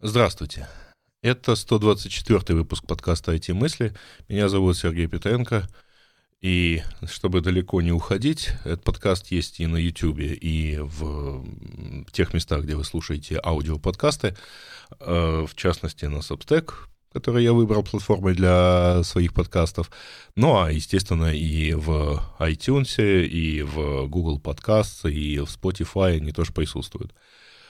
Здравствуйте. 0.00 0.68
Это 1.22 1.56
124 1.56 2.56
выпуск 2.56 2.86
подкаста 2.86 3.34
«IT-мысли». 3.34 3.92
Меня 4.28 4.48
зовут 4.48 4.76
Сергей 4.76 5.08
Петренко. 5.08 5.68
И 6.40 6.84
чтобы 7.10 7.40
далеко 7.40 7.82
не 7.82 7.90
уходить, 7.90 8.50
этот 8.64 8.84
подкаст 8.84 9.32
есть 9.32 9.58
и 9.58 9.66
на 9.66 9.76
YouTube, 9.76 10.20
и 10.20 10.78
в 10.80 11.44
тех 12.12 12.32
местах, 12.32 12.62
где 12.62 12.76
вы 12.76 12.84
слушаете 12.84 13.40
аудиоподкасты, 13.42 14.36
э, 15.00 15.46
в 15.48 15.56
частности, 15.56 16.04
на 16.04 16.18
Substack, 16.18 16.74
который 17.12 17.42
я 17.42 17.52
выбрал 17.52 17.82
платформой 17.82 18.34
для 18.34 19.02
своих 19.02 19.34
подкастов. 19.34 19.90
Ну, 20.36 20.60
а, 20.60 20.70
естественно, 20.70 21.34
и 21.34 21.72
в 21.72 22.22
iTunes, 22.38 23.26
и 23.26 23.62
в 23.62 24.06
Google 24.06 24.38
Podcasts, 24.38 25.10
и 25.10 25.40
в 25.40 25.46
Spotify 25.46 26.18
они 26.18 26.30
тоже 26.30 26.52
присутствуют. 26.52 27.12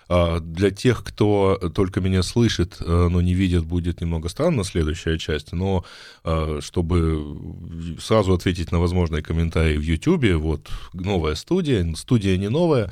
А, 0.08 0.40
для 0.40 0.70
тех, 0.70 1.04
кто 1.04 1.56
только 1.74 2.00
меня 2.00 2.22
слышит, 2.22 2.78
э, 2.80 3.08
но 3.10 3.20
не 3.20 3.34
видит, 3.34 3.64
будет 3.64 4.00
немного 4.00 4.28
странно 4.28 4.64
следующая 4.64 5.18
часть, 5.18 5.52
но 5.52 5.84
а, 6.24 6.60
чтобы 6.60 7.96
сразу 8.00 8.32
ответить 8.32 8.72
на 8.72 8.80
возможные 8.80 9.22
комментарии 9.22 9.76
в 9.76 9.82
YouTube, 9.82 10.34
вот 10.40 10.70
новая 10.94 11.34
студия, 11.34 11.94
студия 11.94 12.38
не 12.38 12.48
новая, 12.48 12.90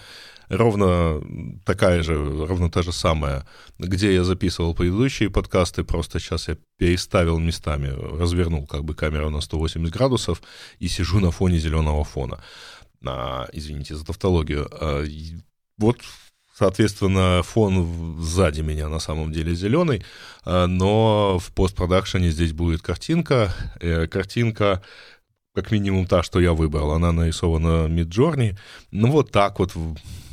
ровно 0.49 1.23
такая 1.65 2.03
же, 2.03 2.15
ровно 2.17 2.71
та 2.71 2.83
же 2.83 2.93
самая, 2.93 3.47
где 3.79 4.15
я 4.15 4.23
записывал 4.23 4.75
предыдущие 4.75 5.31
подкасты, 5.31 5.85
просто 5.85 6.21
сейчас 6.21 6.49
я 6.49 6.59
переставил 6.77 7.39
местами, 7.39 7.89
развернул 8.19 8.67
как 8.67 8.85
бы 8.85 8.95
камеру 8.95 9.31
на 9.31 9.41
180 9.41 9.93
градусов 9.93 10.43
и 10.79 10.89
сижу 10.89 11.21
на 11.21 11.31
фоне 11.31 11.59
зеленого 11.59 12.05
фона. 12.05 12.41
А, 13.05 13.49
извините 13.53 13.95
за 13.95 14.05
тавтологию. 14.05 14.69
А, 14.71 15.05
вот 15.79 15.99
Соответственно, 16.59 17.43
фон 17.45 18.17
сзади 18.19 18.63
меня 18.63 18.89
на 18.89 18.99
самом 18.99 19.31
деле 19.31 19.55
зеленый, 19.55 20.03
а, 20.45 20.67
но 20.67 21.39
в 21.39 21.53
постпродакшене 21.53 22.31
здесь 22.31 22.55
будет 22.55 22.81
картинка. 22.81 23.53
Э, 23.81 24.07
картинка 24.07 24.83
как 25.55 25.71
минимум 25.71 26.07
та, 26.07 26.23
что 26.23 26.41
я 26.41 26.55
выбрал, 26.55 26.93
она 26.93 27.13
нарисована 27.13 27.89
Midjourney. 27.89 28.57
Ну 28.91 29.11
вот 29.11 29.33
так 29.33 29.59
вот, 29.59 29.75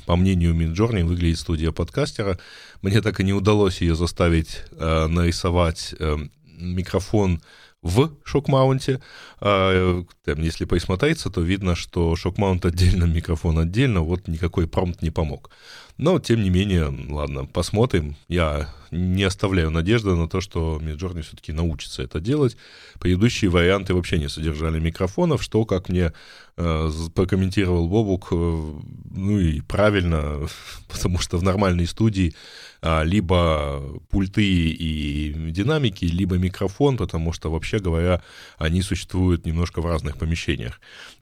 по 0.06 0.16
мнению 0.16 0.54
Midjourney, 0.54 1.04
выглядит 1.04 1.40
студия 1.40 1.72
подкастера. 1.72 2.40
Мне 2.82 3.02
так 3.02 3.20
и 3.20 3.24
не 3.26 3.34
удалось 3.34 3.82
ее 3.82 3.96
заставить 3.96 4.64
э, 4.72 5.08
нарисовать 5.08 5.94
э, 6.00 6.18
микрофон 6.58 7.42
в 7.82 8.12
шок-маунте. 8.24 9.02
А, 9.40 10.04
если 10.26 10.66
присмотреться, 10.66 11.30
то 11.30 11.42
видно, 11.42 11.76
что 11.76 12.16
шок-маунт 12.16 12.66
отдельно, 12.66 13.04
микрофон 13.04 13.60
отдельно, 13.60 14.02
вот 14.02 14.28
никакой 14.28 14.68
промпт 14.68 15.02
не 15.02 15.12
помог. 15.12 15.52
Но, 15.98 16.20
тем 16.20 16.42
не 16.42 16.50
менее, 16.50 16.94
ладно, 17.10 17.46
посмотрим. 17.46 18.16
Я 18.28 18.74
не 18.90 19.24
оставляю 19.24 19.70
надежды 19.70 20.16
на 20.16 20.28
то, 20.28 20.42
что 20.42 20.80
Midjourney 20.82 21.22
все-таки 21.22 21.52
научится 21.52 22.02
это 22.02 22.20
делать. 22.20 22.58
Предыдущие 23.00 23.52
варианты 23.52 23.94
вообще 23.94 24.18
не 24.18 24.28
содержали 24.28 24.80
микрофонов, 24.80 25.44
что, 25.44 25.66
как 25.66 25.90
мне 25.90 26.12
э, 26.58 26.90
прокомментировал 27.14 27.88
Бобук, 27.88 28.30
э, 28.32 28.36
ну 28.36 29.40
и 29.40 29.62
правильно, 29.62 30.48
потому 30.90 31.20
что 31.20 31.38
в 31.38 31.44
нормальной 31.44 31.86
студии 31.86 32.34
э, 32.82 33.04
либо 33.04 33.82
пульты 34.10 34.44
и 34.44 35.52
динамики, 35.52 36.06
либо 36.06 36.38
микрофон, 36.38 36.98
потому 36.98 37.34
что, 37.34 37.52
вообще 37.52 37.78
говоря, 37.78 38.24
они 38.58 38.82
существуют 38.82 39.46
немножко 39.46 39.82
в 39.82 39.86
разных 39.86 40.18
помещениях. 40.18 40.82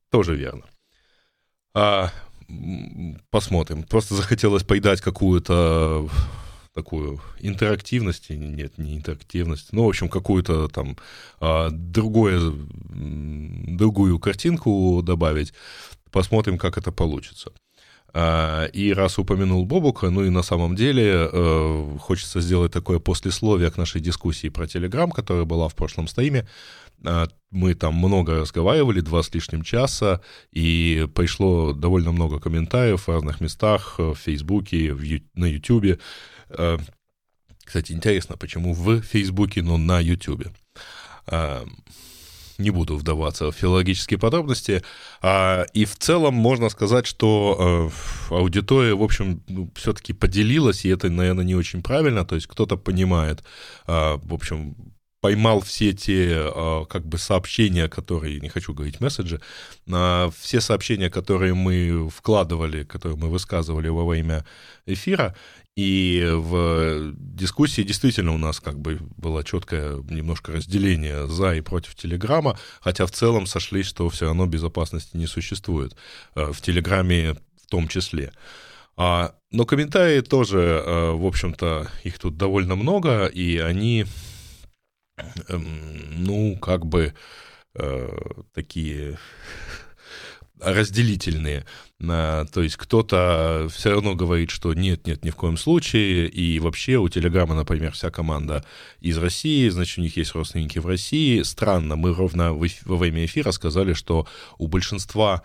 Тоже 0.10 0.36
верно. 0.36 0.64
А 1.74 2.12
посмотрим. 3.30 3.84
Просто 3.84 4.16
захотелось 4.16 4.64
поедать 4.64 5.02
какую-то 5.02 6.10
такую 6.74 7.20
интерактивность, 7.40 8.30
нет, 8.30 8.78
не 8.78 8.96
интерактивность, 8.96 9.74
ну, 9.74 9.86
в 9.86 9.90
общем, 9.90 10.08
какую-то 10.08 10.70
там 10.70 10.98
а, 11.40 11.70
другое, 11.70 12.40
другую 12.90 14.20
картинку 14.20 15.02
добавить. 15.04 15.54
Посмотрим, 16.12 16.58
как 16.58 16.78
это 16.78 16.92
получится. 16.92 17.52
А, 18.14 18.66
и 18.66 18.92
раз 18.94 19.18
упомянул 19.20 19.66
Бобука, 19.66 20.10
ну 20.10 20.24
и 20.24 20.30
на 20.30 20.44
самом 20.44 20.76
деле 20.76 21.30
э, 21.32 21.98
хочется 22.00 22.42
сделать 22.42 22.74
такое 22.74 23.00
послесловие 23.00 23.72
к 23.72 23.78
нашей 23.78 24.02
дискуссии 24.02 24.50
про 24.50 24.68
Телеграм, 24.68 25.12
которая 25.12 25.46
была 25.46 25.70
в 25.70 25.76
прошлом 25.76 26.08
стриме. 26.08 26.46
А, 27.04 27.28
мы 27.50 27.74
там 27.74 27.96
много 27.96 28.40
разговаривали, 28.40 29.02
два 29.02 29.24
с 29.24 29.34
лишним 29.34 29.64
часа, 29.64 30.22
и 30.52 31.08
пришло 31.16 31.74
довольно 31.74 32.12
много 32.12 32.40
комментариев 32.40 33.08
в 33.08 33.12
разных 33.12 33.42
местах, 33.42 33.96
в 33.98 34.16
Фейсбуке, 34.16 34.94
в, 34.94 35.04
на 35.34 35.46
Ютубе. 35.46 36.00
А, 36.50 36.78
кстати, 37.64 37.92
интересно, 37.92 38.38
почему 38.38 38.74
в 38.74 39.02
Фейсбуке, 39.02 39.62
но 39.62 39.78
на 39.78 40.00
Ютубе. 40.00 40.52
А, 41.28 41.66
не 42.58 42.70
буду 42.70 42.96
вдаваться 42.96 43.52
в 43.52 43.56
филологические 43.56 44.20
подробности. 44.20 44.84
И 45.74 45.86
в 45.86 45.96
целом 45.98 46.36
можно 46.36 46.70
сказать, 46.70 47.08
что 47.08 47.92
аудитория, 48.30 48.94
в 48.94 49.02
общем, 49.02 49.42
ну, 49.48 49.72
все-таки 49.76 50.14
поделилась, 50.14 50.86
и 50.86 50.90
это, 50.90 51.10
наверное, 51.10 51.44
не 51.44 51.56
очень 51.56 51.82
правильно. 51.82 52.24
То 52.24 52.36
есть 52.36 52.46
кто-то 52.46 52.78
понимает, 52.78 53.44
в 53.88 54.32
общем, 54.32 54.76
поймал 55.22 55.62
все 55.62 55.94
те 55.94 56.34
а, 56.36 56.86
как 56.86 57.06
бы 57.06 57.18
сообщения, 57.18 57.88
которые, 57.88 58.42
не 58.42 58.50
хочу 58.50 58.74
говорить 58.74 59.00
месседжи, 59.00 59.40
а, 59.90 60.32
все 60.38 60.60
сообщения, 60.60 61.10
которые 61.10 61.54
мы 61.54 62.10
вкладывали, 62.10 62.84
которые 62.84 63.18
мы 63.18 63.30
высказывали 63.30 63.88
во 63.88 64.06
время 64.06 64.44
эфира, 64.88 65.36
и 65.78 66.28
в 66.34 67.14
дискуссии 67.16 67.84
действительно 67.84 68.34
у 68.34 68.38
нас 68.38 68.60
как 68.60 68.80
бы 68.80 69.00
было 69.16 69.44
четкое 69.44 69.98
немножко 70.10 70.52
разделение 70.52 71.28
за 71.28 71.54
и 71.54 71.62
против 71.62 71.96
Телеграма, 71.96 72.58
хотя 72.82 73.06
в 73.06 73.12
целом 73.12 73.46
сошлись, 73.46 73.86
что 73.86 74.10
все 74.10 74.26
равно 74.26 74.48
безопасности 74.48 75.16
не 75.16 75.28
существует, 75.28 75.96
а, 76.34 76.52
в 76.52 76.62
Телеграме 76.62 77.36
в 77.64 77.68
том 77.70 77.88
числе. 77.88 78.34
Но 78.98 79.66
комментарии 79.66 80.20
тоже, 80.20 80.84
в 80.86 81.26
общем-то, 81.26 81.90
их 82.04 82.20
тут 82.20 82.38
довольно 82.38 82.76
много, 82.76 83.26
и 83.26 83.58
они 83.58 84.06
ну, 85.50 86.58
как 86.58 86.86
бы 86.86 87.14
э, 87.76 88.10
такие 88.54 89.18
разделительные. 90.60 91.66
То 92.00 92.48
есть 92.56 92.78
кто-то 92.78 93.68
все 93.72 93.92
равно 93.92 94.16
говорит, 94.16 94.52
что 94.52 94.74
нет, 94.74 95.08
нет, 95.08 95.26
ни 95.26 95.32
в 95.32 95.36
коем 95.36 95.58
случае. 95.58 96.28
И 96.28 96.60
вообще 96.60 96.98
у 96.98 97.10
Телеграма, 97.10 97.56
например, 97.56 97.94
вся 97.94 98.12
команда 98.12 98.64
из 99.00 99.18
России, 99.18 99.70
значит, 99.70 99.98
у 99.98 100.02
них 100.02 100.18
есть 100.18 100.36
родственники 100.36 100.78
в 100.80 100.86
России. 100.86 101.42
Странно, 101.42 101.96
мы 101.96 102.14
ровно 102.14 102.54
во 102.54 102.98
время 102.98 103.26
эфира 103.26 103.52
сказали, 103.52 103.94
что 103.94 104.28
у 104.60 104.68
большинства 104.68 105.42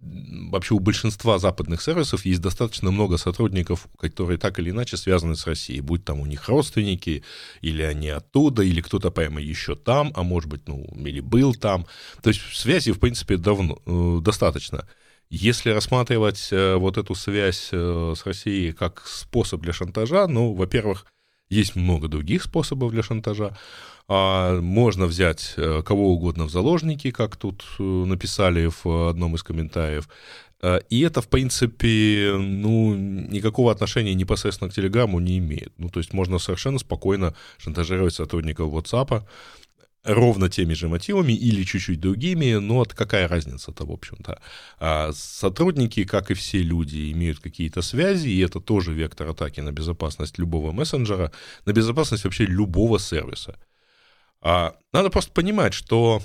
вообще 0.00 0.74
у 0.74 0.78
большинства 0.78 1.38
западных 1.38 1.80
сервисов 1.82 2.24
есть 2.24 2.40
достаточно 2.40 2.90
много 2.90 3.16
сотрудников, 3.16 3.88
которые 3.98 4.38
так 4.38 4.58
или 4.58 4.70
иначе 4.70 4.96
связаны 4.96 5.36
с 5.36 5.46
Россией, 5.46 5.80
будь 5.80 6.04
там 6.04 6.20
у 6.20 6.26
них 6.26 6.48
родственники, 6.48 7.24
или 7.60 7.82
они 7.82 8.10
оттуда, 8.10 8.62
или 8.62 8.80
кто-то 8.80 9.10
прямо 9.10 9.40
еще 9.40 9.74
там, 9.74 10.12
а 10.14 10.22
может 10.22 10.50
быть, 10.50 10.68
ну, 10.68 10.84
или 11.04 11.20
был 11.20 11.54
там. 11.54 11.86
То 12.22 12.28
есть 12.28 12.40
связи, 12.52 12.92
в 12.92 13.00
принципе, 13.00 13.36
давно, 13.36 13.78
э, 13.86 14.18
достаточно. 14.22 14.86
Если 15.28 15.70
рассматривать 15.70 16.48
э, 16.52 16.76
вот 16.76 16.98
эту 16.98 17.14
связь 17.14 17.70
э, 17.72 18.14
с 18.16 18.24
Россией 18.24 18.72
как 18.72 19.06
способ 19.06 19.60
для 19.60 19.72
шантажа, 19.72 20.26
ну, 20.28 20.52
во-первых, 20.52 21.06
есть 21.48 21.74
много 21.76 22.08
других 22.08 22.42
способов 22.42 22.92
для 22.92 23.02
шантажа. 23.02 23.56
А 24.08 24.60
можно 24.60 25.06
взять 25.06 25.54
э, 25.56 25.82
кого 25.84 26.12
угодно 26.12 26.44
в 26.44 26.50
заложники, 26.50 27.10
как 27.10 27.36
тут 27.36 27.64
э, 27.78 27.82
написали 27.82 28.70
в 28.84 29.08
одном 29.08 29.34
из 29.34 29.42
комментариев. 29.42 30.08
Э, 30.62 30.78
и 30.90 31.00
это, 31.00 31.20
в 31.20 31.28
принципе, 31.28 32.32
ну, 32.38 32.94
никакого 32.94 33.72
отношения 33.72 34.14
непосредственно 34.14 34.70
к 34.70 34.74
Телеграму 34.74 35.18
не 35.18 35.38
имеет. 35.38 35.72
Ну, 35.78 35.88
то 35.88 35.98
есть 35.98 36.12
можно 36.12 36.38
совершенно 36.38 36.78
спокойно 36.78 37.34
шантажировать 37.58 38.14
сотрудников 38.14 38.72
WhatsApp 38.72 39.24
ровно 40.06 40.48
теми 40.48 40.74
же 40.74 40.88
мотивами 40.88 41.32
или 41.32 41.64
чуть-чуть 41.64 42.00
другими, 42.00 42.54
но 42.54 42.76
вот 42.76 42.94
какая 42.94 43.28
разница-то, 43.28 43.84
в 43.84 43.90
общем-то. 43.90 44.40
А 44.78 45.10
сотрудники, 45.12 46.04
как 46.04 46.30
и 46.30 46.34
все 46.34 46.62
люди, 46.62 47.10
имеют 47.12 47.40
какие-то 47.40 47.82
связи, 47.82 48.28
и 48.28 48.40
это 48.40 48.60
тоже 48.60 48.92
вектор 48.94 49.28
атаки 49.28 49.60
на 49.60 49.72
безопасность 49.72 50.38
любого 50.38 50.72
мессенджера, 50.72 51.32
на 51.64 51.72
безопасность 51.72 52.24
вообще 52.24 52.46
любого 52.46 52.98
сервиса. 52.98 53.56
А 54.40 54.76
надо 54.92 55.10
просто 55.10 55.32
понимать, 55.32 55.74
что 55.74 56.22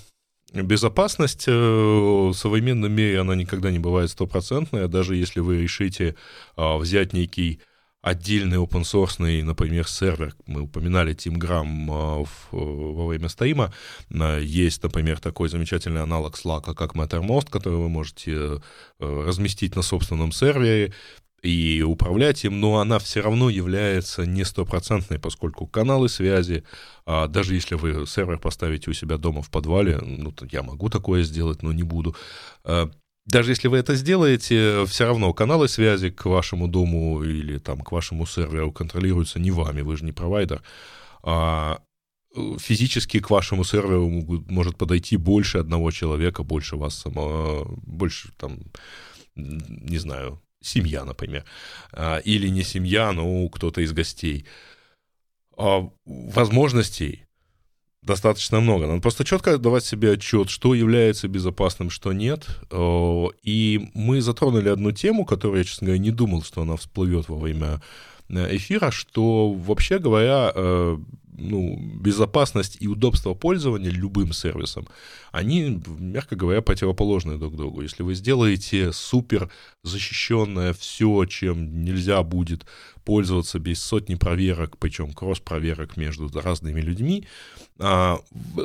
безопасность 0.54 1.46
э, 1.48 1.52
в 1.52 2.34
современном 2.34 2.92
мире, 2.92 3.22
она 3.22 3.36
никогда 3.36 3.72
не 3.72 3.80
бывает 3.80 4.10
стопроцентная, 4.10 4.88
даже 4.88 5.16
если 5.16 5.40
вы 5.40 5.62
решите 5.62 6.16
а, 6.56 6.78
взять 6.78 7.14
некий 7.14 7.62
отдельный 8.02 8.58
open 8.58 8.82
source, 8.82 9.44
например, 9.44 9.88
сервер. 9.88 10.36
Мы 10.48 10.62
упоминали 10.62 11.16
TeamGram 11.16 12.26
во 12.52 13.08
время 13.08 13.30
стрима. 13.30 13.72
Есть, 14.10 14.84
например, 14.84 15.20
такой 15.20 15.50
замечательный 15.50 16.02
аналог 16.02 16.36
Slack, 16.36 16.74
как 16.74 16.96
Mattermost, 16.96 17.50
который 17.50 17.78
вы 17.78 17.90
можете 17.90 18.32
э, 18.32 18.60
разместить 19.00 19.76
на 19.76 19.84
собственном 19.84 20.32
сервере. 20.32 20.94
И 21.42 21.82
управлять 21.82 22.44
им, 22.46 22.60
но 22.60 22.80
она 22.80 23.00
все 23.00 23.22
равно 23.22 23.50
является 23.50 24.26
не 24.26 24.44
стопроцентной, 24.44 25.20
поскольку 25.20 25.66
каналы 25.66 26.08
связи, 26.08 26.64
а 27.06 27.28
даже 27.28 27.56
если 27.56 27.76
вы 27.76 28.06
сервер 28.06 28.38
поставите 28.38 28.92
у 28.92 28.94
себя 28.94 29.18
дома 29.18 29.42
в 29.42 29.50
подвале, 29.50 29.98
ну, 29.98 30.34
я 30.52 30.62
могу 30.62 30.90
такое 30.90 31.24
сделать, 31.24 31.64
но 31.64 31.74
не 31.74 31.84
буду, 31.84 32.16
а, 32.64 32.92
даже 33.26 33.52
если 33.52 33.68
вы 33.68 33.78
это 33.78 33.96
сделаете, 33.96 34.86
все 34.86 35.06
равно 35.06 35.34
каналы 35.34 35.68
связи 35.68 36.10
к 36.10 36.26
вашему 36.26 36.68
дому 36.68 37.24
или 37.24 37.58
там 37.58 37.82
к 37.82 37.92
вашему 37.92 38.26
серверу 38.26 38.72
контролируются 38.72 39.40
не 39.40 39.52
вами, 39.52 39.82
вы 39.82 39.98
же 39.98 40.06
не 40.06 40.12
провайдер, 40.12 40.62
а 41.24 41.82
физически 42.60 43.20
к 43.20 43.30
вашему 43.30 43.64
серверу 43.64 44.08
может 44.50 44.78
подойти 44.78 45.18
больше 45.18 45.60
одного 45.60 45.92
человека, 45.92 46.44
больше 46.44 46.78
вас 46.78 46.96
самого, 46.96 47.66
больше 47.86 48.32
там, 48.38 48.60
не 49.36 49.98
знаю, 49.98 50.42
семья, 50.62 51.04
например, 51.06 51.46
а, 51.92 52.18
или 52.20 52.48
не 52.48 52.64
семья, 52.64 53.12
но 53.12 53.48
кто-то 53.50 53.82
из 53.82 53.94
гостей. 53.94 54.46
А 55.58 55.90
возможностей 56.06 57.26
достаточно 58.02 58.60
много. 58.60 58.88
Надо 58.88 59.02
просто 59.02 59.24
четко 59.24 59.58
давать 59.58 59.86
себе 59.86 60.14
отчет, 60.14 60.50
что 60.50 60.74
является 60.74 61.28
безопасным, 61.28 61.90
что 61.90 62.14
нет. 62.14 62.48
И 63.44 63.90
мы 63.94 64.22
затронули 64.22 64.70
одну 64.70 64.92
тему, 64.92 65.26
которую 65.26 65.60
я, 65.60 65.64
честно 65.64 65.86
говоря, 65.86 66.02
не 66.02 66.12
думал, 66.12 66.42
что 66.42 66.64
она 66.64 66.78
всплывет 66.78 67.30
во 67.30 67.38
время 67.38 67.82
эфира, 68.32 68.92
что, 68.92 69.52
вообще 69.52 70.00
говоря, 70.00 70.52
э, 70.54 70.98
ну, 71.38 71.78
безопасность 72.00 72.78
и 72.80 72.88
удобство 72.88 73.34
пользования 73.34 73.90
любым 73.90 74.34
сервисом, 74.34 74.88
они, 75.32 75.82
мягко 76.00 76.36
говоря, 76.36 76.62
противоположны 76.62 77.38
друг 77.38 77.56
другу. 77.56 77.82
Если 77.82 78.04
вы 78.04 78.16
сделаете 78.16 78.92
супер 78.92 79.52
защищенное 79.84 80.74
все, 80.74 81.26
чем 81.26 81.84
нельзя 81.84 82.22
будет 82.24 82.66
пользоваться 83.04 83.60
без 83.60 83.82
сотни 83.82 84.16
проверок, 84.16 84.78
причем 84.78 85.14
кросс-проверок 85.14 85.98
между 85.98 86.30
разными 86.40 86.82
людьми, 86.82 87.26
а, 87.80 88.20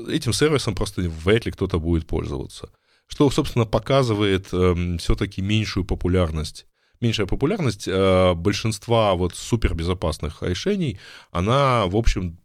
этим 0.09 0.33
сервисом 0.33 0.75
просто 0.75 1.03
вряд 1.03 1.47
ли 1.47 1.53
кто-то 1.53 1.79
будет 1.79 2.07
пользоваться. 2.07 2.71
Что, 3.09 3.31
собственно, 3.31 3.65
показывает 3.65 4.49
э, 4.53 4.97
все-таки 4.99 5.41
меньшую 5.41 5.85
популярность 5.85 6.67
меньшая 7.01 7.27
популярность 7.27 7.87
э, 7.89 8.35
большинства 8.35 9.15
вот 9.15 9.35
супербезопасных 9.35 10.43
решений, 10.43 10.99
она, 11.31 11.87
в 11.87 11.97
общем, 11.97 12.39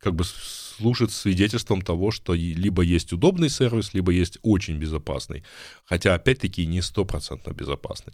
как 0.00 0.14
бы 0.14 0.24
служит 0.24 1.12
свидетельством 1.12 1.80
того, 1.80 2.10
что 2.10 2.34
либо 2.34 2.82
есть 2.82 3.12
удобный 3.12 3.48
сервис, 3.48 3.94
либо 3.94 4.12
есть 4.12 4.38
очень 4.42 4.78
безопасный. 4.78 5.44
Хотя, 5.84 6.14
опять-таки, 6.14 6.66
не 6.66 6.82
стопроцентно 6.82 7.52
безопасный. 7.52 8.12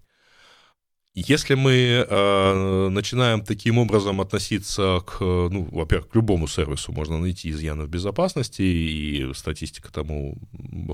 Если 1.15 1.55
мы 1.55 1.73
э, 2.09 2.89
начинаем 2.89 3.45
таким 3.45 3.79
образом 3.79 4.21
относиться 4.21 5.01
к, 5.05 5.21
ну, 5.21 5.69
во-первых, 5.73 6.09
к 6.09 6.15
любому 6.15 6.47
сервису 6.47 6.93
можно 6.93 7.19
найти 7.19 7.51
изъяны 7.51 7.85
в 7.85 7.89
безопасности, 7.89 8.63
и 8.63 9.35
статистика 9.35 9.93
тому 9.93 10.39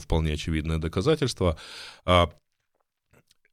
вполне 0.00 0.32
очевидное 0.32 0.78
доказательство, 0.78 1.58
э, 2.06 2.26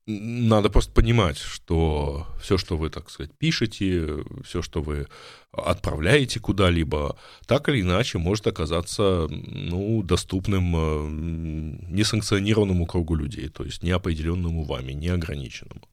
надо 0.05 0.69
просто 0.69 0.91
понимать, 0.91 1.37
что 1.37 2.27
все, 2.41 2.57
что 2.57 2.77
вы, 2.77 2.89
так 2.89 3.09
сказать, 3.09 3.31
пишете, 3.37 4.23
все, 4.43 4.61
что 4.61 4.81
вы 4.81 5.07
отправляете 5.51 6.39
куда-либо, 6.39 7.17
так 7.45 7.69
или 7.69 7.81
иначе 7.81 8.17
может 8.17 8.47
оказаться 8.47 9.27
ну, 9.29 10.03
доступным 10.03 10.75
э, 10.75 11.09
несанкционированному 11.89 12.85
кругу 12.85 13.15
людей, 13.15 13.47
то 13.49 13.63
есть 13.63 13.83
неопределенному 13.83 14.63
вами, 14.63 14.91
неограниченному. 14.91 15.87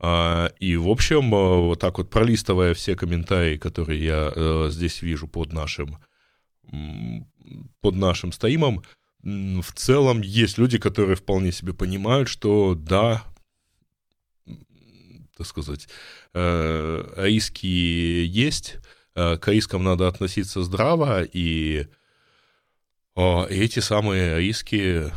А, 0.00 0.52
и, 0.60 0.76
в 0.76 0.88
общем, 0.88 1.34
э, 1.34 1.60
вот 1.60 1.80
так 1.80 1.98
вот 1.98 2.10
пролистывая 2.10 2.74
все 2.74 2.94
комментарии, 2.94 3.56
которые 3.56 4.04
я 4.04 4.32
э, 4.34 4.68
здесь 4.70 5.00
вижу 5.02 5.28
под 5.28 5.52
нашим, 5.52 5.98
под 7.80 7.94
нашим 7.94 8.32
стоимом, 8.32 8.82
в 9.62 9.72
целом 9.74 10.20
есть 10.20 10.58
люди, 10.58 10.78
которые 10.78 11.16
вполне 11.16 11.52
себе 11.52 11.72
понимают, 11.74 12.28
что 12.28 12.74
да, 12.74 13.24
так 15.36 15.46
сказать, 15.46 15.88
э, 16.34 17.14
риски 17.16 17.66
есть, 17.66 18.76
э, 19.14 19.36
к 19.38 19.48
рискам 19.48 19.84
надо 19.84 20.08
относиться 20.08 20.62
здраво, 20.62 21.22
и 21.22 21.86
эти 23.16 23.80
самые 23.80 24.38
риски, 24.38 25.12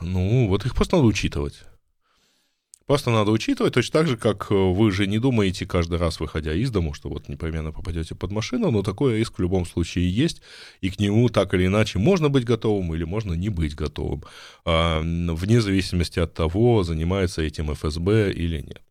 ну, 0.00 0.48
вот 0.48 0.66
их 0.66 0.74
просто 0.74 0.96
надо 0.96 1.06
учитывать. 1.06 1.67
Просто 2.88 3.10
надо 3.10 3.32
учитывать, 3.32 3.74
точно 3.74 4.00
так 4.00 4.08
же, 4.08 4.16
как 4.16 4.46
э, 4.50 4.54
вы 4.54 4.90
же 4.92 5.06
не 5.06 5.18
думаете 5.18 5.66
каждый 5.66 5.98
раз, 5.98 6.20
выходя 6.20 6.54
из 6.54 6.70
дому, 6.70 6.94
что 6.94 7.10
вот 7.10 7.28
непременно 7.28 7.70
попадете 7.70 8.14
под 8.14 8.32
машину, 8.32 8.70
но 8.70 8.82
такой 8.82 9.18
риск 9.18 9.34
в 9.36 9.42
любом 9.42 9.66
случае 9.66 10.10
есть, 10.10 10.40
и 10.80 10.88
к 10.88 10.98
нему 10.98 11.28
так 11.28 11.52
или 11.52 11.66
иначе 11.66 11.98
можно 11.98 12.30
быть 12.30 12.44
готовым 12.44 12.94
или 12.94 13.04
можно 13.04 13.34
не 13.34 13.50
быть 13.50 13.74
готовым, 13.74 14.24
а, 14.64 15.02
вне 15.02 15.60
зависимости 15.60 16.18
от 16.18 16.32
того, 16.32 16.82
занимается 16.82 17.42
этим 17.42 17.74
ФСБ 17.74 18.32
или 18.32 18.62
нет. 18.62 18.87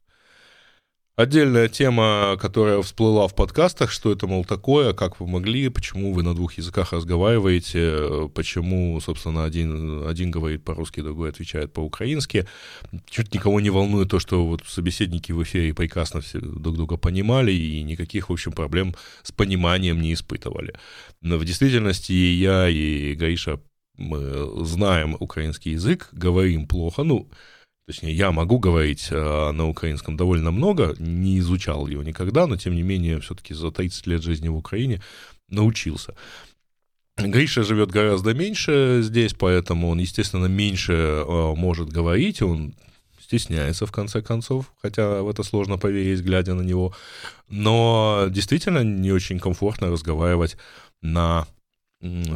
Отдельная 1.18 1.68
тема, 1.68 2.38
которая 2.40 2.80
всплыла 2.84 3.28
в 3.28 3.34
подкастах, 3.34 3.90
что 3.90 4.12
это, 4.12 4.28
мол, 4.28 4.46
такое, 4.46 4.94
как 4.94 5.20
вы 5.20 5.26
могли, 5.26 5.68
почему 5.70 6.14
вы 6.14 6.22
на 6.22 6.36
двух 6.36 6.60
языках 6.60 6.94
разговариваете, 6.94 8.30
почему, 8.36 9.02
собственно, 9.02 9.44
один, 9.44 10.08
один 10.08 10.30
говорит 10.30 10.64
по-русски, 10.64 11.02
другой 11.02 11.30
отвечает 11.30 11.74
по-украински. 11.74 12.46
Чуть 13.10 13.34
никого 13.34 13.60
не 13.60 13.72
волнует 13.72 14.12
то, 14.12 14.20
что 14.20 14.46
вот 14.46 14.62
собеседники 14.68 15.32
в 15.32 15.42
эфире 15.42 15.74
прекрасно 15.74 16.22
все 16.22 16.40
друг 16.40 16.76
друга 16.76 16.98
понимали 16.98 17.52
и 17.52 17.82
никаких, 17.82 18.30
в 18.30 18.34
общем, 18.34 18.52
проблем 18.52 18.94
с 19.24 19.32
пониманием 19.32 20.00
не 20.00 20.14
испытывали. 20.14 20.76
Но 21.22 21.40
в 21.40 21.46
действительности 21.46 22.12
я 22.12 22.70
и 22.70 23.16
Гаиша 23.16 23.60
мы 23.98 24.64
знаем 24.64 25.18
украинский 25.20 25.72
язык, 25.72 26.10
говорим 26.12 26.68
плохо, 26.68 27.02
ну, 27.02 27.28
точнее, 27.88 28.14
я 28.14 28.32
могу 28.32 28.60
говорить 28.60 29.08
э, 29.12 29.52
на 29.52 29.68
украинском 29.68 30.18
довольно 30.18 30.52
много, 30.52 30.94
не 31.00 31.40
изучал 31.40 31.88
его 31.88 32.04
никогда, 32.04 32.46
но 32.46 32.58
тем 32.58 32.76
не 32.76 32.84
менее, 32.84 33.22
все-таки 33.22 33.54
за 33.54 33.72
30 33.72 34.08
лет 34.08 34.22
жизни 34.22 34.50
в 34.50 34.58
Украине 34.58 35.02
научился. 35.48 36.14
Гриша 37.16 37.64
живет 37.64 37.90
гораздо 37.90 38.34
меньше 38.34 39.00
здесь, 39.02 39.34
поэтому 39.34 39.90
он, 39.90 40.00
естественно, 40.00 40.48
меньше 40.48 40.94
э, 40.94 41.54
может 41.56 41.90
говорить, 41.90 42.42
он 42.42 42.76
стесняется, 43.22 43.86
в 43.86 43.92
конце 43.92 44.22
концов, 44.22 44.74
хотя 44.82 45.22
в 45.22 45.30
это 45.30 45.44
сложно 45.44 45.78
поверить, 45.78 46.22
глядя 46.22 46.56
на 46.56 46.62
него. 46.64 46.94
Но 47.48 48.28
действительно 48.30 48.84
не 48.84 49.14
очень 49.14 49.40
комфортно 49.40 49.90
разговаривать 49.90 50.58
на 51.02 51.48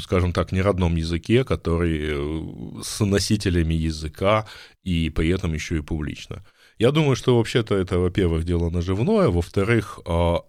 скажем 0.01 0.33
так, 0.33 0.51
не 0.51 0.61
родном 0.61 0.95
языке, 0.95 1.43
который 1.43 1.99
э, 2.01 2.81
с 2.83 3.03
носителями 3.05 3.73
языка 3.73 4.47
и 4.83 5.09
при 5.09 5.29
этом 5.29 5.53
еще 5.53 5.77
и 5.77 5.81
публично. 5.81 6.43
Я 6.79 6.91
думаю, 6.91 7.15
что 7.15 7.37
вообще-то 7.37 7.75
это, 7.75 7.99
во-первых, 7.99 8.43
дело 8.43 8.71
наживное, 8.71 9.29
во-вторых, 9.29 9.99
а, 10.07 10.41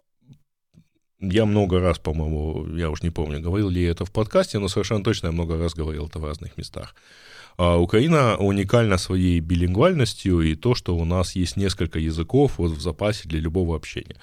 я 1.21 1.45
много 1.45 1.79
раз, 1.79 1.99
по-моему, 1.99 2.75
я 2.77 2.91
уж 2.91 3.03
не 3.03 3.11
помню, 3.11 3.41
говорил 3.41 3.69
ли 3.69 3.83
это 3.83 4.05
в 4.05 4.11
подкасте, 4.11 4.59
но 4.59 4.69
совершенно 4.69 5.05
точно 5.05 5.27
я 5.27 5.33
много 5.33 5.59
раз 5.59 5.75
говорил 5.75 6.07
это 6.07 6.19
в 6.19 6.25
разных 6.25 6.57
местах. 6.57 6.95
А 7.59 7.77
Украина 7.77 8.37
уникальна 8.39 8.99
своей 8.99 9.41
билингвальностью 9.41 10.41
и 10.41 10.55
то, 10.55 10.75
что 10.75 10.97
у 10.97 11.05
нас 11.05 11.37
есть 11.37 11.57
несколько 11.57 11.99
языков 11.99 12.55
вот 12.57 12.73
в 12.73 12.81
запасе 12.81 13.29
для 13.29 13.41
любого 13.41 13.77
общения. 13.77 14.17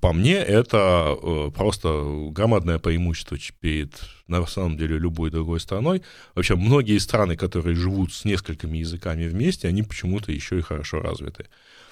По 0.00 0.14
мне, 0.14 0.36
это 0.36 1.18
э, 1.20 1.50
просто 1.54 2.30
громадное 2.30 2.78
преимущество 2.78 3.36
перед, 3.60 4.00
на 4.26 4.46
самом 4.46 4.78
деле, 4.78 4.96
любой 4.96 5.30
другой 5.30 5.60
страной. 5.60 6.02
Вообще, 6.34 6.56
многие 6.56 6.96
страны, 6.98 7.36
которые 7.36 7.76
живут 7.76 8.14
с 8.14 8.24
несколькими 8.24 8.78
языками 8.78 9.28
вместе, 9.28 9.68
они 9.68 9.82
почему-то 9.82 10.32
еще 10.32 10.58
и 10.58 10.62
хорошо 10.62 11.00
развиты. 11.00 11.46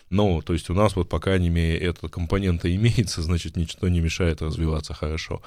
Но, 0.09 0.41
то 0.41 0.55
есть 0.55 0.71
у 0.71 0.75
нас 0.75 0.97
вот, 0.97 1.11
по 1.11 1.21
крайней 1.21 1.51
мере, 1.51 1.79
эта 1.79 2.09
компонента 2.09 2.75
имеется, 2.75 3.21
значит, 3.23 3.57
ничто 3.57 3.89
не 3.89 4.01
мешает 4.01 4.41
развиваться 4.41 4.95
хорошо. 4.95 5.43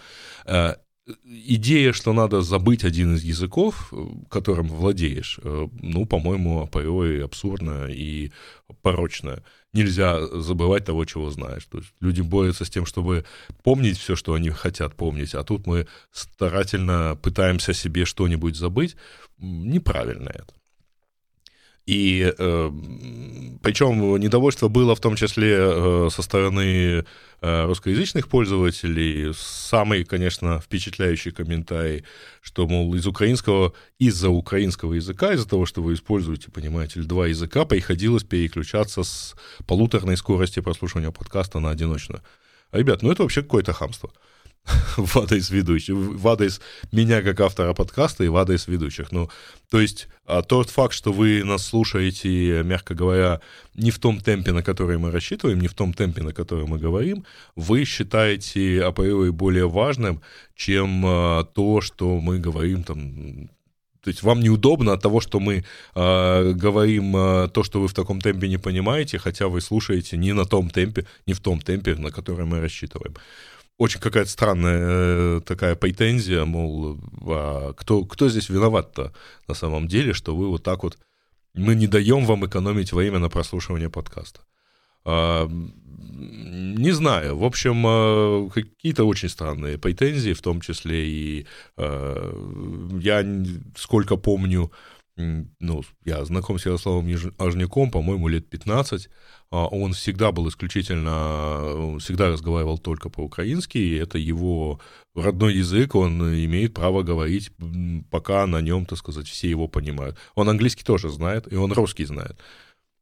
Э, 1.08 1.12
идея, 1.24 1.94
что 1.94 2.14
надо 2.14 2.42
забыть 2.42 2.84
один 2.84 3.16
из 3.16 3.24
языков, 3.24 3.92
э, 3.92 4.06
которым 4.30 4.68
владеешь, 4.68 5.40
ну, 5.44 6.06
по-моему, 6.06 6.62
априори 6.62 7.22
абсурдно 7.22 7.88
и 7.90 8.32
порочная 8.82 9.44
нельзя 9.74 10.26
забывать 10.28 10.86
того, 10.86 11.06
чего 11.06 11.30
знаешь. 11.30 11.66
То 11.66 11.80
есть 11.80 11.94
люди 12.00 12.22
борются 12.22 12.66
с 12.66 12.70
тем, 12.70 12.86
чтобы 12.86 13.26
помнить 13.64 13.98
все, 13.98 14.16
что 14.16 14.34
они 14.34 14.50
хотят 14.50 14.96
помнить, 14.96 15.36
а 15.36 15.44
тут 15.44 15.68
мы 15.68 15.88
старательно 16.12 17.18
пытаемся 17.22 17.74
себе 17.74 18.06
что-нибудь 18.06 18.56
забыть. 18.56 18.96
Неправильно 19.38 20.30
это. 20.30 20.54
И 21.88 22.34
э, 22.38 22.72
причем 23.64 24.18
недовольство 24.18 24.68
было 24.68 24.94
в 24.94 25.00
том 25.00 25.16
числе 25.16 25.56
э, 25.58 26.10
со 26.12 26.22
стороны 26.22 27.06
э, 27.40 27.66
русскоязычных 27.66 28.28
пользователей. 28.28 29.34
Самый, 29.34 30.04
конечно, 30.04 30.60
впечатляющий 30.60 31.32
комментарий, 31.32 32.04
что, 32.42 32.68
мол, 32.68 32.94
из 32.94 33.08
украинского, 33.08 33.74
из-за 34.00 34.30
украинского 34.30 34.96
языка, 34.96 35.32
из-за 35.32 35.48
того, 35.48 35.66
что 35.66 35.82
вы 35.82 35.94
используете, 35.94 36.52
понимаете 36.52 37.00
два 37.04 37.28
языка, 37.28 37.64
приходилось 37.64 38.26
переключаться 38.26 39.04
с 39.04 39.34
полуторной 39.66 40.18
скорости 40.18 40.60
прослушивания 40.60 41.12
подкаста 41.12 41.60
на 41.60 41.70
одиночную. 41.70 42.22
Ребят, 42.74 43.02
ну 43.02 43.10
это 43.14 43.24
вообще 43.24 43.44
какое-то 43.44 43.72
хамство 43.72 44.12
в 44.98 45.18
адрес 45.18 45.50
ведущих, 45.50 45.96
в 45.96 46.28
адрес 46.28 46.62
меня 46.92 47.22
как 47.22 47.40
автора 47.40 47.74
подкаста 47.74 48.24
и 48.24 48.28
в 48.28 48.38
адрес 48.38 48.68
ведущих. 48.68 49.12
Ну, 49.12 49.30
то 49.70 49.80
есть 49.80 50.08
а 50.26 50.42
тот 50.42 50.70
факт, 50.70 50.94
что 50.94 51.14
вы 51.14 51.44
нас 51.44 51.66
слушаете, 51.66 52.62
мягко 52.64 52.94
говоря, 52.94 53.40
не 53.76 53.92
в 53.92 54.00
том 54.00 54.20
темпе, 54.20 54.52
на 54.52 54.62
который 54.62 54.98
мы 54.98 55.12
рассчитываем, 55.12 55.62
не 55.62 55.68
в 55.68 55.74
том 55.74 55.94
темпе, 55.94 56.22
на 56.22 56.34
который 56.34 56.66
мы 56.66 56.80
говорим, 56.80 57.26
вы 57.56 57.86
считаете 57.86 58.84
априори 58.84 59.30
более 59.30 59.70
важным, 59.70 60.22
чем 60.56 61.04
а, 61.06 61.44
то, 61.44 61.82
что 61.82 62.20
мы 62.20 62.40
говорим 62.40 62.84
там 62.84 63.50
то 64.04 64.12
есть 64.12 64.24
вам 64.24 64.40
неудобно 64.40 64.94
от 64.94 65.02
того, 65.02 65.20
что 65.20 65.42
мы 65.42 65.66
э, 65.96 66.54
говорим 66.54 67.18
э, 67.18 67.50
то, 67.50 67.64
что 67.64 67.82
вы 67.82 67.90
в 67.90 67.94
таком 67.94 68.22
темпе 68.22 68.48
не 68.48 68.58
понимаете, 68.58 69.18
хотя 69.18 69.50
вы 69.50 69.60
слушаете 69.60 70.16
не 70.16 70.32
на 70.32 70.46
том 70.46 70.70
темпе, 70.70 71.06
не 71.26 71.34
в 71.34 71.42
том 71.42 71.60
темпе, 71.60 71.96
на 71.96 72.10
который 72.10 72.46
мы 72.46 72.62
рассчитываем 72.62 73.16
очень 73.78 74.00
какая-то 74.00 74.30
странная 74.30 74.80
э, 74.80 75.42
такая 75.46 75.76
претензия, 75.76 76.46
мол, 76.46 76.98
а 77.28 77.74
кто, 77.74 78.06
кто 78.06 78.30
здесь 78.30 78.50
виноват-то 78.50 79.14
на 79.48 79.54
самом 79.54 79.88
деле, 79.88 80.14
что 80.14 80.36
вы 80.36 80.48
вот 80.50 80.64
так 80.64 80.84
вот, 80.84 80.98
мы 81.54 81.76
не 81.76 81.88
даем 81.88 82.26
вам 82.26 82.46
экономить 82.46 82.94
время 82.94 83.20
на 83.20 83.30
прослушивание 83.30 83.90
подкаста. 83.90 84.42
А, 85.06 85.48
не 85.48 86.92
знаю, 86.92 87.38
в 87.38 87.44
общем, 87.44 87.86
э, 87.88 88.50
какие-то 88.50 89.06
очень 89.06 89.30
странные 89.30 89.78
претензии, 89.78 90.34
в 90.34 90.42
том 90.42 90.60
числе 90.62 91.08
и 91.08 91.46
э, 91.78 92.34
я 93.02 93.26
сколько 93.76 94.18
помню, 94.18 94.72
ну, 95.18 95.84
я 96.06 96.24
знаком 96.26 96.60
с 96.60 96.66
Ярославом 96.66 97.08
Ажняком, 97.40 97.90
по-моему, 97.90 98.28
лет 98.28 98.50
15, 98.50 99.10
а 99.50 99.66
он 99.68 99.94
всегда 99.94 100.32
был 100.32 100.48
исключительно, 100.48 101.98
всегда 102.00 102.30
разговаривал 102.30 102.78
только 102.78 103.10
по-украински, 103.10 103.78
и 103.78 103.96
это 103.96 104.20
его 104.20 104.80
родной 105.16 105.56
язык, 105.56 105.96
он 105.96 106.22
имеет 106.46 106.74
право 106.76 107.02
говорить, 107.02 107.52
пока 108.12 108.46
на 108.46 108.62
нем, 108.62 108.86
так 108.86 109.00
сказать, 109.00 109.28
все 109.28 109.50
его 109.50 109.68
понимают. 109.68 110.18
Он 110.36 110.50
английский 110.50 110.84
тоже 110.84 111.10
знает, 111.10 111.52
и 111.52 111.56
он 111.56 111.72
русский 111.74 112.06
знает. 112.06 112.38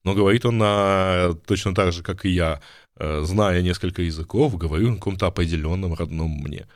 Но 0.06 0.14
говорит 0.14 0.46
он 0.46 0.58
на, 0.58 1.34
точно 1.48 1.74
так 1.76 1.92
же, 1.92 2.04
как 2.04 2.26
и 2.26 2.30
я, 2.30 2.62
э, 2.98 3.24
зная 3.24 3.62
несколько 3.62 4.04
языков, 4.04 4.56
говорю 4.56 4.92
на 4.92 4.96
каком-то 4.96 5.28
определенном 5.28 5.96
родном 5.96 6.32
мне. 6.32 6.68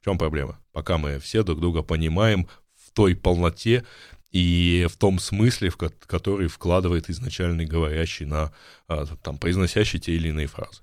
В 0.00 0.04
чем 0.04 0.18
проблема? 0.18 0.58
Пока 0.72 0.98
мы 0.98 1.20
все 1.20 1.42
друг 1.42 1.60
друга 1.60 1.82
понимаем 1.82 2.48
в 2.74 2.90
той 2.92 3.14
полноте, 3.14 3.84
и 4.30 4.86
в 4.90 4.96
том 4.96 5.18
смысле, 5.18 5.70
в 5.70 5.76
который 5.76 6.48
вкладывает 6.48 7.08
изначальный 7.10 7.64
говорящий 7.64 8.26
на, 8.26 8.52
а, 8.88 9.06
там, 9.22 9.38
произносящий 9.38 10.00
те 10.00 10.12
или 10.12 10.28
иные 10.28 10.46
фразы. 10.46 10.82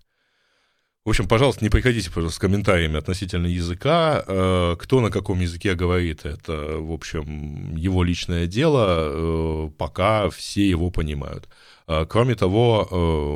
В 1.05 1.09
общем, 1.09 1.27
пожалуйста, 1.27 1.65
не 1.65 1.69
приходите 1.69 2.09
пожалуйста, 2.09 2.37
с 2.37 2.39
комментариями 2.39 2.97
относительно 2.97 3.47
языка. 3.47 4.23
Э, 4.25 4.77
кто 4.79 5.01
на 5.01 5.11
каком 5.11 5.41
языке 5.41 5.75
говорит, 5.75 6.25
это, 6.25 6.77
в 6.77 6.93
общем, 6.93 7.75
его 7.75 8.05
личное 8.05 8.47
дело, 8.47 8.85
э, 8.87 9.69
пока 9.77 10.29
все 10.29 10.65
его 10.65 10.91
понимают. 10.91 11.49
Э, 11.87 12.05
кроме 12.07 12.35
того, 12.35 12.87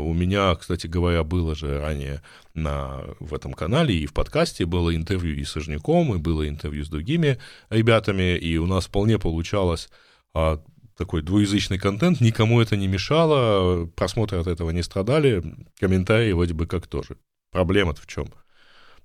у 0.07 0.13
меня, 0.13 0.55
кстати 0.55 0.88
говоря, 0.88 1.25
было 1.25 1.55
же 1.55 1.81
ранее 1.81 2.21
на, 2.53 3.01
в 3.19 3.33
этом 3.33 3.51
канале 3.51 3.93
и 3.95 4.05
в 4.05 4.13
подкасте 4.13 4.65
было 4.65 4.95
интервью 4.95 5.36
и 5.36 5.43
с 5.43 5.51
Сожняком, 5.51 6.15
и 6.15 6.19
было 6.19 6.47
интервью 6.47 6.86
с 6.86 6.89
другими 6.89 7.38
ребятами, 7.69 8.38
и 8.38 8.55
у 8.57 8.65
нас 8.65 8.86
вполне 8.86 9.19
получалось 9.19 9.89
а 10.33 10.62
такой 10.95 11.21
двуязычный 11.21 11.79
контент, 11.79 12.21
никому 12.21 12.62
это 12.62 12.77
не 12.77 12.88
мешало, 12.88 13.88
просмотры 13.88 14.39
от 14.39 14.47
этого 14.47 14.69
не 14.69 14.83
страдали, 14.83 15.43
комментарии 15.79 16.31
вроде 16.31 16.53
бы 16.53 16.65
как 16.65 16.88
тоже. 16.88 17.17
Проблема-то 17.51 18.01
в 18.01 18.08
чем? 18.08 18.27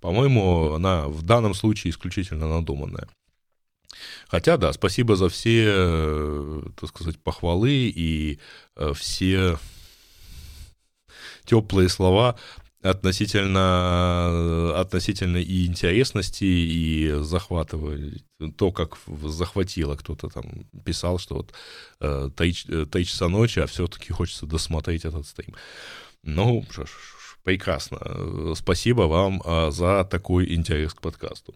По-моему, 0.01 0.73
она 0.73 1.07
в 1.07 1.23
данном 1.23 1.55
случае 1.55 1.93
исключительно 1.93 2.49
надуманная. 2.49 3.09
Хотя, 4.29 4.57
да, 4.57 4.73
спасибо 4.73 5.17
за 5.17 5.29
все, 5.29 5.65
э, 5.67 6.63
так 6.81 6.89
сказать, 6.89 7.19
похвалы 7.19 7.71
и 7.95 8.41
э, 8.77 8.93
все 8.95 9.59
теплые 11.45 11.89
слова 11.89 12.37
относительно, 12.83 14.81
относительно 14.81 15.37
и 15.37 15.67
интересности, 15.67 16.45
и 16.45 17.13
захватывали 17.21 18.23
то, 18.57 18.73
как 18.73 18.99
захватило 19.07 19.95
кто-то 19.95 20.29
там 20.29 20.67
писал, 20.85 21.19
что 21.19 21.37
вот 21.37 21.55
э, 22.01 22.31
три, 22.37 22.53
три 22.55 23.05
часа 23.05 23.29
ночи, 23.29 23.61
а 23.61 23.67
все-таки 23.67 24.13
хочется 24.13 24.47
досмотреть 24.47 25.05
этот 25.05 25.27
стрим. 25.29 25.55
Ну, 26.25 26.65
прекрасно. 27.43 28.55
Спасибо 28.55 29.03
вам 29.03 29.43
э, 29.45 29.71
за 29.71 30.05
такой 30.05 30.55
интерес 30.55 30.95
к 30.95 31.01
подкасту. 31.01 31.55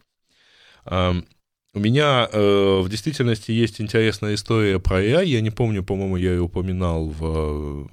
Э, 0.85 1.14
у 1.75 1.78
меня 1.78 2.28
э, 2.33 2.81
в 2.81 2.88
действительности 2.88 3.50
есть 3.50 3.81
интересная 3.81 4.35
история 4.35 4.78
про 4.78 5.02
AI. 5.02 5.26
Я 5.26 5.40
не 5.40 5.50
помню, 5.50 5.83
по-моему, 5.83 6.16
я 6.16 6.33
ее 6.33 6.40
упоминал 6.43 7.09
в 7.09 7.88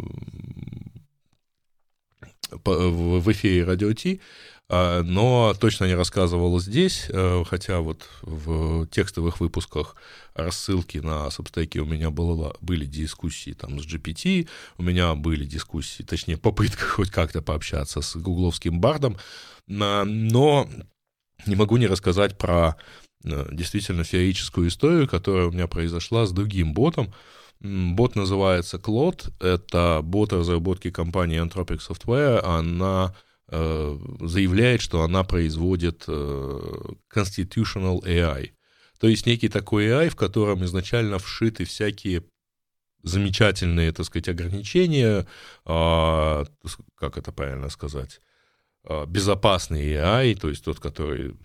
в 2.63 3.31
эфире 3.31 3.63
Радио 3.63 3.93
Ти, 3.93 4.19
а, 4.19 4.21
но 4.69 5.53
точно 5.59 5.85
не 5.85 5.93
рассказывал 5.93 6.59
здесь, 6.59 7.07
э, 7.09 7.43
хотя 7.45 7.81
вот 7.81 8.07
в 8.21 8.87
текстовых 8.87 9.39
выпусках 9.39 9.95
рассылки 10.33 10.97
на 10.99 11.27
Substack 11.27 11.77
у 11.79 11.85
меня 11.85 12.09
было, 12.09 12.55
были 12.61 12.85
дискуссии 12.85 13.51
там 13.51 13.79
с 13.79 13.85
GPT, 13.85 14.47
у 14.77 14.83
меня 14.83 15.15
были 15.15 15.45
дискуссии, 15.45 16.03
точнее, 16.03 16.37
попытка 16.37 16.85
хоть 16.85 17.11
как-то 17.11 17.41
пообщаться 17.41 18.01
с 18.01 18.15
гугловским 18.15 18.79
бардом, 18.79 19.17
но 19.67 20.67
не 21.45 21.55
могу 21.55 21.77
не 21.77 21.87
рассказать 21.87 22.37
про 22.37 22.77
э, 23.25 23.49
действительно 23.51 24.03
феерическую 24.03 24.69
историю, 24.69 25.07
которая 25.07 25.47
у 25.47 25.51
меня 25.51 25.67
произошла 25.67 26.25
с 26.25 26.31
другим 26.31 26.73
ботом, 26.73 27.13
Бот 27.63 28.15
называется 28.15 28.75
Claude, 28.75 29.31
это 29.39 30.01
бот 30.03 30.33
разработки 30.33 30.91
компании 30.91 31.41
Anthropic 31.41 31.79
Software, 31.79 32.41
она 32.43 33.15
заявляет, 33.49 34.81
что 34.81 35.03
она 35.03 35.23
производит 35.23 36.05
э, 36.07 36.61
constitutional 37.13 38.01
AI, 38.03 38.51
то 38.99 39.07
есть 39.07 39.25
некий 39.25 39.49
такой 39.49 39.87
AI, 39.87 40.09
в 40.09 40.15
котором 40.15 40.63
изначально 40.63 41.19
вшиты 41.19 41.65
всякие 41.65 42.23
замечательные, 43.03 43.91
так 43.91 44.05
сказать, 44.05 44.29
ограничения, 44.29 45.27
э, 45.65 46.45
как 46.95 47.17
это 47.17 47.31
правильно 47.33 47.69
сказать, 47.69 48.21
э, 48.85 49.05
безопасный 49.07 49.93
AI, 49.93 50.35
то 50.35 50.49
есть 50.49 50.63
тот, 50.63 50.79
который 50.79 51.35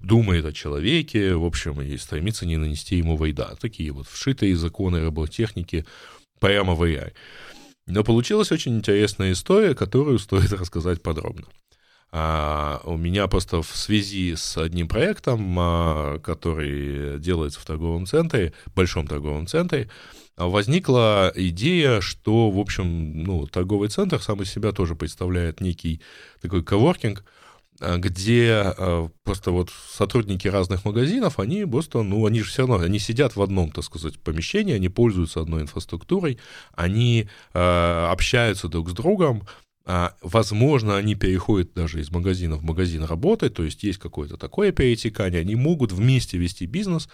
думает 0.00 0.44
о 0.44 0.52
человеке, 0.52 1.34
в 1.34 1.44
общем, 1.44 1.80
и 1.80 1.96
стремится 1.96 2.46
не 2.46 2.56
нанести 2.56 2.96
ему 2.96 3.16
войда. 3.16 3.54
Такие 3.60 3.92
вот 3.92 4.08
вшитые 4.08 4.56
законы 4.56 5.04
роботехники 5.04 5.86
прямо 6.40 6.74
в 6.74 6.82
AI. 6.82 7.12
Но 7.88 8.04
получилась 8.04 8.52
очень 8.52 8.76
интересная 8.76 9.32
история, 9.32 9.74
которую 9.74 10.18
стоит 10.18 10.52
рассказать 10.52 11.02
подробно. 11.02 11.46
А, 12.10 12.82
у 12.84 12.96
меня 12.98 13.26
просто 13.28 13.62
в 13.62 13.74
связи 13.74 14.34
с 14.36 14.58
одним 14.58 14.88
проектом, 14.88 15.56
а, 15.58 16.18
который 16.18 17.18
делается 17.18 17.60
в 17.60 17.64
торговом 17.64 18.06
центре, 18.06 18.52
большом 18.74 19.06
торговом 19.06 19.46
центре, 19.46 19.90
возникла 20.36 21.32
идея, 21.34 22.00
что, 22.02 22.50
в 22.50 22.58
общем, 22.58 23.24
ну, 23.24 23.46
торговый 23.46 23.88
центр 23.88 24.22
сам 24.22 24.42
из 24.42 24.50
себя 24.50 24.72
тоже 24.72 24.94
представляет 24.94 25.60
некий 25.60 26.02
такой 26.42 26.62
коворкинг, 26.62 27.20
а, 27.20 27.37
где 27.80 28.74
а, 28.76 29.08
просто 29.22 29.50
вот 29.50 29.70
сотрудники 29.70 30.48
разных 30.48 30.84
магазинов, 30.84 31.38
они 31.38 31.64
просто, 31.64 32.02
ну, 32.02 32.26
они 32.26 32.40
же 32.40 32.50
все 32.50 32.66
равно, 32.66 32.84
они 32.84 32.98
сидят 32.98 33.36
в 33.36 33.42
одном, 33.42 33.70
так 33.70 33.84
сказать, 33.84 34.18
помещении, 34.18 34.74
они 34.74 34.88
пользуются 34.88 35.40
одной 35.40 35.62
инфраструктурой, 35.62 36.38
они 36.74 37.28
э, 37.54 38.06
общаются 38.10 38.68
друг 38.68 38.90
с 38.90 38.92
другом, 38.92 39.46
возможно, 40.20 40.98
они 40.98 41.14
переходят 41.14 41.72
даже 41.72 42.00
из 42.00 42.10
магазина 42.10 42.56
в 42.56 42.62
магазин 42.62 43.04
работать, 43.04 43.54
то 43.54 43.62
есть 43.64 43.82
есть 43.84 43.98
какое-то 43.98 44.36
такое 44.36 44.70
перетекание, 44.70 45.40
они 45.40 45.54
могут 45.54 45.92
вместе 45.92 46.36
вести 46.36 46.66
бизнес, 46.66 47.08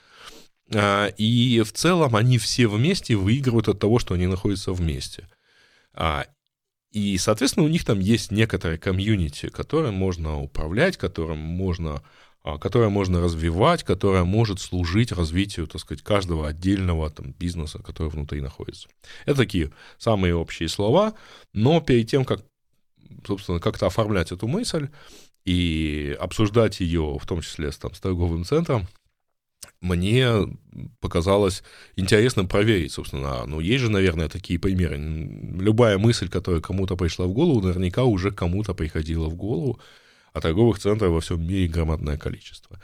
и 0.74 1.62
в 1.64 1.72
целом 1.72 2.16
они 2.16 2.38
все 2.38 2.66
вместе 2.66 3.14
выигрывают 3.14 3.68
от 3.68 3.78
того, 3.78 4.00
что 4.00 4.14
они 4.14 4.26
находятся 4.26 4.72
вместе. 4.72 5.28
И, 6.94 7.18
соответственно, 7.18 7.66
у 7.66 7.68
них 7.68 7.84
там 7.84 7.98
есть 7.98 8.30
некоторое 8.30 8.78
комьюнити, 8.78 9.48
которым 9.48 9.94
можно 9.94 10.40
управлять, 10.40 10.96
которым 10.96 11.38
можно 11.38 12.02
а, 12.44 12.56
которое 12.58 12.88
можно 12.88 13.20
развивать, 13.20 13.82
которое 13.82 14.22
может 14.22 14.60
служить 14.60 15.10
развитию, 15.10 15.66
так 15.66 15.80
сказать, 15.80 16.04
каждого 16.04 16.46
отдельного 16.46 17.10
там, 17.10 17.32
бизнеса, 17.32 17.78
который 17.78 18.10
внутри 18.10 18.42
находится. 18.42 18.88
Это 19.24 19.38
такие 19.38 19.72
самые 19.98 20.36
общие 20.36 20.68
слова, 20.68 21.14
но 21.52 21.80
перед 21.80 22.08
тем, 22.08 22.24
как, 22.24 22.44
собственно, 23.26 23.58
как-то 23.58 23.86
оформлять 23.86 24.30
эту 24.30 24.46
мысль 24.46 24.88
и 25.44 26.16
обсуждать 26.20 26.78
ее, 26.80 27.18
в 27.20 27.26
том 27.26 27.40
числе 27.40 27.72
с, 27.72 27.78
там, 27.78 27.92
с 27.94 27.98
торговым 28.00 28.44
центром, 28.44 28.86
мне 29.84 30.48
показалось 31.00 31.62
интересно 31.96 32.46
проверить, 32.46 32.92
собственно, 32.92 33.44
ну, 33.46 33.60
есть 33.60 33.82
же, 33.82 33.90
наверное, 33.90 34.28
такие 34.28 34.58
примеры. 34.58 34.96
Любая 34.96 35.98
мысль, 35.98 36.28
которая 36.28 36.62
кому-то 36.62 36.96
пришла 36.96 37.26
в 37.26 37.32
голову, 37.32 37.60
наверняка 37.60 38.04
уже 38.04 38.30
кому-то 38.30 38.74
приходила 38.74 39.28
в 39.28 39.36
голову, 39.36 39.78
а 40.32 40.40
торговых 40.40 40.78
центров 40.78 41.12
во 41.12 41.20
всем 41.20 41.46
мире 41.46 41.68
громадное 41.68 42.16
количество. 42.16 42.80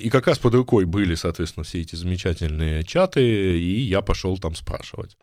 И 0.00 0.08
как 0.08 0.28
раз 0.28 0.38
под 0.38 0.54
рукой 0.54 0.84
были, 0.84 1.16
соответственно, 1.16 1.64
все 1.64 1.80
эти 1.80 1.96
замечательные 1.96 2.84
чаты, 2.84 3.60
и 3.60 3.80
я 3.80 4.00
пошел 4.00 4.38
там 4.38 4.54
спрашивать. 4.54 5.16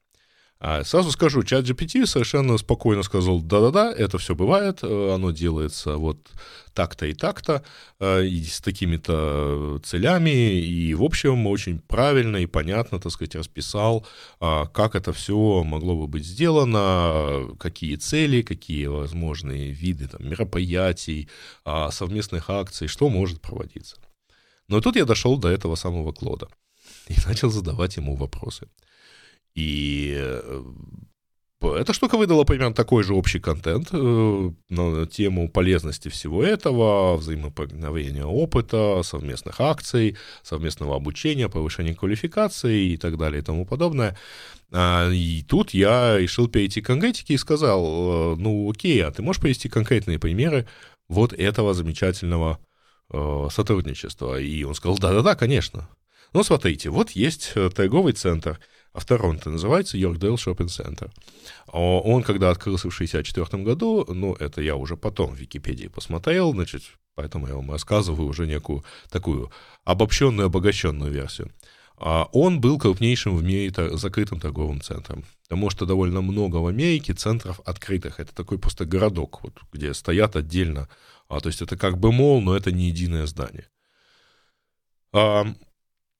А 0.59 0.83
сразу 0.85 1.11
скажу, 1.11 1.43
чат 1.43 1.65
GPT 1.65 2.05
совершенно 2.05 2.57
спокойно 2.57 3.03
сказал, 3.03 3.41
да-да-да, 3.41 3.91
это 3.91 4.17
все 4.17 4.35
бывает, 4.35 4.79
э, 4.83 5.13
оно 5.13 5.31
делается 5.31 5.97
вот 5.97 6.29
так-то 6.73 7.05
и 7.05 7.13
так-то, 7.13 7.61
э, 7.99 8.25
и 8.25 8.41
с 8.43 8.61
такими-то 8.61 9.79
целями, 9.83 10.59
и, 10.61 10.93
в 10.93 11.03
общем, 11.03 11.45
очень 11.47 11.79
правильно 11.79 12.37
и 12.37 12.45
понятно, 12.45 12.99
так 12.99 13.11
сказать, 13.11 13.35
расписал, 13.35 14.07
а, 14.39 14.65
как 14.67 14.95
это 14.95 15.11
все 15.11 15.63
могло 15.63 15.95
бы 15.95 16.07
быть 16.07 16.25
сделано, 16.25 17.49
какие 17.59 17.97
цели, 17.97 18.41
какие 18.41 18.85
возможные 18.85 19.71
виды 19.71 20.07
там, 20.07 20.27
мероприятий, 20.27 21.27
а, 21.65 21.91
совместных 21.91 22.49
акций, 22.49 22.87
что 22.87 23.09
может 23.09 23.41
проводиться. 23.41 23.97
Но 24.69 24.79
тут 24.79 24.95
я 24.95 25.05
дошел 25.05 25.37
до 25.37 25.49
этого 25.49 25.75
самого 25.75 26.13
Клода 26.13 26.47
и 27.07 27.15
начал 27.27 27.49
задавать 27.49 27.97
ему 27.97 28.15
вопросы. 28.15 28.67
И 29.55 30.13
э, 30.17 30.63
эта 31.61 31.93
штука 31.93 32.17
выдала 32.17 32.43
примерно 32.43 32.75
такой 32.75 33.03
же 33.03 33.13
общий 33.13 33.39
контент 33.39 33.87
э, 33.93 34.51
на 34.69 35.07
тему 35.07 35.49
полезности 35.49 36.09
всего 36.09 36.43
этого, 36.43 37.15
взаимопроникновения 37.15 38.25
опыта, 38.25 39.01
совместных 39.03 39.61
акций, 39.61 40.17
совместного 40.43 40.95
обучения, 40.97 41.47
повышения 41.47 41.95
квалификации 41.95 42.91
и 42.91 42.97
так 42.97 43.17
далее 43.17 43.41
и 43.41 43.45
тому 43.45 43.65
подобное. 43.65 44.17
А, 44.71 45.09
и 45.09 45.41
тут 45.43 45.73
я 45.73 46.17
решил 46.17 46.49
перейти 46.49 46.81
к 46.81 46.87
конкретике 46.87 47.35
и 47.35 47.37
сказал, 47.37 48.33
э, 48.33 48.35
ну 48.37 48.69
окей, 48.69 49.03
а 49.05 49.11
ты 49.11 49.21
можешь 49.21 49.41
привести 49.41 49.69
конкретные 49.69 50.19
примеры 50.19 50.67
вот 51.07 51.33
этого 51.33 51.73
замечательного 51.73 52.59
сотрудничества? 53.51 54.39
И 54.41 54.63
он 54.63 54.73
сказал, 54.73 54.97
да-да-да, 54.97 55.35
конечно. 55.35 55.87
Ну, 56.33 56.43
смотрите, 56.43 56.89
вот 56.89 57.11
есть 57.11 57.53
торговый 57.75 58.13
центр– 58.13 58.59
а 58.95 58.99
в 59.01 59.05
Торонто 59.05 59.49
называется 59.49 59.97
Йоркдейл 59.97 60.37
Шоппинг 60.37 60.71
Центр. 60.71 61.11
Он, 61.67 62.23
когда 62.23 62.49
открылся 62.49 62.89
в 62.89 62.95
1964 62.95 63.63
году, 63.63 64.05
ну, 64.07 64.33
это 64.35 64.61
я 64.61 64.77
уже 64.77 64.95
потом 64.95 65.35
в 65.35 65.37
Википедии 65.37 65.87
посмотрел, 65.87 66.53
значит, 66.53 66.83
поэтому 67.13 67.47
я 67.47 67.55
вам 67.55 67.71
рассказываю 67.71 68.29
уже 68.29 68.47
некую 68.47 68.85
такую 69.09 69.51
обобщенную, 69.83 70.45
обогащенную 70.45 71.11
версию. 71.11 71.51
А 71.97 72.29
он 72.31 72.61
был 72.61 72.79
крупнейшим 72.79 73.35
в 73.35 73.43
мире 73.43 73.73
закрытым 73.97 74.39
торговым 74.39 74.79
центром, 74.79 75.25
потому 75.43 75.69
что 75.69 75.85
довольно 75.85 76.21
много 76.21 76.57
в 76.57 76.67
Америке 76.67 77.13
центров 77.13 77.59
открытых. 77.65 78.21
Это 78.21 78.33
такой 78.33 78.59
просто 78.59 78.85
городок, 78.85 79.43
вот, 79.43 79.59
где 79.73 79.93
стоят 79.93 80.37
отдельно. 80.37 80.87
А, 81.27 81.41
то 81.41 81.49
есть 81.49 81.61
это 81.61 81.75
как 81.75 81.97
бы 81.97 82.13
мол, 82.13 82.41
но 82.41 82.55
это 82.55 82.71
не 82.71 82.87
единое 82.87 83.25
здание. 83.25 83.67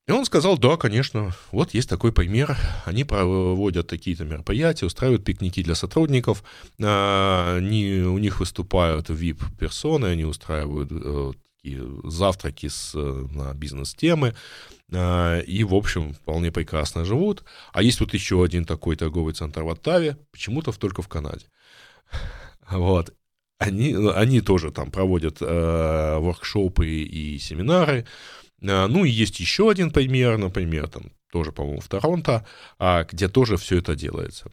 И 0.07 0.11
он 0.11 0.23
сказал, 0.25 0.57
да, 0.57 0.77
конечно, 0.77 1.31
вот 1.51 1.73
есть 1.73 1.89
такой 1.89 2.11
пример. 2.11 2.55
Они 2.85 3.03
проводят 3.03 3.87
такие-то 3.87 4.23
мероприятия, 4.23 4.85
устраивают 4.85 5.23
пикники 5.23 5.63
для 5.63 5.73
сотрудников, 5.73 6.43
а, 6.79 7.55
они, 7.57 8.01
у 8.01 8.19
них 8.19 8.39
выступают 8.39 9.09
VIP-персоны, 9.09 10.05
они 10.05 10.23
устраивают 10.23 10.89
э, 10.91 11.31
такие 11.55 11.81
завтраки 12.03 12.67
с, 12.67 12.93
на 12.93 13.55
бизнес-темы, 13.55 14.35
а, 14.93 15.39
и, 15.39 15.63
в 15.63 15.73
общем, 15.73 16.13
вполне 16.13 16.51
прекрасно 16.51 17.03
живут. 17.03 17.43
А 17.73 17.81
есть 17.81 17.99
вот 17.99 18.13
еще 18.13 18.43
один 18.43 18.65
такой 18.65 18.95
торговый 18.97 19.33
центр 19.33 19.63
в 19.63 19.69
Оттаве, 19.69 20.17
почему-то 20.31 20.71
только 20.71 21.01
в 21.01 21.07
Канаде. 21.07 21.47
Вот. 22.69 23.13
Они, 23.57 23.95
они 24.15 24.41
тоже 24.41 24.71
там 24.71 24.91
проводят 24.91 25.37
э, 25.39 26.17
воркшопы 26.17 26.87
и 26.87 27.37
семинары, 27.37 28.05
ну 28.61 29.05
и 29.05 29.09
есть 29.09 29.39
еще 29.39 29.69
один 29.69 29.91
пример, 29.91 30.37
например, 30.37 30.87
там 30.87 31.11
тоже, 31.31 31.51
по-моему, 31.51 31.81
в 31.81 31.87
Торонто, 31.89 32.45
а, 32.79 33.03
где 33.03 33.27
тоже 33.27 33.57
все 33.57 33.79
это 33.79 33.95
делается. 33.95 34.49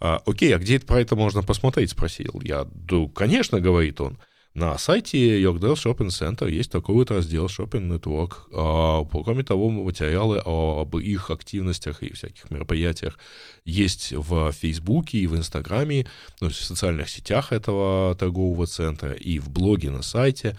А, 0.00 0.20
окей, 0.26 0.54
а 0.54 0.58
где 0.58 0.80
про 0.80 1.00
это 1.00 1.14
можно 1.14 1.42
посмотреть, 1.42 1.90
спросил 1.90 2.40
я. 2.42 2.64
Да, 2.64 3.06
конечно, 3.14 3.60
говорит 3.60 4.00
он, 4.00 4.18
на 4.52 4.76
сайте 4.78 5.40
Yorkdale 5.40 5.74
Shopping 5.74 6.08
Center 6.08 6.50
есть 6.50 6.72
такой 6.72 6.94
вот 6.94 7.10
раздел 7.10 7.46
Shopping 7.46 7.88
Network. 7.88 9.08
Кроме 9.24 9.44
того, 9.44 9.70
материалы 9.70 10.42
об 10.44 10.96
их 10.96 11.30
активностях 11.30 12.02
и 12.02 12.12
всяких 12.12 12.50
мероприятиях 12.50 13.18
есть 13.64 14.12
в 14.12 14.50
Фейсбуке 14.52 15.18
и 15.18 15.26
в 15.26 15.36
Инстаграме, 15.36 16.06
ну, 16.40 16.48
в 16.48 16.54
социальных 16.54 17.08
сетях 17.08 17.52
этого 17.52 18.14
торгового 18.16 18.66
центра 18.66 19.12
и 19.12 19.38
в 19.38 19.50
блоге 19.50 19.90
на 19.90 20.02
сайте. 20.02 20.58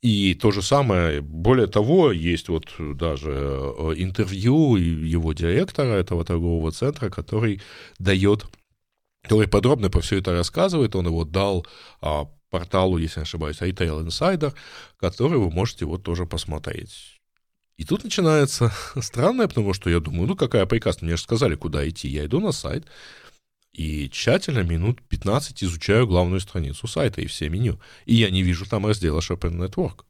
И 0.00 0.34
то 0.34 0.52
же 0.52 0.62
самое, 0.62 1.20
более 1.20 1.66
того, 1.66 2.12
есть 2.12 2.48
вот 2.48 2.66
даже 2.78 3.32
э, 3.32 3.94
интервью 3.96 4.76
его 4.76 5.32
директора 5.32 5.94
этого 5.94 6.24
торгового 6.24 6.70
центра, 6.70 7.10
который 7.10 7.60
дает, 7.98 8.46
который 9.22 9.48
подробно 9.48 9.90
про 9.90 10.00
все 10.00 10.18
это 10.18 10.32
рассказывает. 10.32 10.94
Он 10.94 11.06
его 11.06 11.24
дал 11.24 11.66
а, 12.00 12.26
порталу, 12.50 12.98
если 12.98 13.20
не 13.20 13.22
ошибаюсь, 13.24 13.60
Retail 13.60 14.06
Insider, 14.06 14.54
который 14.98 15.38
вы 15.38 15.50
можете 15.50 15.84
вот 15.84 16.04
тоже 16.04 16.26
посмотреть. 16.26 17.18
И 17.76 17.84
тут 17.84 18.04
начинается 18.04 18.72
странное, 19.00 19.48
потому 19.48 19.72
что 19.74 19.90
я 19.90 19.98
думаю, 19.98 20.28
ну 20.28 20.36
какая 20.36 20.66
приказ, 20.66 21.02
мне 21.02 21.16
же 21.16 21.22
сказали, 21.22 21.56
куда 21.56 21.88
идти. 21.88 22.08
Я 22.08 22.26
иду 22.26 22.38
на 22.38 22.52
сайт, 22.52 22.86
и 23.72 24.08
тщательно 24.10 24.60
минут 24.60 25.02
15 25.08 25.62
изучаю 25.64 26.06
главную 26.06 26.40
страницу 26.40 26.86
сайта 26.86 27.20
и 27.20 27.26
все 27.26 27.48
меню. 27.48 27.78
И 28.06 28.14
я 28.14 28.30
не 28.30 28.42
вижу 28.42 28.66
там 28.66 28.86
раздела 28.86 29.20
Shopping 29.20 29.56
Network. 29.56 30.04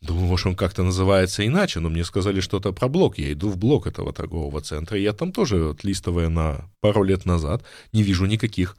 Думаю, 0.00 0.26
может, 0.26 0.46
он 0.46 0.56
как-то 0.56 0.82
называется 0.82 1.46
иначе, 1.46 1.80
но 1.80 1.88
мне 1.88 2.04
сказали 2.04 2.40
что-то 2.40 2.72
про 2.72 2.88
блок. 2.88 3.18
Я 3.18 3.32
иду 3.32 3.48
в 3.48 3.56
блок 3.56 3.86
этого 3.86 4.12
торгового 4.12 4.60
центра, 4.60 4.98
и 4.98 5.02
я 5.02 5.12
там 5.12 5.32
тоже, 5.32 5.70
отлистывая 5.70 6.28
на 6.28 6.70
пару 6.80 7.02
лет 7.02 7.24
назад, 7.24 7.64
не 7.92 8.02
вижу 8.02 8.26
никаких 8.26 8.76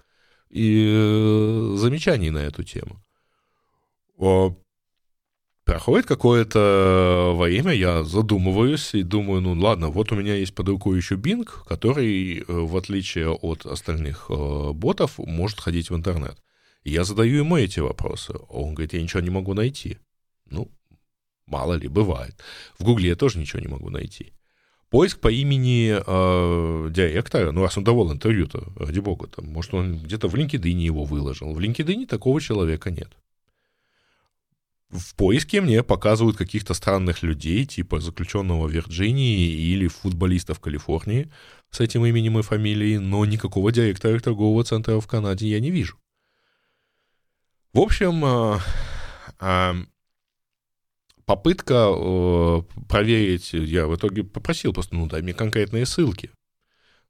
и, 0.50 0.88
э, 0.90 1.76
замечаний 1.78 2.30
на 2.30 2.40
эту 2.40 2.64
тему. 2.64 3.02
Проходит 5.68 6.06
какое-то 6.06 7.36
время, 7.38 7.74
я 7.74 8.06
задумываюсь 8.06 8.94
и 8.94 9.04
думаю, 9.04 9.42
ну 9.42 9.52
ладно, 9.52 9.90
вот 9.90 10.14
у 10.14 10.16
меня 10.16 10.34
есть 10.34 10.56
под 10.56 10.70
рукой 10.70 10.96
еще 10.96 11.16
Bing, 11.16 11.46
который, 11.68 12.38
э, 12.38 12.44
в 12.48 12.78
отличие 12.78 13.30
от 13.30 13.66
остальных 13.66 14.28
э, 14.30 14.72
ботов, 14.72 15.18
может 15.18 15.60
ходить 15.60 15.90
в 15.90 15.96
интернет. 15.96 16.38
Я 16.86 17.04
задаю 17.04 17.40
ему 17.40 17.58
эти 17.58 17.82
вопросы. 17.82 18.34
Он 18.48 18.76
говорит, 18.76 18.94
я 18.94 19.02
ничего 19.02 19.20
не 19.20 19.30
могу 19.30 19.54
найти. 19.54 19.98
Ну, 20.50 20.72
мало 21.48 21.74
ли, 21.74 21.90
бывает. 21.90 22.42
В 22.80 22.86
Гугле 22.86 23.10
я 23.10 23.16
тоже 23.18 23.38
ничего 23.38 23.60
не 23.60 23.68
могу 23.68 23.90
найти. 23.90 24.32
Поиск 24.90 25.20
по 25.20 25.30
имени 25.30 25.98
э, 26.00 26.90
директора, 26.92 27.52
ну, 27.52 27.64
раз 27.64 27.78
он 27.78 27.84
давал 27.84 28.14
интервью-то, 28.14 28.72
ради 28.78 29.02
бога, 29.02 29.28
там, 29.28 29.48
может, 29.48 29.74
он 29.74 29.98
где-то 29.98 30.30
в 30.30 30.36
LinkedIn 30.36 30.80
его 30.80 31.04
выложил. 31.04 31.54
В 31.54 31.60
LinkedIn 31.60 32.06
такого 32.08 32.40
человека 32.40 32.90
нет 32.90 33.10
в 34.90 35.16
поиске 35.16 35.62
мне 35.62 35.84
показывают 35.84 36.38
каких-то 36.38 36.74
странных 36.74 37.22
людей, 37.22 37.66
типа 37.66 38.00
заключенного 38.00 38.68
в 38.68 38.72
Вирджинии 38.72 39.50
или 39.50 39.88
футболиста 39.88 40.54
в 40.54 40.60
Калифорнии 40.60 41.30
с 41.72 41.82
этим 41.82 42.06
именем 42.06 42.40
и 42.40 42.42
фамилией, 42.42 42.98
но 42.98 43.26
никакого 43.26 43.72
директора 43.72 44.20
торгового 44.20 44.64
центра 44.64 45.00
в 45.00 45.08
Канаде 45.08 45.48
я 45.48 45.60
не 45.60 45.72
вижу. 45.72 45.98
В 47.74 47.80
общем, 47.80 48.24
а, 48.24 48.62
а, 49.40 49.76
попытка 51.26 51.92
э, 51.94 52.62
проверить, 52.88 53.52
я 53.54 53.88
в 53.88 53.96
итоге 53.96 54.24
попросил 54.24 54.74
просто, 54.74 54.96
ну, 54.96 55.06
дай 55.08 55.22
мне 55.22 55.34
конкретные 55.34 55.86
ссылки 55.86 56.32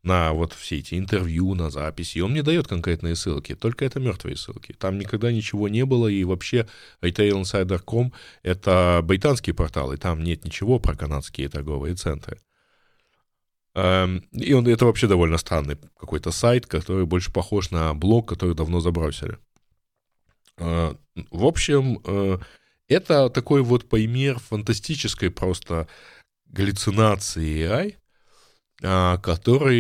на 0.08 0.34
вот 0.34 0.54
все 0.54 0.78
эти 0.80 0.96
интервью, 0.96 1.54
на 1.56 1.70
записи, 1.70 2.18
и 2.18 2.22
он 2.22 2.32
мне 2.32 2.44
дает 2.44 2.68
конкретные 2.68 3.16
ссылки, 3.16 3.56
только 3.56 3.86
это 3.86 4.00
мертвые 4.00 4.36
ссылки. 4.36 4.74
Там 4.74 4.98
никогда 4.98 5.32
ничего 5.32 5.70
не 5.70 5.86
было, 5.86 6.08
и 6.08 6.24
вообще 6.24 6.68
retailinsider.com— 7.02 8.14
это 8.44 9.02
британский 9.04 9.54
портал, 9.54 9.94
и 9.94 9.98
там 9.98 10.24
нет 10.24 10.46
ничего 10.46 10.80
про 10.80 10.96
канадские 10.96 11.50
торговые 11.50 11.96
центры. 11.96 12.40
Эм, 13.76 14.24
и 14.32 14.54
он, 14.54 14.68
это 14.68 14.86
вообще 14.86 15.08
довольно 15.08 15.38
странный 15.38 15.78
какой-то 16.00 16.32
сайт, 16.32 16.66
который 16.66 17.06
больше 17.06 17.32
похож 17.32 17.70
на 17.72 17.94
блог, 17.94 18.28
который 18.28 18.56
давно 18.56 18.80
забросили. 18.80 19.38
Э, 20.58 20.96
в 21.32 21.46
общем, 21.46 22.02
э, 22.06 22.38
Это 22.90 23.30
такой 23.30 23.62
вот 23.64 23.90
пример 23.90 24.40
фантастической 24.40 25.30
просто 25.30 25.88
галлюцинации 26.46 27.68
AI, 27.68 27.96
который 28.80 29.80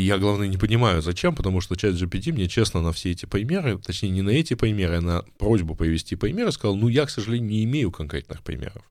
я, 0.00 0.16
главное, 0.18 0.46
не 0.46 0.56
понимаю, 0.56 1.02
зачем, 1.02 1.34
потому 1.34 1.60
что 1.60 1.74
чат 1.74 1.94
GPT 1.94 2.32
мне 2.32 2.48
честно 2.48 2.80
на 2.80 2.92
все 2.92 3.10
эти 3.10 3.26
примеры, 3.26 3.78
точнее, 3.78 4.10
не 4.10 4.22
на 4.22 4.30
эти 4.30 4.54
примеры, 4.54 4.98
а 4.98 5.00
на 5.00 5.22
просьбу 5.38 5.74
привести 5.74 6.14
примеры, 6.14 6.52
сказал, 6.52 6.76
ну, 6.76 6.86
я, 6.88 7.06
к 7.06 7.10
сожалению, 7.10 7.48
не 7.48 7.64
имею 7.64 7.90
конкретных 7.90 8.42
примеров. 8.42 8.84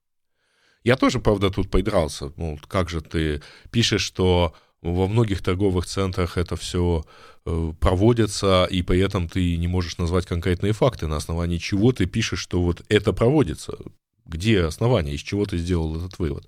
Я 0.84 0.96
тоже, 0.96 1.18
правда, 1.18 1.50
тут 1.50 1.70
подрался. 1.70 2.32
Ну, 2.36 2.58
как 2.68 2.90
же 2.90 3.00
ты 3.00 3.42
пишешь, 3.70 4.02
что 4.02 4.54
во 4.82 5.08
многих 5.08 5.42
торговых 5.42 5.86
центрах 5.86 6.38
это 6.38 6.56
все 6.56 7.04
э, 7.44 7.72
проводится, 7.80 8.66
и 8.70 8.82
при 8.82 9.00
этом 9.00 9.28
ты 9.28 9.56
не 9.56 9.66
можешь 9.66 9.98
назвать 9.98 10.26
конкретные 10.26 10.72
факты, 10.72 11.06
на 11.06 11.16
основании 11.16 11.58
чего 11.58 11.92
ты 11.92 12.06
пишешь, 12.06 12.40
что 12.40 12.62
вот 12.62 12.84
это 12.88 13.12
проводится. 13.12 13.76
Где 14.24 14.62
основание, 14.62 15.14
из 15.14 15.20
чего 15.20 15.46
ты 15.46 15.58
сделал 15.58 15.96
этот 15.96 16.18
вывод? 16.18 16.46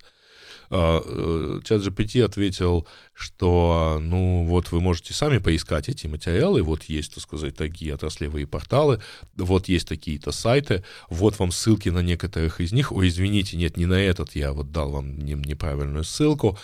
А, 0.72 1.02
э, 1.04 1.61
чат 1.64 1.83
GPT 1.83 2.24
ответил, 2.24 2.87
что, 3.12 3.98
ну, 4.00 4.44
вот 4.44 4.70
вы 4.70 4.80
можете 4.80 5.12
сами 5.12 5.38
поискать 5.38 5.88
эти 5.88 6.06
материалы, 6.06 6.62
вот 6.62 6.85
есть, 6.85 7.14
так 7.14 7.24
сказать, 7.24 7.56
такие 7.56 7.92
отраслевые 7.92 8.46
порталы, 8.46 9.02
вот 9.37 9.68
есть 9.68 9.88
такие-то 9.88 10.30
сайты, 10.30 10.85
вот 11.09 11.40
вам 11.40 11.50
ссылки 11.50 11.88
на 11.88 12.02
некоторых 12.02 12.61
из 12.61 12.72
них, 12.72 12.92
ой, 12.92 13.09
извините, 13.09 13.56
нет, 13.56 13.76
не 13.76 13.87
на 13.87 14.00
этот, 14.00 14.37
я 14.37 14.52
вот 14.52 14.70
дал 14.70 14.90
вам 14.90 15.18
неправильную 15.18 16.04
ссылку, 16.04 16.56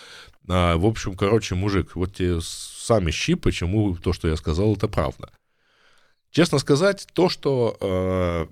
а, 0.49 0.77
в 0.77 0.87
общем, 0.87 1.17
короче, 1.17 1.57
мужик, 1.57 1.97
вот 1.97 2.15
тебе 2.15 2.41
сами 2.41 3.11
щи, 3.11 3.35
почему 3.35 3.97
то, 3.97 4.13
что 4.13 4.29
я 4.29 4.37
сказал, 4.37 4.75
это 4.75 4.87
правда. 4.87 5.31
Честно 6.31 6.59
сказать, 6.59 7.07
то, 7.13 7.29
что 7.29 7.77
э, 7.81 8.47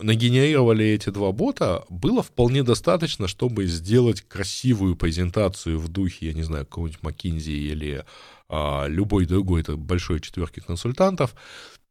нагенерировали 0.00 0.84
эти 0.86 1.10
два 1.10 1.32
бота, 1.32 1.84
было 1.88 2.22
вполне 2.22 2.62
достаточно, 2.62 3.28
чтобы 3.28 3.66
сделать 3.66 4.22
красивую 4.22 4.96
презентацию 4.96 5.78
в 5.78 5.88
духе, 5.88 6.28
я 6.28 6.32
не 6.32 6.42
знаю, 6.42 6.66
какого-нибудь 6.66 7.00
McKinsey 7.02 7.52
или 7.52 8.04
а, 8.48 8.86
любой 8.86 9.26
другой 9.26 9.62
это 9.62 9.76
большой 9.76 10.20
четверки 10.20 10.60
консультантов, 10.60 11.34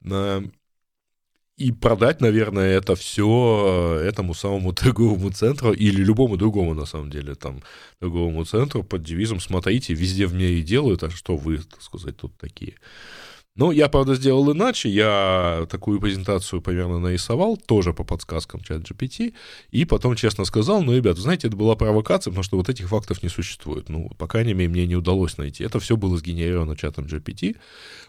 а, 0.10 0.44
и 1.60 1.74
продать, 1.74 2.22
наверное, 2.22 2.78
это 2.78 2.96
все 2.96 4.00
этому 4.02 4.34
самому 4.34 4.72
торговому 4.74 5.30
центру 5.32 5.74
или 5.74 6.02
любому 6.02 6.38
другому, 6.38 6.74
на 6.74 6.86
самом 6.86 7.10
деле, 7.10 7.36
там, 7.36 7.62
торговому 8.00 8.46
центру 8.46 8.84
под 8.84 9.04
девизом 9.04 9.42
«Смотрите, 9.42 9.94
везде 9.94 10.26
в 10.26 10.34
мире 10.34 10.62
делают, 10.64 11.04
а 11.04 11.10
что 11.10 11.36
вы, 11.36 11.58
так 11.58 11.82
сказать, 11.82 12.16
тут 12.16 12.38
такие?» 12.38 12.76
Ну, 13.60 13.72
я, 13.72 13.90
правда, 13.90 14.16
сделал 14.16 14.54
иначе. 14.54 14.88
Я 14.88 15.68
такую 15.70 16.00
презентацию 16.00 16.62
примерно 16.62 16.98
нарисовал, 16.98 17.58
тоже 17.58 17.94
по 17.94 18.06
подсказкам 18.06 18.62
чат 18.62 18.84
GPT, 18.84 19.34
и 19.72 19.84
потом 19.84 20.16
честно 20.16 20.46
сказал, 20.46 20.82
ну, 20.82 20.96
ребят, 20.96 21.18
знаете, 21.18 21.50
это 21.50 21.58
была 21.58 21.76
провокация, 21.76 22.32
потому 22.32 22.44
что 22.44 22.56
вот 22.56 22.70
этих 22.70 22.88
фактов 22.88 23.22
не 23.22 23.28
существует. 23.28 23.90
Ну, 23.90 24.12
по 24.18 24.28
крайней 24.28 24.54
мере, 24.54 24.70
мне 24.70 24.88
не 24.88 24.96
удалось 24.96 25.38
найти. 25.38 25.66
Это 25.66 25.82
все 25.82 25.98
было 25.98 26.16
сгенерировано 26.16 26.78
чатом 26.78 27.04
GPT, 27.04 27.58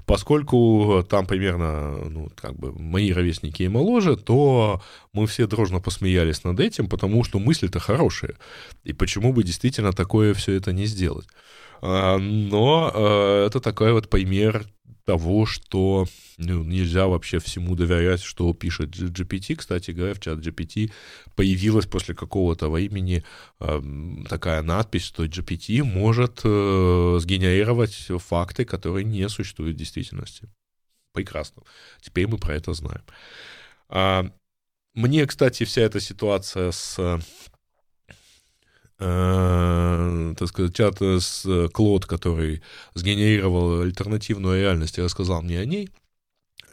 поскольку 0.07 1.05
там 1.11 1.27
примерно, 1.27 1.97
ну, 2.09 2.31
как 2.37 2.55
бы, 2.57 2.71
мои 2.73 3.13
ровесники 3.13 3.65
и 3.65 3.69
моложе, 3.69 4.17
то 4.17 4.81
мы 5.13 5.27
все 5.27 5.49
дружно 5.49 5.81
посмеялись 5.81 6.45
над 6.45 6.61
этим, 6.61 6.89
потому 6.89 7.25
что 7.25 7.41
мысли-то 7.41 7.81
хорошие. 7.81 8.37
И 8.85 8.93
почему 8.93 9.33
бы 9.33 9.43
действительно 9.43 9.93
такое 9.93 10.33
все 10.33 10.53
это 10.53 10.73
не 10.73 10.87
сделать? 10.87 11.27
А, 11.83 12.19
но 12.19 12.93
э, 12.95 13.47
это 13.47 13.59
такой 13.59 13.93
вот 13.93 14.09
пример 14.09 14.65
того, 15.11 15.45
что 15.45 16.07
ну, 16.39 16.63
нельзя 16.63 17.09
вообще 17.09 17.41
всему 17.41 17.75
доверять, 17.75 18.23
что 18.23 18.55
пишет 18.55 18.91
GPT. 18.91 19.57
Кстати 19.57 19.91
говоря, 19.91 20.15
в 20.15 20.21
чат 20.21 20.39
GPT 20.39 20.93
появилась 21.35 21.87
после 21.87 22.15
какого-то 22.15 22.71
времени 22.71 23.25
э, 23.59 23.83
такая 24.29 24.63
надпись, 24.63 25.03
что 25.03 25.25
GPT 25.25 25.83
может 25.83 26.43
э, 26.45 27.19
сгенерировать 27.21 28.09
факты, 28.19 28.65
которые 28.65 29.05
не 29.05 29.29
существуют 29.29 29.75
в 29.75 29.79
действительности. 29.79 30.49
Прекрасно. 31.13 31.63
Теперь 32.01 32.29
мы 32.29 32.39
про 32.39 32.55
это 32.55 32.73
знаем. 32.73 33.03
А, 33.89 34.31
мне, 34.95 35.27
кстати, 35.27 35.65
вся 35.65 35.83
эта 35.83 35.99
ситуация 35.99 36.71
с 36.71 37.21
э, 39.01 40.35
так 40.39 40.49
сказать, 40.49 40.75
чат 40.75 41.01
с 41.01 41.45
э, 41.47 41.69
Клод, 41.69 42.07
который 42.07 42.63
сгенерировал 42.95 43.81
альтернативную 43.81 44.61
реальность 44.61 44.99
и 44.99 45.03
рассказал 45.03 45.43
мне 45.43 45.59
о 45.59 45.65
ней, 45.65 45.91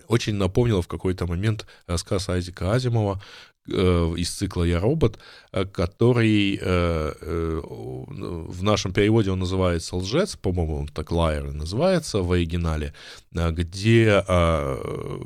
очень 0.08 0.36
напомнила 0.36 0.82
в 0.82 0.88
какой-то 0.88 1.26
момент 1.26 1.66
рассказ 1.86 2.30
Айзека 2.30 2.74
Азимова, 2.74 3.22
из 3.67 4.30
цикла 4.30 4.63
«Я 4.63 4.80
робот», 4.80 5.19
э, 5.51 5.65
который 5.65 6.58
э, 6.62 7.62
в 7.62 8.63
нашем 8.63 8.93
переводе 8.93 9.32
он 9.32 9.39
называется 9.39 9.95
«Лжец», 9.95 10.36
по-моему, 10.36 10.80
он 10.80 10.88
так 10.88 11.12
«Liar» 11.12 11.51
называется 11.51 12.21
в 12.21 12.32
оригинале, 12.32 12.93
где 13.32 14.23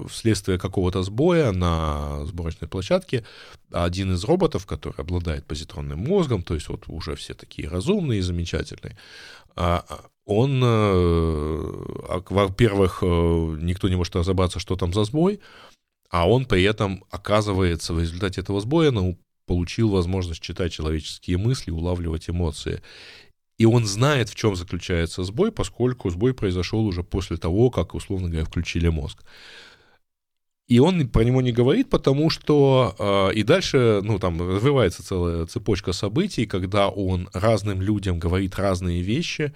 вследствие 0.09 0.57
какого-то 0.57 1.03
сбоя 1.03 1.51
на 1.51 2.25
сборочной 2.25 2.67
площадке 2.67 3.23
один 3.71 4.13
из 4.13 4.23
роботов, 4.23 4.65
который 4.65 4.97
обладает 4.97 5.45
позитронным 5.45 5.99
мозгом, 5.99 6.43
то 6.43 6.55
есть 6.55 6.67
вот 6.69 6.85
уже 6.87 7.15
все 7.15 7.33
такие 7.33 7.69
разумные 7.69 8.19
и 8.19 8.21
замечательные, 8.21 8.97
он, 10.25 10.61
во-первых, 12.29 13.01
никто 13.01 13.89
не 13.89 13.95
может 13.95 14.15
разобраться, 14.15 14.59
что 14.59 14.75
там 14.75 14.93
за 14.93 15.03
сбой, 15.03 15.39
а 16.11 16.29
он 16.29 16.45
при 16.45 16.63
этом, 16.63 17.05
оказывается, 17.09 17.93
в 17.93 17.99
результате 17.99 18.41
этого 18.41 18.59
сбоя 18.59 18.91
ну, 18.91 19.17
получил 19.45 19.89
возможность 19.89 20.41
читать 20.41 20.73
человеческие 20.73 21.37
мысли, 21.37 21.71
улавливать 21.71 22.29
эмоции. 22.29 22.81
И 23.57 23.65
он 23.65 23.85
знает, 23.85 24.27
в 24.27 24.35
чем 24.35 24.55
заключается 24.55 25.23
сбой, 25.23 25.51
поскольку 25.51 26.09
сбой 26.09 26.33
произошел 26.33 26.85
уже 26.85 27.03
после 27.03 27.37
того, 27.37 27.69
как, 27.69 27.95
условно 27.95 28.27
говоря, 28.27 28.45
включили 28.45 28.89
мозг. 28.89 29.23
И 30.67 30.79
он 30.79 31.07
про 31.09 31.23
него 31.23 31.41
не 31.41 31.51
говорит, 31.51 31.89
потому 31.89 32.29
что 32.29 32.95
э, 32.97 33.33
и 33.33 33.43
дальше, 33.43 34.01
ну, 34.03 34.19
там 34.19 34.41
развивается 34.41 35.03
целая 35.03 35.45
цепочка 35.45 35.93
событий, 35.93 36.45
когда 36.45 36.89
он 36.89 37.29
разным 37.33 37.81
людям 37.81 38.19
говорит 38.19 38.57
разные 38.57 39.01
вещи. 39.01 39.53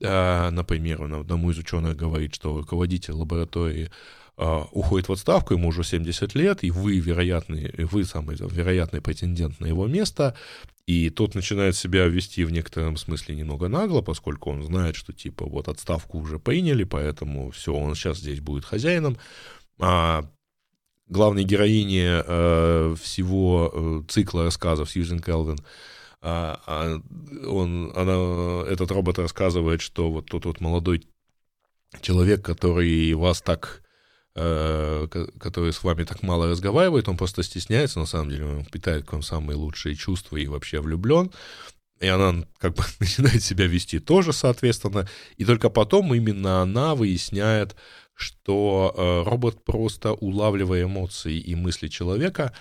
Э, 0.00 0.50
например, 0.50 1.02
он 1.02 1.14
одному 1.14 1.50
из 1.50 1.58
ученых 1.58 1.96
говорит, 1.96 2.34
что 2.34 2.58
руководитель 2.58 3.12
лаборатории 3.12 3.90
уходит 4.36 5.08
в 5.08 5.12
отставку, 5.12 5.54
ему 5.54 5.68
уже 5.68 5.84
70 5.84 6.34
лет, 6.34 6.64
и 6.64 6.70
вы 6.70 6.98
вероятный, 6.98 7.70
вы 7.84 8.04
самый 8.04 8.36
вероятный 8.36 9.00
претендент 9.00 9.60
на 9.60 9.66
его 9.66 9.86
место, 9.86 10.34
и 10.86 11.10
тот 11.10 11.34
начинает 11.34 11.76
себя 11.76 12.06
вести 12.06 12.44
в 12.44 12.50
некотором 12.50 12.96
смысле 12.96 13.36
немного 13.36 13.68
нагло, 13.68 14.00
поскольку 14.00 14.50
он 14.50 14.62
знает, 14.62 14.96
что 14.96 15.12
типа 15.12 15.44
вот 15.46 15.68
отставку 15.68 16.18
уже 16.18 16.38
приняли, 16.38 16.84
поэтому 16.84 17.50
все, 17.50 17.72
он 17.72 17.94
сейчас 17.94 18.18
здесь 18.18 18.40
будет 18.40 18.64
хозяином. 18.64 19.16
А 19.78 20.24
главной 21.08 21.44
героине 21.44 22.22
э, 22.26 22.96
всего 23.00 23.70
э, 23.72 24.02
цикла 24.08 24.44
рассказов 24.44 24.90
Сьюзен 24.90 25.20
Келвин 25.20 25.58
а, 26.24 26.60
а 26.66 27.00
он, 27.48 27.92
она, 27.96 28.64
этот 28.68 28.90
робот 28.92 29.18
рассказывает, 29.18 29.80
что 29.80 30.10
вот 30.10 30.26
тот 30.26 30.44
вот 30.44 30.60
молодой 30.60 31.04
человек, 32.00 32.44
который 32.44 33.12
вас 33.14 33.42
так 33.42 33.81
который 34.34 35.72
с 35.72 35.82
вами 35.82 36.04
так 36.04 36.22
мало 36.22 36.48
разговаривает, 36.48 37.08
он 37.08 37.16
просто 37.16 37.42
стесняется, 37.42 37.98
на 37.98 38.06
самом 38.06 38.30
деле, 38.30 38.46
он 38.46 38.64
питает 38.64 39.04
к 39.04 39.12
вам 39.12 39.22
самые 39.22 39.56
лучшие 39.56 39.94
чувства 39.94 40.38
и 40.38 40.46
вообще 40.46 40.80
влюблен, 40.80 41.30
и 42.00 42.08
она 42.08 42.44
как 42.58 42.74
бы 42.74 42.82
начинает 43.00 43.42
себя 43.42 43.66
вести 43.66 43.98
тоже, 43.98 44.32
соответственно, 44.32 45.08
и 45.36 45.44
только 45.44 45.70
потом 45.70 46.14
именно 46.14 46.62
она 46.62 46.94
выясняет, 46.94 47.76
что 48.14 48.94
э, 48.96 49.28
робот 49.28 49.64
просто 49.64 50.12
улавливая 50.12 50.84
эмоции 50.84 51.38
и 51.38 51.54
мысли 51.54 51.88
человека, 51.88 52.52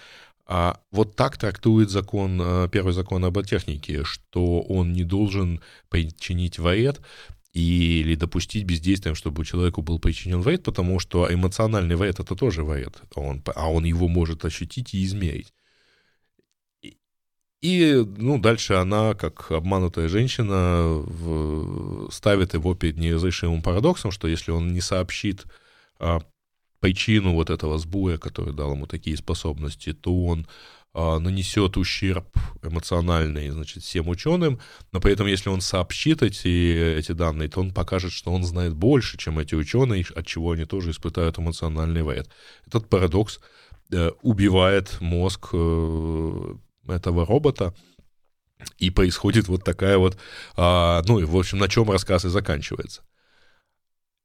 а 0.46 0.80
вот 0.92 1.16
так 1.16 1.38
трактует 1.38 1.90
закон, 1.90 2.42
э, 2.42 2.70
первый 2.72 2.94
закон 2.94 3.26
об 3.26 3.42
технике, 3.46 4.04
что 4.04 4.62
он 4.62 4.94
не 4.94 5.04
должен 5.04 5.62
причинить 5.90 6.60
вред 6.60 7.00
или 7.54 8.16
допустить 8.16 8.64
бездействием, 8.64 9.16
чтобы 9.16 9.46
человеку 9.46 9.82
был 9.82 10.00
причинен 10.00 10.42
вред, 10.42 10.64
потому 10.64 11.00
что 11.00 11.32
эмоциональный 11.32 11.96
вред 11.96 12.20
это 12.20 12.36
тоже 12.36 12.64
вред, 12.64 13.02
он, 13.16 13.44
а 13.56 13.70
он 13.70 13.84
его 13.84 14.08
может 14.08 14.46
ощутить 14.46 14.94
и 14.94 15.04
измерить. 15.04 15.54
И, 17.62 18.04
ну, 18.18 18.40
дальше 18.40 18.74
она, 18.74 19.14
как 19.14 19.52
обманутая 19.52 20.08
женщина, 20.08 20.84
в, 20.84 22.10
ставит 22.12 22.56
его 22.56 22.74
перед 22.74 22.98
неразрешимым 22.98 23.62
парадоксом, 23.62 24.10
что 24.10 24.28
если 24.28 24.50
он 24.50 24.74
не 24.74 24.82
сообщит 24.82 25.46
а, 26.00 26.22
причину 26.80 27.34
вот 27.34 27.52
этого 27.52 27.78
сбоя, 27.78 28.18
который 28.18 28.54
дал 28.54 28.72
ему 28.74 28.88
такие 28.88 29.16
способности, 29.16 29.94
то 29.94 30.26
он 30.26 30.48
нанесет 30.94 31.78
ущерб 31.78 32.28
эмоциональный, 32.62 33.50
значит, 33.50 33.84
всем 33.84 34.10
ученым, 34.10 34.60
но 34.92 35.00
при 35.00 35.14
этом, 35.14 35.28
если 35.28 35.50
он 35.50 35.62
сообщит 35.62 36.22
эти, 36.22 36.98
эти 36.98 37.14
данные, 37.14 37.48
то 37.48 37.62
он 37.62 37.74
покажет, 37.74 38.12
что 38.12 38.32
он 38.32 38.44
знает 38.44 38.74
больше, 38.74 39.18
чем 39.18 39.40
эти 39.40 39.56
ученые, 39.56 40.06
от 40.16 40.28
чего 40.28 40.52
они 40.52 40.66
тоже 40.66 40.92
испытают 40.92 41.40
эмоциональный 41.40 42.04
вред. 42.04 42.30
Этот 42.68 42.90
парадокс 42.90 43.40
э, 43.92 44.12
убивает 44.22 45.00
мозг 45.00 45.50
э, 45.54 46.56
этого 46.88 47.26
робота, 47.26 47.74
и 48.78 48.90
происходит 48.90 49.48
вот 49.48 49.64
такая 49.64 49.98
вот, 49.98 50.18
а, 50.56 51.02
ну 51.08 51.20
и, 51.20 51.24
в 51.24 51.36
общем, 51.36 51.58
на 51.58 51.68
чем 51.68 51.90
рассказ 51.90 52.26
и 52.26 52.30
заканчивается. 52.30 53.02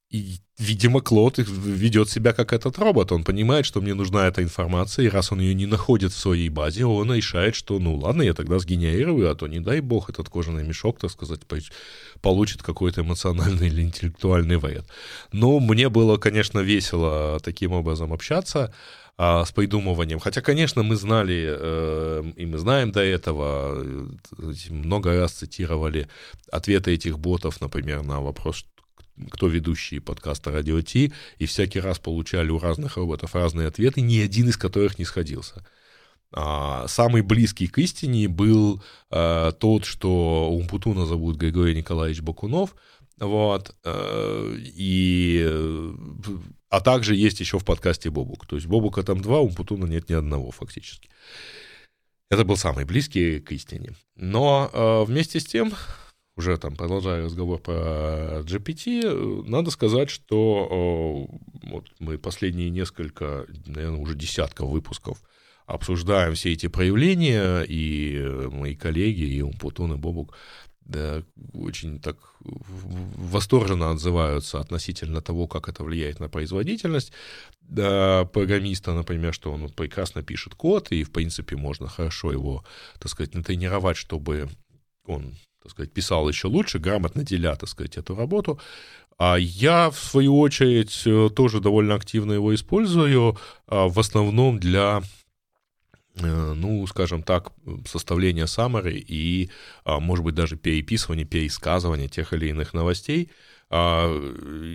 И, 0.09 0.37
видимо, 0.59 1.01
Клод 1.01 1.38
ведет 1.38 2.09
себя 2.09 2.33
как 2.33 2.53
этот 2.53 2.79
робот. 2.79 3.11
Он 3.11 3.25
понимает, 3.25 3.66
что 3.66 3.81
мне 3.81 3.92
нужна 3.92 4.29
эта 4.29 4.42
информация, 4.42 5.05
и 5.05 5.09
раз 5.09 5.33
он 5.33 5.40
ее 5.40 5.53
не 5.55 5.66
находит 5.66 6.12
в 6.12 6.19
своей 6.19 6.49
базе, 6.49 6.87
он 6.87 7.12
решает, 7.12 7.57
что, 7.57 7.79
ну 7.81 7.97
ладно, 7.97 8.23
я 8.23 8.33
тогда 8.33 8.59
сгенерирую, 8.61 9.29
а 9.29 9.35
то, 9.35 9.49
не 9.49 9.59
дай 9.59 9.81
бог, 9.81 10.09
этот 10.09 10.29
кожаный 10.29 10.62
мешок, 10.62 11.01
так 11.01 11.11
сказать, 11.11 11.40
получит 12.21 12.62
какой-то 12.62 13.01
эмоциональный 13.01 13.66
или 13.66 13.83
интеллектуальный 13.83 14.59
вред. 14.59 14.87
Но 15.33 15.59
мне 15.59 15.88
было, 15.88 16.19
конечно, 16.19 16.61
весело 16.61 17.40
таким 17.42 17.73
образом 17.73 18.12
общаться 18.12 18.73
а, 19.19 19.45
с 19.45 19.51
придумыванием. 19.51 20.21
Хотя, 20.21 20.40
конечно, 20.40 20.83
мы 20.85 20.95
знали, 20.95 21.47
э, 21.49 22.33
и 22.37 22.47
мы 22.47 22.59
знаем 22.59 22.92
до 22.92 23.01
этого, 23.01 23.83
э, 23.83 24.53
много 24.71 25.19
раз 25.19 25.33
цитировали 25.33 26.07
ответы 26.53 26.92
этих 26.92 27.19
ботов, 27.19 27.61
например, 27.61 28.03
на 28.03 28.21
вопрос, 28.21 28.66
кто 29.31 29.48
ведущий 29.48 29.98
подкаста 29.98 30.52
Радио 30.52 30.81
Ти, 30.83 31.12
и 31.38 31.46
всякий 31.46 31.81
раз 31.81 31.98
получали 31.98 32.50
у 32.50 32.59
разных 32.59 32.96
роботов 32.96 33.35
разные 33.35 33.68
ответы, 33.68 34.00
ни 34.00 34.18
один 34.18 34.48
из 34.48 34.57
которых 34.57 34.98
не 34.98 35.05
сходился. 35.05 35.66
А, 36.33 36.87
самый 36.88 37.22
близкий 37.22 37.66
к 37.66 37.79
истине 37.79 38.29
был 38.29 38.83
а, 39.11 39.52
тот, 39.52 39.85
что 39.85 40.50
Умпутуна 40.50 41.07
зовут 41.07 41.37
Григорий 41.37 41.74
Николаевич 41.74 42.20
Бакунов, 42.20 42.74
вот, 43.18 43.74
а, 43.85 44.55
и, 44.57 45.92
а 46.68 46.81
также 46.81 47.14
есть 47.14 47.40
еще 47.40 47.59
в 47.59 47.64
подкасте 47.64 48.11
Бобук. 48.11 48.46
То 48.46 48.57
есть 48.57 48.66
Бобука 48.66 49.02
там 49.02 49.20
два, 49.20 49.40
Умпутуна 49.40 49.87
нет 49.87 50.09
ни 50.09 50.14
одного 50.14 50.50
фактически. 50.50 51.09
Это 52.29 52.44
был 52.44 52.57
самый 52.57 52.85
близкий 52.85 53.38
к 53.38 53.52
истине. 53.52 53.94
Но 54.16 54.68
а, 54.72 55.05
вместе 55.05 55.40
с 55.40 55.44
тем 55.44 55.72
уже 56.37 56.59
там 56.59 56.77
продолжая 56.77 57.25
разговор 57.25 57.59
про 57.61 58.42
GPT, 58.42 59.49
надо 59.49 59.70
сказать, 59.70 60.11
что 60.11 61.29
вот 61.62 61.87
мы 61.99 62.18
последние 62.18 62.70
несколько, 62.70 63.46
наверное, 63.66 64.01
уже 64.01 64.14
десятков 64.14 64.68
выпусков 64.68 65.22
обсуждаем 65.66 66.35
все 66.35 66.53
эти 66.53 66.68
проявления, 66.68 67.62
и 67.62 68.49
мои 68.53 68.77
коллеги, 68.77 69.22
и 69.22 69.42
Умпутун, 69.42 69.94
и 69.94 69.96
Бобук, 69.96 70.37
да, 70.85 71.25
очень 71.53 71.99
так 71.99 72.16
восторженно 72.40 73.90
отзываются 73.90 74.61
относительно 74.61 75.20
того, 75.20 75.49
как 75.49 75.68
это 75.68 75.83
влияет 75.83 76.20
на 76.20 76.29
производительность. 76.29 77.12
Да, 77.62 78.25
программиста, 78.27 78.92
например, 78.92 79.35
что 79.35 79.51
он 79.51 79.68
прекрасно 79.70 80.22
пишет 80.22 80.55
код, 80.55 80.92
и, 80.92 81.03
в 81.03 81.11
принципе, 81.11 81.57
можно 81.57 81.88
хорошо 81.88 82.31
его, 82.31 82.64
так 83.01 83.11
сказать, 83.11 83.35
натренировать, 83.35 83.96
чтобы 83.96 84.49
он 85.05 85.35
так 85.66 85.72
сказать, 85.72 85.92
писал 85.92 86.29
еще 86.29 86.46
лучше, 86.46 86.79
грамотно 86.79 87.24
деля, 87.24 87.57
так 87.57 87.68
сказать, 87.68 87.96
эту 87.96 88.14
работу. 88.14 88.61
А 89.18 89.37
я, 89.37 89.90
в 89.90 89.98
свою 89.98 90.38
очередь, 90.38 91.02
э, 91.07 91.31
тоже 91.35 91.61
довольно 91.61 91.94
активно 91.94 92.33
его 92.33 92.55
использую, 92.55 93.37
а, 93.66 93.88
в 93.88 93.98
основном 93.98 94.61
для 94.61 95.02
э, 96.16 96.52
ну, 96.55 96.87
скажем 96.87 97.22
так, 97.22 97.52
составления 97.87 98.44
summary 98.46 98.98
и, 98.98 99.50
а, 99.85 100.00
может 100.00 100.24
быть, 100.24 100.35
даже 100.35 100.57
переписывания, 100.57 101.24
пересказывания 101.24 102.09
тех 102.09 102.33
или 102.33 102.48
иных 102.48 102.74
новостей. 102.74 103.31
А, 103.68 104.09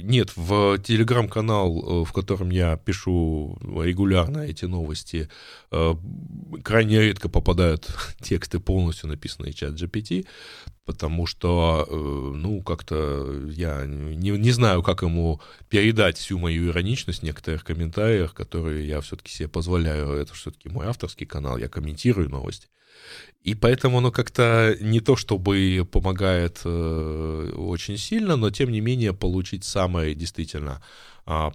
нет, 0.03 0.35
в 0.35 0.77
телеграм-канал, 0.79 2.01
э, 2.01 2.05
в 2.05 2.11
котором 2.11 2.49
я 2.49 2.75
пишу 2.75 3.57
регулярно 3.61 4.39
эти 4.39 4.65
новости, 4.65 5.29
э, 5.71 5.95
крайне 6.61 6.99
редко 6.99 7.29
попадают 7.29 7.87
тексты 8.21 8.59
полностью 8.59 9.07
написанные 9.07 9.53
чат 9.53 9.75
GPT, 9.81 10.25
потому 10.91 11.25
что, 11.25 11.87
э, 11.89 11.95
ну, 12.35 12.61
как-то 12.61 13.47
я 13.49 13.85
не, 13.85 14.31
не 14.31 14.51
знаю, 14.51 14.83
как 14.83 15.03
ему 15.03 15.39
передать 15.69 16.17
всю 16.17 16.37
мою 16.37 16.67
ироничность 16.67 17.21
в 17.21 17.23
некоторых 17.23 17.63
комментариях, 17.63 18.33
которые 18.33 18.85
я 18.85 18.99
все-таки 18.99 19.31
себе 19.31 19.47
позволяю. 19.47 20.09
Это 20.11 20.33
все-таки 20.33 20.67
мой 20.67 20.87
авторский 20.87 21.25
канал, 21.25 21.57
я 21.57 21.69
комментирую 21.69 22.29
новости. 22.29 22.67
И 23.41 23.55
поэтому 23.55 23.99
оно 23.99 24.11
как-то 24.11 24.75
не 24.81 24.99
то 24.99 25.15
чтобы 25.15 25.87
помогает 25.89 26.61
э, 26.65 27.53
очень 27.55 27.97
сильно, 27.97 28.35
но 28.35 28.51
тем 28.51 28.69
не 28.69 28.81
менее 28.81 29.13
получить 29.13 29.63
самое 29.63 30.13
действительно 30.13 30.83
э, 31.25 31.51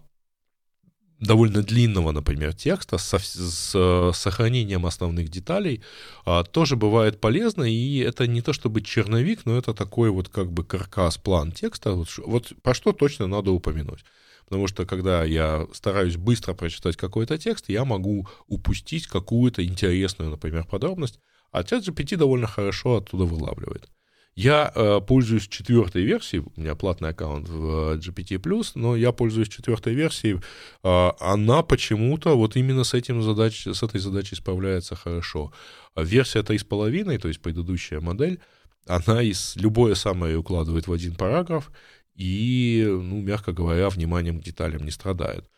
довольно 1.21 1.63
длинного, 1.63 2.13
например, 2.13 2.55
текста 2.55 2.99
со, 2.99 3.19
с 3.19 4.13
сохранением 4.15 4.87
основных 4.87 5.29
деталей 5.29 5.83
э, 6.27 6.45
тоже 6.51 6.77
бывает 6.77 7.21
полезно. 7.21 7.65
И 7.65 7.99
это 7.99 8.27
не 8.27 8.43
то 8.43 8.53
чтобы 8.53 8.83
черновик, 8.83 9.47
но 9.47 9.57
это 9.57 9.75
такой 9.75 10.11
вот 10.11 10.29
как 10.29 10.53
бы 10.53 10.65
каркас, 10.65 11.19
план 11.19 11.53
текста. 11.53 11.93
Вот, 11.93 12.09
вот 12.19 12.53
про 12.63 12.75
что 12.75 12.93
точно 12.93 13.27
надо 13.27 13.51
упомянуть. 13.51 14.05
Потому 14.45 14.69
что 14.69 14.87
когда 14.87 15.25
я 15.25 15.67
стараюсь 15.73 16.17
быстро 16.17 16.55
прочитать 16.55 16.97
какой-то 16.97 17.37
текст, 17.39 17.69
я 17.69 17.85
могу 17.85 18.29
упустить 18.47 19.07
какую-то 19.07 19.65
интересную, 19.65 20.31
например, 20.31 20.65
подробность 20.65 21.19
а 21.57 21.63
ChatGPT 21.63 22.17
довольно 22.17 22.47
хорошо 22.47 22.97
оттуда 22.97 23.25
вылавливает. 23.25 23.89
Я 24.37 24.71
э, 24.75 25.01
пользуюсь 25.01 25.49
четвертой 25.49 26.03
версией, 26.03 26.45
у 26.45 26.61
меня 26.61 26.75
платный 26.75 27.09
аккаунт 27.09 27.49
в 27.49 27.95
э, 27.95 27.97
GPT+, 27.97 28.39
но 28.75 28.95
я 28.95 29.11
пользуюсь 29.13 29.49
четвертой 29.49 29.95
версией. 29.95 30.41
Э, 30.85 31.13
она 31.21 31.63
почему-то 31.63 32.37
вот 32.37 32.55
именно 32.55 32.85
с, 32.85 32.93
этим 32.93 33.23
задач, 33.23 33.67
с 33.67 33.83
этой 33.83 33.99
задачей 33.99 34.35
справляется 34.35 34.95
хорошо. 34.95 35.55
А 35.95 36.03
версия 36.03 36.41
3.5, 36.41 37.19
то 37.19 37.29
есть 37.29 37.41
предыдущая 37.41 38.01
модель, 38.01 38.39
она 38.87 39.23
из 39.23 39.57
любое 39.57 39.95
самое 39.95 40.37
укладывает 40.37 40.87
в 40.87 40.93
один 40.93 41.15
параграф 41.15 41.73
и, 42.15 42.87
ну, 42.87 43.23
мягко 43.23 43.53
говоря, 43.53 43.89
вниманием 43.89 44.41
к 44.41 44.45
деталям 44.45 44.85
не 44.85 44.91
страдает 44.91 45.49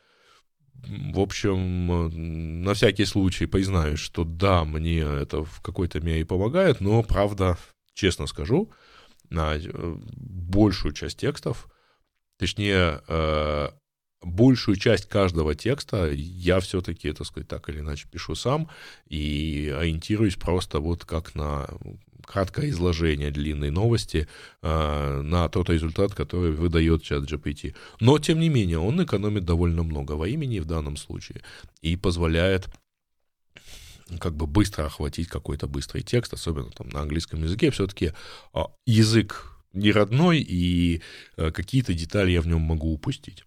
в 0.86 1.18
общем, 1.18 2.62
на 2.62 2.72
всякий 2.74 3.04
случай 3.04 3.46
признаюсь, 3.46 3.98
что 3.98 4.22
да, 4.24 4.64
мне 4.64 5.00
это 5.00 5.44
в 5.44 5.60
какой-то 5.60 6.00
мере 6.00 6.24
помогает, 6.24 6.80
но, 6.80 7.02
правда, 7.02 7.58
честно 7.98 8.26
скажу, 8.26 8.70
на 9.28 9.56
э, 9.56 9.96
большую 10.16 10.92
часть 10.92 11.18
текстов, 11.18 11.68
точнее, 12.38 13.02
э, 13.08 13.68
большую 14.22 14.76
часть 14.76 15.06
каждого 15.06 15.54
текста 15.54 16.10
я 16.10 16.60
все-таки, 16.60 17.12
так 17.12 17.26
сказать, 17.26 17.48
так 17.48 17.68
или 17.68 17.80
иначе 17.80 18.08
пишу 18.10 18.34
сам 18.34 18.68
и 19.06 19.74
ориентируюсь 19.76 20.36
просто 20.36 20.80
вот 20.80 21.04
как 21.04 21.34
на 21.34 21.68
краткое 22.24 22.70
изложение 22.70 23.30
длинной 23.30 23.70
новости 23.70 24.28
э, 24.62 25.22
на 25.22 25.48
тот 25.48 25.70
результат, 25.70 26.14
который 26.14 26.52
выдает 26.52 27.02
чат 27.02 27.24
GPT. 27.24 27.74
Но, 28.00 28.18
тем 28.18 28.38
не 28.38 28.48
менее, 28.48 28.78
он 28.78 29.02
экономит 29.02 29.44
довольно 29.44 29.82
много 29.82 30.12
времени 30.12 30.60
в 30.60 30.64
данном 30.64 30.96
случае 30.96 31.42
и 31.80 31.96
позволяет 31.96 32.68
как 34.20 34.34
бы 34.34 34.46
быстро 34.46 34.86
охватить 34.86 35.28
какой-то 35.28 35.66
быстрый 35.66 36.02
текст, 36.02 36.32
особенно 36.32 36.70
там 36.70 36.88
на 36.88 37.00
английском 37.02 37.42
языке. 37.42 37.70
Все-таки 37.70 38.12
э, 38.54 38.60
язык 38.86 39.56
не 39.72 39.92
родной, 39.92 40.38
и 40.38 41.02
э, 41.36 41.50
какие-то 41.50 41.92
детали 41.92 42.30
я 42.30 42.40
в 42.40 42.46
нем 42.46 42.62
могу 42.62 42.92
упустить. 42.92 43.44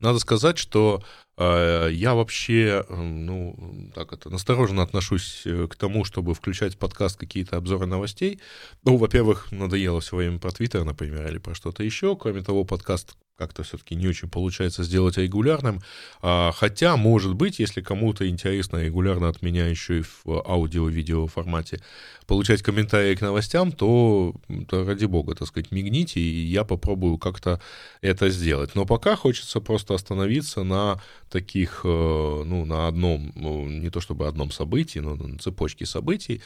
Надо 0.00 0.18
сказать, 0.18 0.58
что 0.58 1.04
я 1.38 2.14
вообще, 2.14 2.84
ну, 2.88 3.90
так 3.94 4.12
это, 4.12 4.30
настороженно 4.30 4.82
отношусь 4.82 5.42
э, 5.44 5.66
к 5.68 5.76
тому, 5.76 6.04
чтобы 6.04 6.34
включать 6.34 6.74
в 6.74 6.78
подкаст 6.78 7.16
какие-то 7.16 7.56
обзоры 7.56 7.86
новостей. 7.86 8.40
Ну, 8.84 8.96
во-первых, 8.96 9.52
надоело 9.52 10.00
все 10.00 10.16
время 10.16 10.38
про 10.38 10.50
Твиттер, 10.50 10.84
например, 10.84 11.28
или 11.28 11.38
про 11.38 11.54
что-то 11.54 11.82
еще. 11.82 12.16
Кроме 12.16 12.42
того, 12.42 12.64
подкаст 12.64 13.16
как-то 13.38 13.62
все-таки 13.62 13.94
не 13.94 14.08
очень 14.08 14.28
получается 14.28 14.82
сделать 14.82 15.16
регулярным. 15.16 15.80
А, 16.20 16.50
хотя, 16.52 16.96
может 16.96 17.34
быть, 17.34 17.60
если 17.60 17.80
кому-то 17.80 18.28
интересно 18.28 18.78
регулярно 18.78 19.28
от 19.28 19.42
меня 19.42 19.68
еще 19.68 20.00
и 20.00 20.02
в 20.02 20.26
аудио-видео 20.26 21.28
формате 21.28 21.80
получать 22.26 22.62
комментарии 22.62 23.14
к 23.14 23.20
новостям, 23.20 23.70
то, 23.70 24.34
то 24.68 24.84
ради 24.84 25.04
бога, 25.04 25.36
так 25.36 25.46
сказать, 25.46 25.70
мигните, 25.70 26.20
и 26.20 26.46
я 26.46 26.64
попробую 26.64 27.16
как-то 27.16 27.60
это 28.00 28.28
сделать. 28.28 28.74
Но 28.74 28.84
пока 28.84 29.14
хочется 29.14 29.60
просто 29.60 29.94
остановиться 29.94 30.64
на 30.64 31.00
таких, 31.28 31.82
э, 31.84 31.88
ну, 31.88 32.64
на 32.64 32.88
одном, 32.88 33.32
ну, 33.34 33.68
не 33.68 33.90
то 33.90 34.00
чтобы 34.00 34.26
одном 34.26 34.50
событии, 34.50 34.98
но 35.00 35.14
на 35.14 35.38
цепочке 35.38 35.86
событий, 35.86 36.42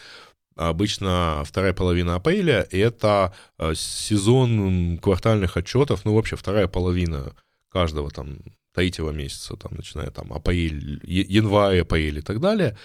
Обычно 0.55 1.43
вторая 1.47 1.73
половина 1.73 2.17
апреля— 2.17 2.67
это 2.71 3.33
э, 3.59 3.73
сезон 3.75 4.99
квартальных 4.99 5.57
отчетов, 5.57 6.05
ну, 6.05 6.15
вообще 6.15 6.37
вторая 6.37 6.69
половина 6.69 7.35
каждого 7.71 8.11
там 8.11 8.39
третьего 8.75 9.11
месяца, 9.11 9.57
там, 9.57 9.73
начиная 9.75 10.11
там 10.11 10.33
апрель, 10.33 11.01
январь, 11.05 11.81
апрель 11.81 12.19
и 12.19 12.23
так 12.23 12.41
далее, 12.41 12.77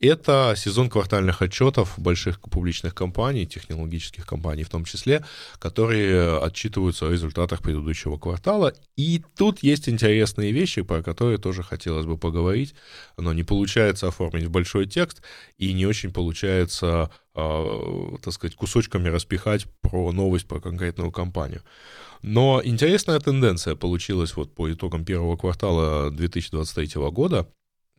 это 0.00 0.54
сезон 0.56 0.90
квартальных 0.90 1.40
отчетов 1.42 1.94
больших 1.98 2.40
публичных 2.40 2.94
компаний, 2.94 3.46
технологических 3.46 4.26
компаний 4.26 4.64
в 4.64 4.68
том 4.68 4.84
числе, 4.84 5.24
которые 5.58 6.38
отчитываются 6.38 7.08
о 7.08 7.12
результатах 7.12 7.62
предыдущего 7.62 8.18
квартала. 8.18 8.74
И 8.96 9.22
тут 9.36 9.62
есть 9.62 9.88
интересные 9.88 10.52
вещи, 10.52 10.82
про 10.82 11.02
которые 11.02 11.38
тоже 11.38 11.62
хотелось 11.62 12.06
бы 12.06 12.18
поговорить, 12.18 12.74
но 13.16 13.32
не 13.32 13.44
получается 13.44 14.08
оформить 14.08 14.48
большой 14.48 14.86
текст, 14.86 15.22
и 15.58 15.72
не 15.72 15.86
очень 15.86 16.12
получается, 16.12 17.10
так 17.36 18.32
сказать, 18.32 18.56
кусочками 18.56 19.08
распихать 19.08 19.66
про 19.82 20.10
новость 20.12 20.48
про 20.48 20.60
конкретную 20.60 21.10
компанию. 21.10 21.62
Но 22.22 22.60
интересная 22.64 23.20
тенденция 23.20 23.76
получилась 23.76 24.36
вот 24.36 24.54
по 24.54 24.72
итогам 24.72 25.04
первого 25.04 25.36
квартала 25.36 26.10
2023 26.10 27.02
года 27.10 27.46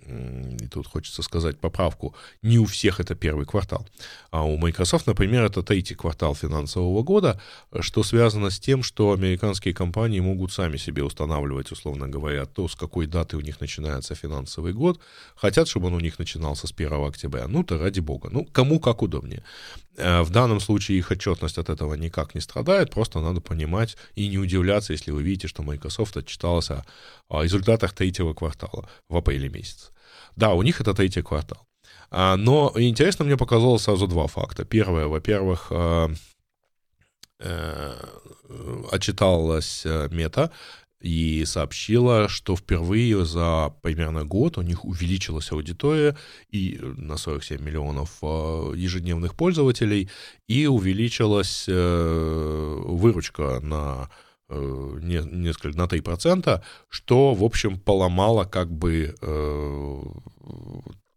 и 0.07 0.67
тут 0.67 0.87
хочется 0.87 1.21
сказать 1.21 1.59
поправку, 1.59 2.15
не 2.41 2.59
у 2.59 2.65
всех 2.65 2.99
это 2.99 3.15
первый 3.15 3.45
квартал, 3.45 3.87
а 4.31 4.43
у 4.43 4.57
Microsoft, 4.57 5.07
например, 5.07 5.43
это 5.43 5.63
третий 5.63 5.95
квартал 5.95 6.35
финансового 6.35 7.03
года, 7.03 7.41
что 7.81 8.03
связано 8.03 8.49
с 8.49 8.59
тем, 8.59 8.83
что 8.83 9.11
американские 9.11 9.73
компании 9.73 10.19
могут 10.19 10.51
сами 10.51 10.77
себе 10.77 11.03
устанавливать, 11.03 11.71
условно 11.71 12.07
говоря, 12.07 12.45
то, 12.45 12.67
с 12.67 12.75
какой 12.75 13.07
даты 13.07 13.37
у 13.37 13.41
них 13.41 13.59
начинается 13.59 14.15
финансовый 14.15 14.73
год, 14.73 14.99
хотят, 15.35 15.67
чтобы 15.67 15.87
он 15.87 15.93
у 15.93 15.99
них 15.99 16.19
начинался 16.19 16.67
с 16.67 16.71
1 16.71 16.93
октября, 17.05 17.47
ну-то 17.47 17.77
ради 17.77 17.99
бога, 17.99 18.29
ну, 18.31 18.45
кому 18.45 18.79
как 18.79 19.01
удобнее. 19.01 19.43
Э, 19.97 20.21
в 20.21 20.29
данном 20.29 20.59
случае 20.59 20.99
их 20.99 21.11
отчетность 21.11 21.57
от 21.57 21.69
этого 21.69 21.95
никак 21.95 22.35
не 22.35 22.41
страдает, 22.41 22.91
просто 22.91 23.19
надо 23.19 23.41
понимать 23.41 23.97
и 24.15 24.27
не 24.29 24.37
удивляться, 24.37 24.93
если 24.93 25.11
вы 25.11 25.23
видите, 25.23 25.47
что 25.47 25.63
Microsoft 25.63 26.15
отчиталась 26.17 26.69
о, 26.69 27.43
результатах 27.43 27.93
третьего 27.93 28.33
квартала 28.33 28.87
в 29.09 29.17
апреле 29.17 29.49
месяце. 29.49 29.91
Да, 30.35 30.53
у 30.53 30.61
них 30.61 30.81
это 30.81 30.93
третий 30.93 31.21
квартал. 31.21 31.67
А, 32.09 32.35
но 32.37 32.71
интересно 32.75 33.25
мне 33.25 33.37
показалось 33.37 33.83
сразу 33.83 34.07
два 34.07 34.27
факта. 34.27 34.65
Первое, 34.65 35.07
во-первых, 35.07 35.67
э, 35.71 36.09
э, 37.39 37.93
отчиталась 38.91 39.85
мета 40.11 40.51
и 41.01 41.43
сообщила, 41.45 42.27
что 42.27 42.55
впервые 42.55 43.25
за 43.25 43.73
примерно 43.81 44.25
год 44.25 44.57
у 44.57 44.61
них 44.61 44.85
увеличилась 44.85 45.51
аудитория 45.51 46.17
и 46.49 46.79
на 46.81 47.17
47 47.17 47.61
миллионов 47.61 48.23
ежедневных 48.23 49.35
пользователей, 49.35 50.09
и 50.47 50.65
увеличилась 50.65 51.65
выручка 51.67 53.59
на 53.61 54.09
Э, 54.09 54.26
не, 54.49 55.21
несколько, 55.25 55.77
на 55.77 55.85
3%, 55.85 56.61
что, 56.89 57.33
в 57.33 57.43
общем, 57.43 57.79
поломало 57.79 58.45
как 58.45 58.71
бы 58.71 59.15
э, 59.21 60.01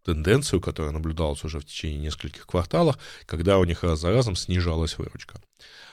тенденцию, 0.03 0.61
которая 0.61 0.91
наблюдалась 0.91 1.43
уже 1.43 1.59
в 1.59 1.65
течение 1.65 1.99
нескольких 1.99 2.45
кварталов, 2.45 2.97
когда 3.25 3.57
у 3.59 3.63
них 3.63 3.83
раз 3.83 3.99
за 3.99 4.11
разом 4.11 4.35
снижалась 4.35 4.97
выручка. 4.97 5.41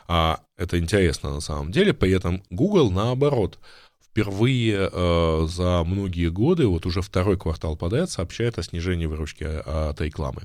А 0.07 0.40
это 0.57 0.79
интересно 0.79 1.35
на 1.35 1.40
самом 1.40 1.70
деле, 1.70 1.92
при 1.92 2.12
этом 2.12 2.42
Google 2.51 2.90
наоборот 2.90 3.59
впервые 4.03 4.88
э, 4.90 5.46
за 5.48 5.85
многие 5.85 6.31
годы, 6.31 6.66
вот 6.66 6.87
уже 6.87 7.03
второй 7.03 7.38
квартал 7.38 7.77
подряд, 7.77 8.11
сообщает 8.11 8.59
о 8.59 8.62
снижении 8.62 9.07
выручки 9.07 9.44
от 9.44 10.01
рекламы. 10.01 10.42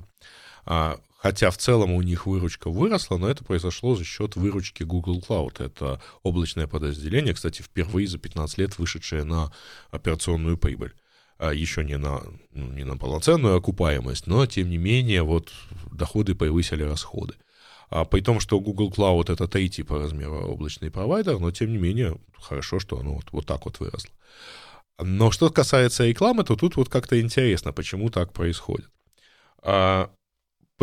А, 0.66 0.98
Хотя 1.24 1.50
в 1.50 1.56
целом 1.56 1.92
у 1.92 2.02
них 2.02 2.26
выручка 2.26 2.68
выросла, 2.68 3.16
но 3.16 3.30
это 3.30 3.44
произошло 3.44 3.96
за 3.96 4.04
счет 4.04 4.36
выручки 4.36 4.82
Google 4.82 5.24
Cloud. 5.26 5.64
Это 5.64 5.98
облачное 6.22 6.66
подразделение, 6.66 7.32
кстати, 7.32 7.62
впервые 7.62 8.06
за 8.06 8.18
15 8.18 8.58
лет 8.58 8.78
вышедшее 8.78 9.24
на 9.24 9.50
операционную 9.90 10.58
прибыль. 10.58 10.92
А 11.38 11.54
еще 11.54 11.82
не 11.82 11.96
на, 11.96 12.20
ну, 12.52 12.66
не 12.72 12.84
на 12.84 12.98
полноценную 12.98 13.56
окупаемость, 13.56 14.26
но, 14.26 14.44
тем 14.44 14.68
не 14.68 14.76
менее, 14.76 15.22
вот 15.22 15.50
доходы 15.90 16.34
превысили 16.34 16.82
расходы. 16.82 17.36
А 17.88 18.04
при 18.04 18.20
том, 18.20 18.38
что 18.38 18.60
Google 18.60 18.90
Cloud 18.90 19.32
это 19.32 19.48
третий 19.48 19.82
по 19.82 19.98
размеру 19.98 20.46
облачный 20.46 20.90
провайдер, 20.90 21.38
но, 21.38 21.50
тем 21.52 21.72
не 21.72 21.78
менее, 21.78 22.18
хорошо, 22.38 22.78
что 22.80 22.98
оно 22.98 23.14
вот, 23.14 23.32
вот 23.32 23.46
так 23.46 23.64
вот 23.64 23.80
выросло. 23.80 24.10
Но 24.98 25.30
что 25.30 25.48
касается 25.48 26.04
рекламы, 26.04 26.44
то 26.44 26.54
тут 26.54 26.76
вот 26.76 26.90
как-то 26.90 27.18
интересно, 27.18 27.72
почему 27.72 28.10
так 28.10 28.34
происходит. 28.34 28.90
А, 29.62 30.10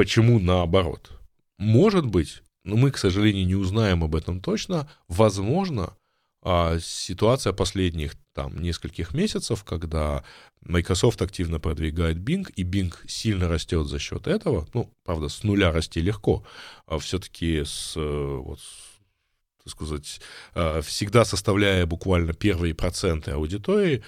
Почему 0.01 0.39
наоборот? 0.39 1.11
Может 1.59 2.07
быть, 2.07 2.41
но 2.63 2.75
мы, 2.75 2.89
к 2.89 2.97
сожалению, 2.97 3.45
не 3.45 3.53
узнаем 3.53 4.03
об 4.03 4.15
этом 4.15 4.41
точно. 4.41 4.89
Возможно, 5.07 5.95
а, 6.41 6.79
ситуация 6.79 7.53
последних 7.53 8.15
там 8.33 8.59
нескольких 8.59 9.13
месяцев, 9.13 9.63
когда 9.63 10.23
Microsoft 10.61 11.21
активно 11.21 11.59
продвигает 11.59 12.17
Bing, 12.17 12.51
и 12.55 12.63
Bing 12.63 12.91
сильно 13.07 13.47
растет 13.47 13.85
за 13.85 13.99
счет 13.99 14.25
этого, 14.25 14.67
ну, 14.73 14.91
правда, 15.03 15.29
с 15.29 15.43
нуля 15.43 15.71
расти 15.71 16.01
легко, 16.01 16.43
а 16.87 16.97
все-таки 16.97 17.63
с, 17.63 17.93
э, 17.95 18.37
вот, 18.43 18.59
так 19.63 19.71
сказать, 19.71 20.19
а, 20.55 20.81
всегда 20.81 21.25
составляя 21.25 21.85
буквально 21.85 22.33
первые 22.33 22.73
проценты 22.73 23.29
аудитории, 23.29 24.03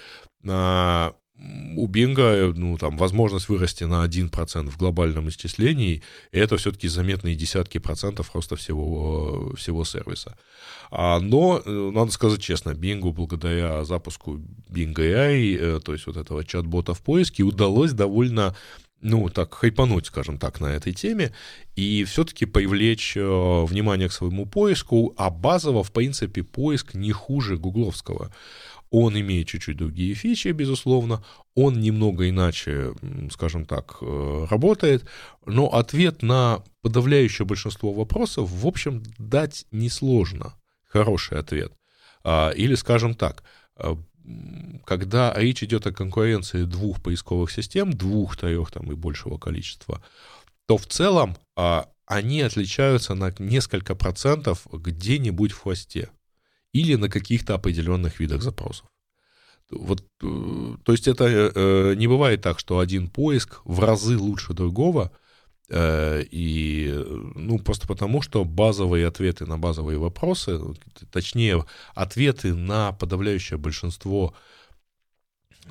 у 1.36 1.86
Бинга, 1.88 2.52
ну, 2.54 2.78
там, 2.78 2.96
возможность 2.96 3.48
вырасти 3.48 3.84
на 3.84 4.06
1% 4.06 4.70
в 4.70 4.76
глобальном 4.76 5.28
исчислении, 5.28 6.02
это 6.30 6.56
все-таки 6.56 6.86
заметные 6.86 7.34
десятки 7.34 7.78
процентов 7.78 8.34
роста 8.34 8.54
всего, 8.54 9.52
всего 9.56 9.84
сервиса. 9.84 10.36
А, 10.90 11.18
но, 11.18 11.60
э, 11.64 11.90
надо 11.92 12.12
сказать 12.12 12.40
честно, 12.40 12.74
Бингу 12.74 13.12
благодаря 13.12 13.84
запуску 13.84 14.40
Bing 14.70 14.94
AI, 14.94 15.58
э, 15.58 15.80
то 15.80 15.92
есть 15.92 16.06
вот 16.06 16.16
этого 16.16 16.44
чат-бота 16.44 16.94
в 16.94 17.02
поиске, 17.02 17.42
удалось 17.42 17.92
довольно 17.92 18.54
ну, 19.04 19.28
так, 19.28 19.52
хайпануть, 19.54 20.06
скажем 20.06 20.38
так, 20.38 20.60
на 20.60 20.66
этой 20.66 20.94
теме, 20.94 21.34
и 21.76 22.04
все-таки 22.04 22.46
привлечь 22.46 23.16
э, 23.16 23.64
внимание 23.64 24.08
к 24.08 24.12
своему 24.12 24.46
поиску, 24.46 25.12
а 25.18 25.28
базово, 25.28 25.84
в 25.84 25.92
принципе, 25.92 26.42
поиск 26.42 26.94
не 26.94 27.12
хуже 27.12 27.58
гугловского. 27.58 28.32
Он 28.96 29.18
имеет 29.18 29.48
чуть-чуть 29.48 29.76
другие 29.76 30.14
фичи, 30.14 30.52
безусловно, 30.52 31.24
он 31.56 31.80
немного 31.80 32.30
иначе, 32.30 32.94
скажем 33.32 33.64
так, 33.66 33.96
э, 34.00 34.46
работает, 34.48 35.04
но 35.44 35.66
ответ 35.66 36.22
на 36.22 36.62
подавляющее 36.80 37.44
большинство 37.44 37.92
вопросов, 37.92 38.48
в 38.48 38.64
общем, 38.64 39.02
дать 39.18 39.66
несложно. 39.72 40.54
Хороший 40.86 41.40
ответ. 41.40 41.72
А, 42.22 42.50
или, 42.50 42.76
скажем 42.76 43.16
так, 43.16 43.42
э, 43.78 43.96
когда 44.84 45.34
речь 45.34 45.64
идет 45.64 45.88
о 45.88 45.92
конкуренции 45.92 46.62
двух 46.62 47.02
поисковых 47.02 47.50
систем, 47.50 47.92
двух, 47.92 48.36
трех 48.36 48.70
там 48.70 48.92
и 48.92 48.94
большего 48.94 49.38
количества, 49.38 50.04
то 50.66 50.76
в 50.76 50.86
целом 50.86 51.36
а, 51.56 51.88
они 52.06 52.42
отличаются 52.42 53.14
на 53.14 53.34
несколько 53.40 53.96
процентов 53.96 54.68
где-нибудь 54.72 55.50
в 55.50 55.62
хвосте 55.62 56.10
или 56.74 56.96
на 56.96 57.08
каких-то 57.08 57.54
определенных 57.54 58.20
видах 58.20 58.42
запросов. 58.42 58.86
Вот, 59.70 60.04
э, 60.22 60.76
то 60.84 60.92
есть 60.92 61.08
это 61.08 61.24
э, 61.24 61.94
не 61.94 62.06
бывает 62.06 62.42
так, 62.42 62.58
что 62.58 62.80
один 62.80 63.08
поиск 63.08 63.62
в 63.64 63.80
разы 63.80 64.18
лучше 64.18 64.52
другого, 64.52 65.10
э, 65.70 66.22
и 66.30 66.92
ну 67.34 67.58
просто 67.60 67.86
потому, 67.86 68.20
что 68.20 68.44
базовые 68.44 69.06
ответы 69.06 69.46
на 69.46 69.56
базовые 69.56 69.98
вопросы, 69.98 70.60
точнее 71.10 71.64
ответы 71.94 72.54
на 72.54 72.92
подавляющее 72.92 73.58
большинство, 73.58 74.34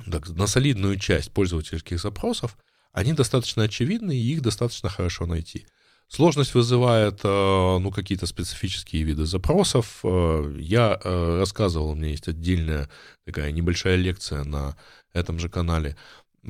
так, 0.10 0.30
на 0.30 0.48
солидную 0.48 0.98
часть 0.98 1.32
пользовательских 1.32 2.00
запросов, 2.02 2.58
они 2.94 3.14
достаточно 3.14 3.64
очевидны, 3.64 4.18
и 4.18 4.34
их 4.34 4.42
достаточно 4.42 4.90
хорошо 4.90 5.26
найти. 5.26 5.68
Сложность 6.08 6.54
вызывает 6.54 7.22
э, 7.24 7.78
ну, 7.80 7.92
какие-то 7.92 8.28
специфические 8.28 9.04
виды 9.04 9.26
запросов. 9.26 10.00
Э, 10.04 10.56
я 10.60 11.00
э, 11.04 11.40
рассказывал, 11.40 11.90
у 11.90 11.96
меня 11.96 12.10
есть 12.10 12.28
отдельная 12.28 12.90
такая 13.26 13.52
небольшая 13.52 13.96
лекция 13.96 14.44
на 14.44 14.76
этом 15.14 15.40
же 15.40 15.50
канале 15.50 15.96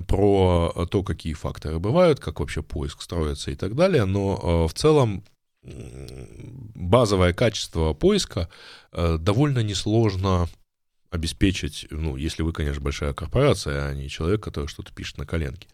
про 0.07 0.87
то, 0.89 1.03
какие 1.03 1.33
факторы 1.33 1.79
бывают, 1.79 2.19
как 2.19 2.39
вообще 2.39 2.63
поиск 2.63 3.01
строится 3.01 3.51
и 3.51 3.55
так 3.55 3.75
далее, 3.75 4.05
но 4.05 4.67
в 4.67 4.73
целом 4.73 5.23
базовое 5.61 7.31
качество 7.31 7.93
поиска 7.93 8.49
довольно 8.91 9.59
несложно 9.59 10.49
обеспечить, 11.13 11.85
ну, 11.91 12.15
если 12.15 12.41
вы, 12.41 12.53
конечно, 12.53 12.81
большая 12.81 13.13
корпорация, 13.13 13.87
а 13.87 13.93
не 13.93 14.09
человек, 14.09 14.43
который 14.43 14.65
что-то 14.65 14.91
пишет 14.91 15.19
на 15.19 15.27
коленке. 15.27 15.67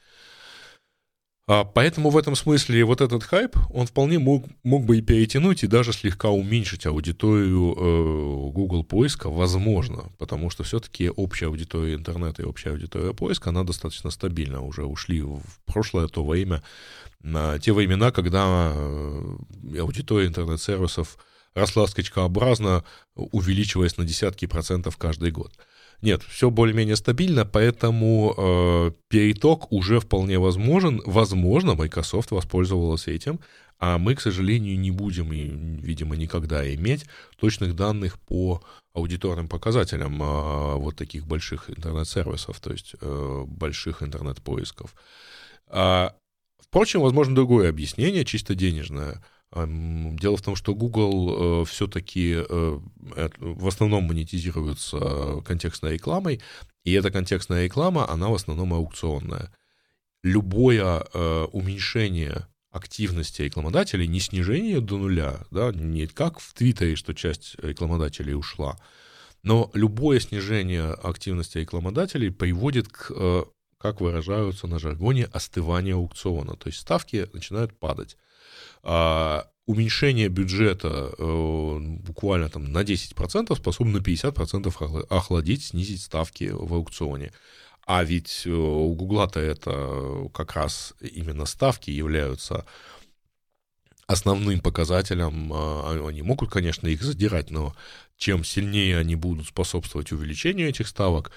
Поэтому 1.73 2.11
в 2.11 2.17
этом 2.17 2.35
смысле 2.35 2.85
вот 2.85 3.01
этот 3.01 3.23
хайп, 3.23 3.55
он 3.71 3.87
вполне 3.87 4.19
мог, 4.19 4.45
мог 4.61 4.85
бы 4.85 4.99
и 4.99 5.01
перетянуть, 5.01 5.63
и 5.63 5.67
даже 5.67 5.93
слегка 5.93 6.29
уменьшить 6.29 6.85
аудиторию 6.85 7.73
э, 7.75 8.51
Google 8.51 8.83
поиска, 8.83 9.31
возможно, 9.31 10.11
потому 10.19 10.51
что 10.51 10.63
все-таки 10.63 11.09
общая 11.09 11.47
аудитория 11.47 11.95
интернета 11.95 12.43
и 12.43 12.45
общая 12.45 12.69
аудитория 12.69 13.15
поиска, 13.15 13.49
она 13.49 13.63
достаточно 13.63 14.11
стабильна, 14.11 14.61
уже 14.61 14.83
ушли 14.83 15.23
в 15.23 15.41
прошлое 15.65 16.07
то 16.07 16.23
время, 16.23 16.61
на 17.23 17.57
те 17.57 17.73
времена, 17.73 18.11
когда 18.11 18.71
э, 18.75 19.35
аудитория 19.79 20.27
интернет-сервисов 20.27 21.17
росла 21.55 21.87
скачкообразно, 21.87 22.83
увеличиваясь 23.15 23.97
на 23.97 24.05
десятки 24.05 24.45
процентов 24.45 24.97
каждый 24.97 25.31
год. 25.31 25.51
Нет, 26.01 26.23
все 26.23 26.49
более-менее 26.49 26.95
стабильно, 26.95 27.45
поэтому 27.45 28.33
э, 28.37 28.91
переток 29.09 29.71
уже 29.71 29.99
вполне 29.99 30.39
возможен. 30.39 31.01
Возможно, 31.05 31.75
Microsoft 31.75 32.31
воспользовалась 32.31 33.07
этим, 33.07 33.41
а 33.79 33.97
мы, 33.97 34.15
к 34.15 34.21
сожалению, 34.21 34.79
не 34.79 34.91
будем, 34.91 35.29
видимо, 35.31 36.15
никогда 36.15 36.73
иметь 36.73 37.05
точных 37.37 37.75
данных 37.75 38.17
по 38.19 38.61
аудиторным 38.93 39.49
показателям 39.49 40.21
э, 40.23 40.75
вот 40.75 40.95
таких 40.95 41.27
больших 41.27 41.69
интернет-сервисов, 41.69 42.59
то 42.61 42.71
есть 42.71 42.95
э, 43.01 43.43
больших 43.45 44.01
интернет-поисков. 44.01 44.95
А, 45.67 46.15
впрочем, 46.59 47.01
возможно, 47.01 47.35
другое 47.35 47.69
объяснение, 47.69 48.23
чисто 48.23 48.55
денежное– 48.55 49.21
Дело 49.51 50.37
в 50.37 50.43
том, 50.43 50.55
что 50.55 50.75
Google 50.75 51.61
э, 51.61 51.65
все-таки 51.65 52.35
э, 52.37 52.79
в 53.39 53.67
основном 53.67 54.03
монетизируется 54.03 55.41
контекстной 55.43 55.93
рекламой, 55.93 56.39
и 56.83 56.93
эта 56.93 57.09
контекстная 57.09 57.65
реклама, 57.65 58.07
она 58.07 58.29
в 58.29 58.35
основном 58.35 58.75
аукционная. 58.75 59.51
Любое 60.21 61.03
э, 61.13 61.47
уменьшение 61.51 62.45
активности 62.69 63.41
рекламодателей, 63.41 64.05
не 64.05 64.19
снижение 64.19 64.81
до 64.81 64.97
нуля, 64.99 65.39
да, 65.49 65.71
не 65.71 66.05
как 66.05 66.39
в 66.39 66.53
Твиттере, 66.53 66.95
что 66.95 67.15
часть 67.15 67.55
рекламодателей 67.63 68.35
ушла, 68.35 68.77
но 69.41 69.71
любое 69.73 70.19
снижение 70.19 70.91
активности 70.91 71.57
рекламодателей 71.57 72.29
приводит 72.29 72.89
к, 72.89 73.47
как 73.79 74.01
выражаются 74.01 74.67
на 74.67 74.77
жаргоне, 74.77 75.25
остыванию 75.25 75.95
аукциона. 75.95 76.55
То 76.55 76.67
есть 76.67 76.81
ставки 76.81 77.27
начинают 77.33 77.79
падать 77.79 78.15
а 78.83 79.47
уменьшение 79.65 80.29
бюджета 80.29 81.11
э, 81.17 81.77
буквально 81.79 82.49
там 82.49 82.71
на 82.71 82.81
10% 82.81 83.55
способно 83.55 83.99
на 83.99 84.03
50% 84.03 85.05
охладить, 85.09 85.63
снизить 85.63 86.01
ставки 86.01 86.49
в 86.51 86.73
аукционе. 86.73 87.31
А 87.85 88.03
ведь 88.03 88.43
э, 88.45 88.49
у 88.49 88.93
Гугла-то 88.95 89.39
это 89.39 90.29
как 90.33 90.53
раз 90.55 90.93
именно 91.01 91.45
ставки 91.45 91.91
являются 91.91 92.65
основным 94.07 94.59
показателем. 94.59 95.53
А, 95.53 96.07
они 96.07 96.23
могут, 96.23 96.49
конечно, 96.49 96.87
их 96.87 97.03
задирать, 97.03 97.51
но 97.51 97.75
чем 98.17 98.43
сильнее 98.43 98.97
они 98.97 99.15
будут 99.15 99.47
способствовать 99.47 100.11
увеличению 100.11 100.69
этих 100.69 100.87
ставок, 100.87 101.31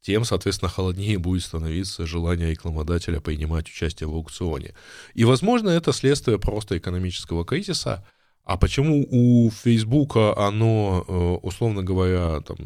тем, 0.00 0.24
соответственно, 0.24 0.68
холоднее 0.68 1.18
будет 1.18 1.42
становиться 1.42 2.06
желание 2.06 2.50
рекламодателя 2.50 3.20
принимать 3.20 3.68
участие 3.68 4.08
в 4.08 4.14
аукционе. 4.14 4.74
И, 5.14 5.24
возможно, 5.24 5.70
это 5.70 5.92
следствие 5.92 6.38
просто 6.38 6.78
экономического 6.78 7.44
кризиса. 7.44 8.06
А 8.44 8.56
почему 8.56 9.06
у 9.10 9.50
Фейсбука 9.50 10.34
оно, 10.36 11.04
э, 11.06 11.12
условно 11.46 11.82
говоря, 11.82 12.40
там, 12.40 12.56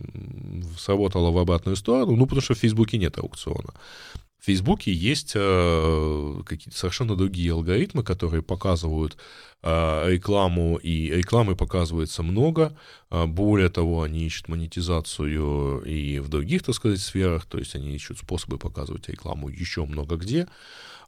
сработало 0.78 1.33
в 1.33 1.39
обратную 1.39 1.74
сторону? 1.76 2.14
Ну, 2.14 2.26
потому 2.26 2.41
что 2.41 2.55
в 2.55 2.59
Фейсбуке 2.59 2.99
нет 2.99 3.18
аукциона. 3.18 3.74
В 4.43 4.47
Фейсбуке 4.47 4.93
есть 4.93 5.34
э, 5.36 6.43
какие-то 6.45 6.76
совершенно 6.76 7.14
другие 7.14 7.53
алгоритмы, 7.53 8.03
которые 8.03 8.43
показывают 8.43 9.16
э, 9.62 10.11
рекламу, 10.11 10.78
и 10.78 11.11
рекламы 11.11 11.55
показывается 11.55 12.24
много. 12.24 12.76
Э, 13.12 13.26
более 13.26 13.68
того, 13.68 14.03
они 14.03 14.26
ищут 14.26 14.49
монетизацию 14.49 15.82
и 15.82 16.18
в 16.18 16.28
других, 16.28 16.64
так 16.64 16.74
сказать, 16.74 16.99
сферах, 16.99 17.45
то 17.45 17.57
есть 17.59 17.76
они 17.76 17.95
ищут 17.95 18.18
способы 18.18 18.59
показывать 18.59 19.09
рекламу 19.09 19.49
еще 19.49 19.84
много 19.84 20.16
где. 20.16 20.49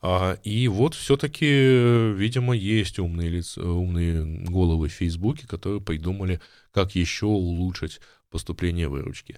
А, 0.01 0.35
и 0.45 0.69
вот 0.69 0.95
все-таки, 0.95 1.45
видимо, 2.13 2.55
есть 2.55 3.01
умные, 3.01 3.31
лица, 3.31 3.61
умные 3.65 4.25
головы 4.49 4.89
в 4.89 4.93
Фейсбуке, 4.93 5.49
которые 5.49 5.81
придумали, 5.81 6.41
как 6.71 6.95
еще 6.95 7.27
улучшить 7.27 8.01
поступление 8.31 8.87
выручки. 8.87 9.35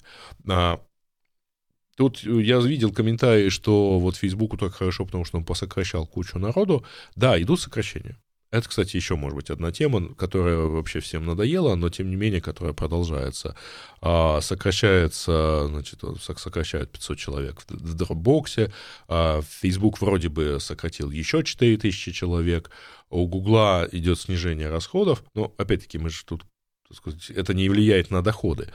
Тут 1.97 2.23
я 2.23 2.59
видел 2.59 2.93
комментарии, 2.93 3.49
что 3.49 3.99
вот 3.99 4.17
Фейсбуку 4.17 4.57
так 4.57 4.75
хорошо, 4.75 5.07
потому 5.07 5.25
что 5.25 5.39
он 5.39 5.45
посокращал 5.45 6.07
кучу 6.07 6.39
народу. 6.39 6.85
Да, 7.15 7.41
идут 7.41 7.61
сокращения. 7.61 8.19
Это, 8.53 8.69
кстати, 8.69 8.97
еще, 8.97 9.17
может 9.17 9.35
быть, 9.35 9.51
одна 9.51 9.73
тема, 9.73 10.15
которая 10.15 10.59
вообще 10.59 11.01
всем 11.01 11.27
надоела, 11.27 11.75
но, 11.75 11.89
тем 11.89 12.09
не 12.09 12.17
менее, 12.17 12.41
которая 12.41 12.75
продолжается. 12.75 13.57
А, 14.01 14.41
сокращается, 14.41 15.67
значит, 15.69 16.01
сокращают 16.21 16.93
500 16.93 17.19
человек 17.19 17.63
в 17.69 17.97
Dropbox, 17.97 18.73
а, 19.09 19.43
Facebook 19.43 20.01
вроде 20.01 20.29
бы 20.29 20.59
сократил 20.61 21.11
еще 21.11 21.43
4000 21.43 22.13
человек, 22.13 22.71
у 23.11 23.27
Гугла 23.27 23.89
идет 23.91 24.21
снижение 24.21 24.71
расходов, 24.71 25.25
но, 25.35 25.53
опять-таки, 25.59 25.99
мы 25.99 26.11
же 26.11 26.25
тут, 26.25 26.45
сказать, 26.93 27.31
это 27.31 27.53
не 27.53 27.69
влияет 27.69 28.11
на 28.11 28.23
доходы. 28.23 28.69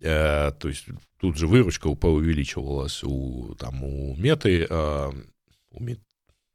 Э, 0.00 0.52
то 0.52 0.68
есть 0.68 0.86
тут 1.18 1.36
же 1.36 1.46
выручка 1.46 1.86
увеличивалась 1.86 3.02
у, 3.02 3.54
там, 3.58 3.82
у 3.82 4.14
меты, 4.16 4.66
э, 4.68 5.12
у, 5.70 5.82
мет, 5.82 6.00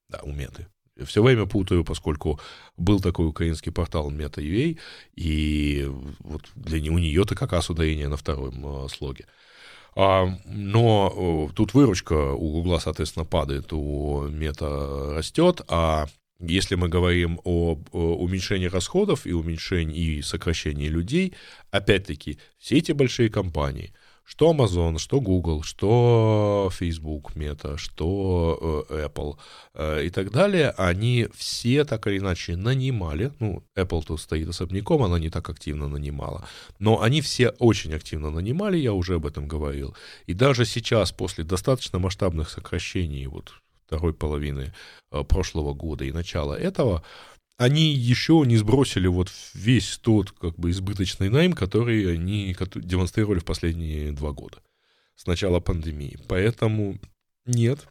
да, 0.09 0.21
у 0.23 0.31
меты. 0.31 0.67
Все 1.05 1.23
время 1.23 1.45
путаю, 1.45 1.83
поскольку 1.83 2.39
был 2.77 2.99
такой 2.99 3.25
украинский 3.25 3.71
портал 3.71 4.11
Meta.ua, 4.11 4.77
и 5.15 5.87
вот 6.19 6.43
для 6.53 6.91
у 6.91 6.97
нее-то 6.97 7.33
как 7.33 7.53
раз 7.53 7.69
ударение 7.69 8.07
на 8.07 8.17
втором 8.17 8.85
э, 8.85 8.89
слоге. 8.89 9.25
А, 9.95 10.27
но 10.45 11.49
тут 11.55 11.73
выручка 11.73 12.31
у 12.33 12.51
Гугла, 12.51 12.79
соответственно, 12.79 13.25
падает, 13.25 13.73
у 13.73 14.27
Мета 14.27 15.15
растет, 15.15 15.61
а 15.67 16.07
если 16.41 16.75
мы 16.75 16.89
говорим 16.89 17.39
о, 17.43 17.77
о 17.91 18.15
уменьшении 18.15 18.67
расходов 18.67 19.25
и 19.25 19.33
уменьшении 19.33 20.17
и 20.17 20.21
сокращении 20.21 20.87
людей, 20.87 21.33
опять-таки, 21.71 22.39
все 22.57 22.77
эти 22.77 22.91
большие 22.91 23.29
компании, 23.29 23.93
что 24.23 24.53
Amazon, 24.53 24.97
что 24.97 25.19
Google, 25.19 25.63
что 25.63 26.69
Facebook, 26.71 27.35
Meta, 27.35 27.77
что 27.77 28.85
э, 28.89 29.05
Apple 29.07 29.37
э, 29.73 30.05
и 30.05 30.09
так 30.09 30.31
далее, 30.31 30.69
они 30.77 31.27
все 31.33 31.83
так 31.83 32.07
или 32.07 32.19
иначе 32.19 32.55
нанимали, 32.55 33.31
ну, 33.39 33.63
Apple 33.75 34.03
тут 34.05 34.21
стоит 34.21 34.47
особняком, 34.47 35.03
она 35.03 35.19
не 35.19 35.29
так 35.29 35.49
активно 35.49 35.87
нанимала, 35.87 36.47
но 36.79 37.01
они 37.01 37.21
все 37.21 37.49
очень 37.59 37.93
активно 37.93 38.31
нанимали, 38.31 38.77
я 38.77 38.93
уже 38.93 39.15
об 39.15 39.25
этом 39.25 39.47
говорил, 39.47 39.95
и 40.27 40.33
даже 40.33 40.65
сейчас, 40.65 41.11
после 41.11 41.43
достаточно 41.43 41.99
масштабных 41.99 42.49
сокращений, 42.49 43.25
вот 43.25 43.51
второй 43.91 44.13
половины 44.13 44.73
э, 45.11 45.23
прошлого 45.25 45.73
года 45.73 46.05
и 46.05 46.13
начала 46.13 46.57
этого, 46.57 47.03
они 47.57 47.93
еще 47.93 48.41
не 48.45 48.55
сбросили 48.55 49.07
вот 49.07 49.29
весь 49.53 49.97
тот 49.97 50.31
как 50.31 50.55
бы 50.55 50.71
избыточный 50.71 51.29
найм, 51.29 51.51
который 51.51 52.13
они 52.13 52.55
демонстрировали 52.75 53.39
в 53.39 53.45
последние 53.45 54.13
два 54.13 54.31
года 54.31 54.63
с 55.15 55.27
начала 55.27 55.59
пандемии. 55.59 56.17
Поэтому 56.29 56.99
нет, 57.45 57.85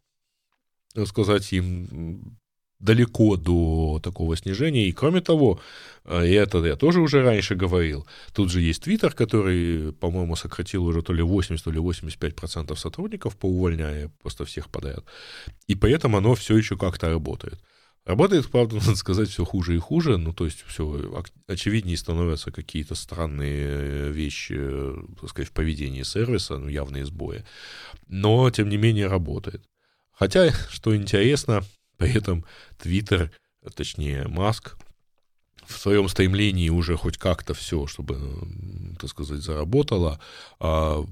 сказать 1.05 1.53
им 1.53 2.40
далеко 2.81 3.37
до 3.37 4.01
такого 4.03 4.37
снижения. 4.37 4.89
И 4.89 4.93
кроме 4.93 5.21
того, 5.21 5.61
э, 6.05 6.27
и 6.27 6.33
это 6.33 6.59
я 6.65 6.77
тоже 6.77 7.01
уже 7.01 7.23
раньше 7.23 7.55
говорил, 7.55 8.07
тут 8.33 8.51
же 8.51 8.61
есть 8.61 8.83
Твиттер, 8.83 9.13
который, 9.13 9.93
по-моему, 9.93 10.37
сократил 10.37 10.85
уже 10.85 11.03
то 11.03 11.13
ли 11.13 11.23
80, 11.23 11.65
то 11.65 11.71
ли 11.71 11.79
85% 11.79 12.77
сотрудников, 12.77 13.37
поувольняя 13.37 14.11
просто 14.23 14.45
всех 14.45 14.69
подряд. 14.71 15.05
И 15.69 15.75
поэтому 15.75 16.17
оно 16.17 16.35
все 16.35 16.57
еще 16.57 16.77
как-то 16.77 17.09
работает. 17.09 17.61
Работает, 18.07 18.51
правда, 18.51 18.77
надо 18.87 18.97
сказать, 18.97 19.29
все 19.29 19.45
хуже 19.45 19.77
и 19.77 19.79
хуже, 19.79 20.17
ну, 20.17 20.33
то 20.33 20.47
есть 20.47 20.65
все 20.67 21.23
очевиднее 21.47 21.99
становятся 21.99 22.51
какие-то 22.51 22.95
странные 22.95 23.67
э, 23.67 24.11
вещи, 24.11 24.59
так 25.21 25.29
сказать, 25.29 25.51
в 25.51 25.53
поведении 25.53 26.03
сервиса, 26.03 26.57
ну, 26.59 26.69
явные 26.69 27.05
сбои. 27.05 27.45
Но, 28.09 28.51
тем 28.51 28.71
не 28.71 28.79
менее, 28.79 29.07
работает. 29.07 29.63
Хотя, 30.13 30.51
что 30.71 30.97
интересно, 30.97 31.63
при 32.01 32.17
этом 32.17 32.47
Твиттер, 32.79 33.31
точнее 33.77 34.27
Маск, 34.27 34.77
в 35.67 35.79
своем 35.79 36.09
стремлении 36.09 36.71
уже 36.71 36.97
хоть 36.97 37.19
как-то 37.19 37.53
все, 37.53 37.87
чтобы, 37.87 38.19
так 38.99 39.11
сказать, 39.11 39.43
заработало, 39.43 40.19
а, 40.59 41.05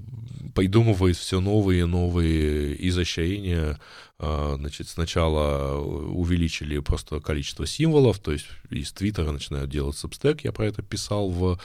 придумывает 0.55 1.17
все 1.17 1.41
новые 1.41 1.83
и 1.83 1.85
новые 1.85 2.89
изощрения. 2.89 3.79
А, 4.19 4.57
значит, 4.59 4.89
сначала 4.89 5.79
увеличили 5.79 6.79
просто 6.79 7.21
количество 7.21 7.67
символов, 7.67 8.19
то 8.19 8.33
есть 8.33 8.47
из 8.71 8.91
Твиттера 8.93 9.31
начинают 9.31 9.71
делать 9.71 9.97
сабстек, 9.97 10.43
я 10.43 10.53
про 10.53 10.67
это 10.67 10.81
писал 10.81 11.29
в 11.29 11.61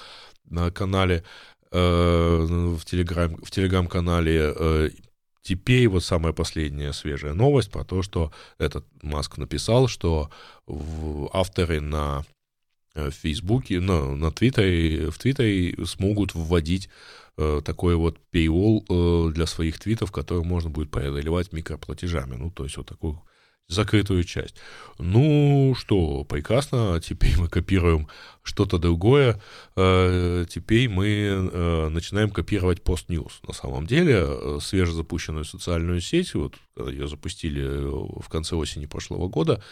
на 0.50 0.70
канале, 0.70 1.24
э, 1.72 2.46
в, 2.78 2.84
телеграм, 2.84 3.38
в 3.38 3.50
телеграм-канале, 3.50 4.54
э, 4.54 4.90
Теперь 5.44 5.90
вот 5.90 6.06
самая 6.06 6.32
последняя 6.32 6.94
свежая 6.94 7.34
новость 7.34 7.70
про 7.70 7.84
то, 7.84 8.02
что 8.02 8.32
этот 8.58 8.86
Маск 9.02 9.38
написал, 9.38 9.90
что 9.90 10.32
авторы 11.34 11.82
на 11.82 12.24
э, 12.96 13.10
в 13.10 13.14
Фейсбуке, 13.14 13.82
на, 13.82 14.16
на 14.16 14.32
Твиттере, 14.32 15.12
в 15.12 15.20
Твиттере 15.20 15.86
смогут 15.86 16.34
вводить 16.34 16.90
э, 17.38 17.62
такой 17.64 17.96
вот 17.96 18.20
paywall 18.32 18.86
э, 18.88 19.34
для 19.34 19.46
своих 19.46 19.80
твитов, 19.80 20.14
который 20.14 20.46
можно 20.46 20.70
будет 20.70 20.90
преодолевать 20.90 21.52
микроплатежами. 21.52 22.36
Ну, 22.36 22.50
то 22.50 22.64
есть 22.64 22.78
вот 22.78 22.88
такой 22.88 23.18
закрытую 23.68 24.24
часть. 24.24 24.56
Ну 25.00 25.74
что, 25.78 26.24
прекрасно, 26.24 27.00
теперь 27.02 27.38
мы 27.38 27.48
копируем 27.48 28.08
что-то 28.42 28.78
другое, 28.78 29.42
э, 29.76 30.46
теперь 30.50 30.90
мы 30.90 31.08
э, 31.08 31.90
начинаем 31.90 32.30
копировать 32.30 32.82
PostNews. 32.82 33.32
На 33.48 33.54
самом 33.54 33.88
деле, 33.88 34.26
э, 34.26 34.60
свежезапущенную 34.62 35.46
социальную 35.46 36.02
сеть, 36.02 36.34
вот 36.36 36.56
ее 36.78 37.08
запустили 37.08 38.22
в 38.22 38.28
конце 38.30 38.56
осени 38.56 38.86
прошлого 38.86 39.28
года, 39.28 39.64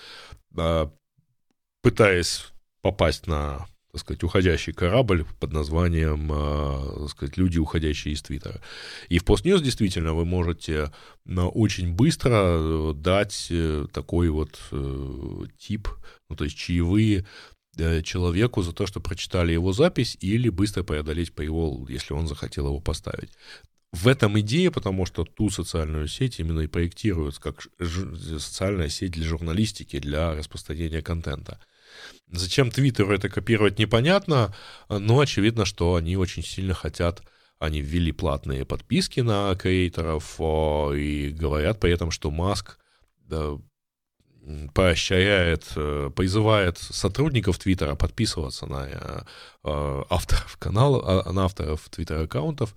пытаясь 1.82 2.52
попасть 2.82 3.28
на 3.28 3.68
так 3.92 4.02
сказать, 4.02 4.24
уходящий 4.24 4.74
корабль 4.74 5.26
под 5.40 5.52
названием, 5.52 6.30
так 6.30 7.10
сказать, 7.10 7.38
люди, 7.38 7.60
уходящие 7.60 8.14
из 8.14 8.22
Твиттера. 8.22 8.62
И 9.10 9.20
в 9.20 9.24
PostNews 9.24 9.62
действительно 9.62 10.14
вы 10.14 10.26
можете 10.26 10.92
очень 11.26 11.94
быстро 11.94 12.94
дать 12.94 13.52
такой 13.92 14.30
вот 14.30 14.60
тип, 15.58 15.90
ну, 16.30 16.36
то 16.36 16.46
есть 16.46 16.58
чаевые 16.58 17.26
Э, 17.78 18.02
человеку 18.02 18.62
за 18.62 18.74
то, 18.74 18.86
что 18.86 19.00
прочитали 19.00 19.54
его 19.54 19.72
запись, 19.72 20.18
или 20.20 20.50
быстро 20.50 20.84
преодолеть 20.84 21.32
paywall, 21.34 21.86
если 21.90 22.14
он 22.14 22.28
захотел 22.28 22.68
его 22.68 22.80
поставить. 22.80 23.30
В 23.94 24.08
этом 24.08 24.40
идея, 24.40 24.72
потому 24.72 25.06
что 25.06 25.26
ту 25.26 25.50
социальную 25.50 26.08
сеть 26.08 26.40
именно 26.40 26.62
и 26.62 26.68
проектируют 26.68 27.40
как 27.40 27.68
социальная 27.80 28.90
сеть 28.90 29.12
для 29.12 29.26
журналистики, 29.26 30.00
для 30.00 30.34
распространения 30.34 31.02
контента. 31.02 31.60
Зачем 32.32 32.72
Твиттеру 32.72 33.14
это 33.14 33.30
копировать, 33.30 33.80
непонятно, 33.80 34.54
но 34.90 35.20
очевидно, 35.20 35.66
что 35.66 35.96
они 35.96 36.16
очень 36.18 36.44
сильно 36.44 36.74
хотят 36.74 37.22
они 37.60 37.80
ввели 37.80 38.12
платные 38.12 38.66
подписки 38.66 39.20
на 39.20 39.54
креаторов 39.54 40.42
и 40.42 41.30
говорят 41.30 41.80
при 41.80 41.92
этом, 41.94 42.10
что 42.10 42.32
Маск 42.32 42.80
поощряет, 44.74 45.72
э, 45.76 46.10
призывает 46.16 46.78
сотрудников 46.78 47.60
Твиттера 47.60 47.96
подписываться 47.96 48.66
на 48.66 48.88
э, 48.88 49.22
э, 49.64 50.04
авторов 50.10 50.58
канала, 50.58 51.24
а, 51.28 51.32
на 51.32 51.46
авторов 51.46 51.88
Твиттер-аккаунтов, 51.90 52.76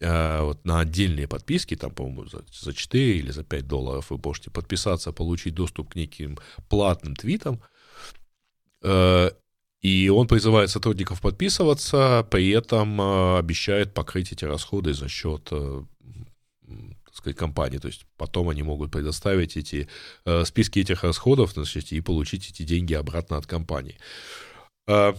вот 0.00 0.64
на 0.64 0.78
отдельные 0.78 1.26
подписки, 1.26 1.74
там, 1.74 1.90
по-моему, 1.90 2.26
за, 2.26 2.44
за 2.52 2.72
4 2.72 3.18
или 3.18 3.32
за 3.32 3.42
5 3.42 3.66
долларов 3.66 4.10
вы 4.10 4.20
можете 4.22 4.48
подписаться, 4.48 5.10
получить 5.10 5.54
доступ 5.54 5.90
к 5.90 5.96
неким 5.96 6.38
платным 6.68 7.16
твитам. 7.16 7.60
И 8.82 10.08
он 10.08 10.26
призывает 10.26 10.70
сотрудников 10.70 11.20
подписываться, 11.20 12.26
при 12.30 12.50
этом 12.50 13.00
обещает 13.36 13.94
покрыть 13.94 14.32
эти 14.32 14.44
расходы 14.44 14.92
за 14.92 15.08
счет 15.08 15.52
сказать, 17.18 17.36
компании. 17.36 17.78
То 17.78 17.88
есть 17.88 18.06
потом 18.16 18.48
они 18.48 18.62
могут 18.62 18.90
предоставить 18.90 19.56
эти 19.56 19.88
э, 20.24 20.44
списки 20.44 20.78
этих 20.80 21.04
расходов 21.04 21.52
значит, 21.52 21.92
и 21.92 22.00
получить 22.00 22.50
эти 22.50 22.62
деньги 22.62 22.94
обратно 22.94 23.36
от 23.36 23.46
компании. 23.46 23.98
Э, 24.86 25.14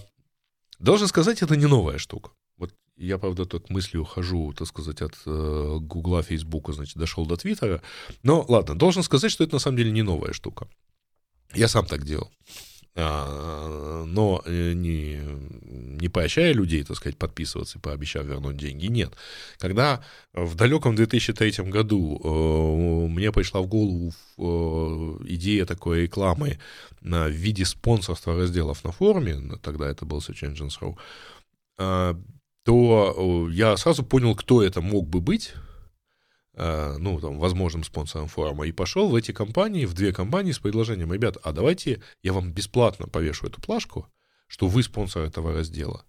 должен 0.80 1.08
сказать, 1.08 1.42
это 1.42 1.56
не 1.56 1.68
новая 1.68 1.98
штука. 1.98 2.32
Вот 2.58 2.74
я, 2.98 3.18
правда, 3.18 3.46
только 3.46 3.68
к 3.68 3.70
мысли 3.70 3.98
ухожу, 3.98 4.54
так 4.54 4.68
сказать, 4.68 5.02
от 5.02 5.16
э, 5.26 5.78
Гугла, 5.82 6.24
Фейсбука, 6.24 6.74
значит, 6.74 6.98
дошел 6.98 7.26
до 7.26 7.36
Твиттера. 7.36 7.82
Но 8.24 8.46
ладно, 8.48 8.76
должен 8.76 9.04
сказать, 9.04 9.32
что 9.32 9.44
это 9.44 9.56
на 9.56 9.60
самом 9.60 9.78
деле 9.78 9.92
не 9.92 10.02
новая 10.02 10.34
штука. 10.34 10.68
Я 11.54 11.68
сам 11.68 11.86
так 11.86 12.06
делал. 12.06 12.32
А, 13.02 14.04
но 14.06 14.42
э, 14.46 14.74
не, 14.74 15.20
не 16.02 16.10
поощряя 16.10 16.54
людей, 16.54 16.84
так 16.84 16.98
сказать, 16.98 17.18
подписываться 17.18 17.78
и 17.78 17.82
пообещав 17.82 18.26
вернуть 18.26 18.58
деньги, 18.58 18.88
нет. 18.88 19.14
Когда 19.58 20.04
в 20.34 20.56
далеком 20.56 20.96
2003 20.96 21.66
году 21.70 22.20
э, 22.24 23.08
мне 23.10 23.32
пришла 23.32 23.62
в 23.62 23.68
голову 23.68 24.12
э, 24.38 25.26
идея 25.28 25.66
такой 25.66 26.04
рекламы 26.04 26.60
в 27.02 27.30
виде 27.30 27.66
спонсорства 27.66 28.36
разделов 28.36 28.84
на 28.84 28.92
форуме, 28.92 29.58
тогда 29.62 29.90
это 29.90 30.06
был 30.06 30.20
Engines 30.20 30.78
Row, 30.82 32.18
то 32.66 33.48
я 33.52 33.78
сразу 33.78 34.04
понял, 34.04 34.36
кто 34.36 34.62
это 34.62 34.82
мог 34.82 35.08
бы 35.08 35.22
быть, 35.22 35.54
ну, 37.00 37.20
там, 37.22 37.40
возможным 37.40 37.84
спонсором 37.84 38.28
форума, 38.28 38.68
и 38.68 38.72
пошел 38.72 39.10
в 39.10 39.16
эти 39.16 39.32
компании, 39.32 39.86
в 39.86 39.94
две 39.94 40.12
компании 40.12 40.52
с 40.52 40.60
предложением, 40.60 41.14
ребят, 41.14 41.38
а 41.44 41.54
давайте 41.54 42.02
я 42.22 42.34
вам 42.34 42.52
бесплатно 42.52 43.08
повешу 43.08 43.48
эту 43.48 43.62
плашку, 43.62 44.08
что 44.48 44.68
вы 44.68 44.84
спонсор 44.84 45.24
этого 45.24 45.54
раздела, 45.54 46.06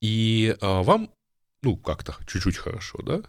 и 0.00 0.56
а, 0.60 0.82
вам, 0.82 1.10
ну, 1.62 1.76
как-то 1.76 2.16
чуть-чуть 2.26 2.56
хорошо, 2.56 2.98
да, 3.02 3.22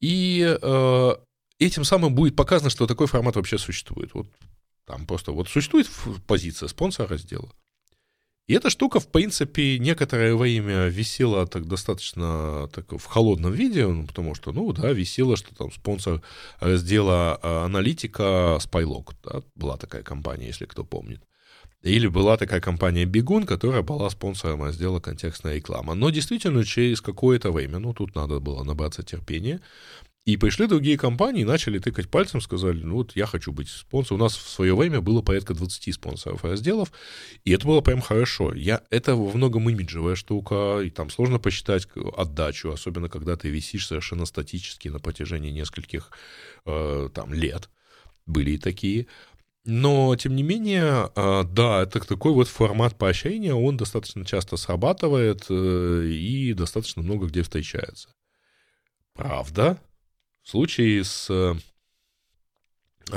и 0.00 0.58
а, 0.62 1.20
этим 1.60 1.84
самым 1.84 2.14
будет 2.14 2.34
показано, 2.34 2.70
что 2.70 2.86
такой 2.86 3.06
формат 3.06 3.36
вообще 3.36 3.58
существует. 3.58 4.12
Вот 4.14 4.26
там 4.86 5.06
просто 5.06 5.30
вот 5.30 5.48
существует 5.48 5.88
позиция 6.26 6.68
спонсора 6.68 7.08
раздела. 7.08 7.52
И 8.50 8.52
эта 8.52 8.68
штука, 8.68 8.98
в 8.98 9.06
принципе, 9.06 9.78
некоторое 9.78 10.34
время 10.34 10.88
висела 10.88 11.46
так 11.46 11.68
достаточно 11.68 12.68
так, 12.74 12.90
в 12.90 13.04
холодном 13.04 13.52
виде, 13.52 13.86
ну, 13.86 14.04
потому 14.08 14.34
что, 14.34 14.50
ну 14.50 14.72
да, 14.72 14.90
висела, 14.92 15.36
что 15.36 15.54
там 15.54 15.70
спонсор 15.70 16.20
раздела 16.58 17.38
а, 17.42 17.66
аналитика 17.66 18.58
Spylog, 18.60 19.14
да, 19.22 19.42
была 19.54 19.76
такая 19.76 20.02
компания, 20.02 20.48
если 20.48 20.64
кто 20.64 20.82
помнит. 20.82 21.22
Или 21.82 22.08
была 22.08 22.36
такая 22.36 22.60
компания 22.60 23.04
Бегун, 23.04 23.46
которая 23.46 23.82
была 23.82 24.10
спонсором 24.10 24.64
раздела 24.64 24.98
контекстная 24.98 25.54
реклама. 25.54 25.94
Но 25.94 26.10
действительно, 26.10 26.64
через 26.64 27.00
какое-то 27.00 27.52
время, 27.52 27.78
ну, 27.78 27.94
тут 27.94 28.16
надо 28.16 28.40
было 28.40 28.64
набраться 28.64 29.04
терпения, 29.04 29.60
и 30.26 30.36
пришли 30.36 30.66
другие 30.66 30.98
компании, 30.98 31.44
начали 31.44 31.78
тыкать 31.78 32.10
пальцем, 32.10 32.40
сказали, 32.40 32.82
ну 32.82 32.96
вот 32.96 33.16
я 33.16 33.26
хочу 33.26 33.52
быть 33.52 33.68
спонсором. 33.68 34.20
У 34.20 34.24
нас 34.24 34.36
в 34.36 34.48
свое 34.48 34.76
время 34.76 35.00
было 35.00 35.22
порядка 35.22 35.54
20 35.54 35.94
спонсоров 35.94 36.44
разделов, 36.44 36.92
и 37.44 37.52
это 37.52 37.66
было 37.66 37.80
прям 37.80 38.00
хорошо. 38.00 38.52
Я, 38.54 38.82
это 38.90 39.16
во 39.16 39.32
многом 39.32 39.68
имиджевая 39.70 40.14
штука, 40.16 40.80
и 40.84 40.90
там 40.90 41.08
сложно 41.08 41.38
посчитать 41.38 41.88
отдачу, 42.16 42.70
особенно 42.70 43.08
когда 43.08 43.36
ты 43.36 43.48
висишь 43.48 43.86
совершенно 43.86 44.26
статически 44.26 44.88
на 44.88 44.98
протяжении 44.98 45.50
нескольких 45.50 46.10
э, 46.66 47.08
там, 47.14 47.32
лет. 47.32 47.70
Были 48.26 48.52
и 48.52 48.58
такие. 48.58 49.06
Но, 49.64 50.14
тем 50.16 50.36
не 50.36 50.42
менее, 50.42 51.10
э, 51.16 51.44
да, 51.44 51.82
это 51.82 52.00
такой 52.06 52.32
вот 52.32 52.48
формат 52.48 52.96
поощрения, 52.96 53.54
он 53.54 53.78
достаточно 53.78 54.24
часто 54.26 54.58
срабатывает 54.58 55.46
э, 55.48 56.04
и 56.06 56.52
достаточно 56.52 57.02
много 57.02 57.26
где 57.26 57.42
встречается. 57.42 58.10
Правда, 59.14 59.78
в 60.42 60.48
случае 60.48 61.04
с 61.04 61.28
э, 61.30 61.54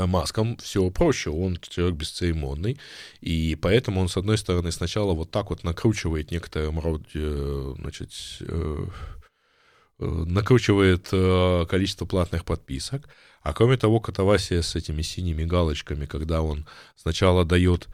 Маском 0.06 0.58
все 0.58 0.90
проще, 0.90 1.30
он 1.30 1.58
человек 1.62 1.96
бесцеремонный, 1.96 2.80
и 3.22 3.56
поэтому 3.56 4.02
он, 4.02 4.10
с 4.10 4.18
одной 4.18 4.38
стороны, 4.38 4.72
сначала 4.72 5.14
вот 5.14 5.32
так 5.32 5.50
вот 5.50 5.64
накручивает 5.64 6.32
некоторым 6.32 6.80
роде, 6.80 7.76
значит, 7.80 8.12
э, 8.42 8.86
э, 10.00 10.06
накручивает 10.06 11.10
количество 11.70 12.06
платных 12.06 12.46
подписок, 12.46 13.10
а 13.42 13.54
кроме 13.54 13.78
того, 13.78 14.00
катавасия 14.00 14.62
с 14.62 14.76
этими 14.76 15.02
синими 15.02 15.44
галочками, 15.44 16.06
когда 16.06 16.42
он 16.42 16.66
сначала 16.96 17.44
дает 17.44 17.90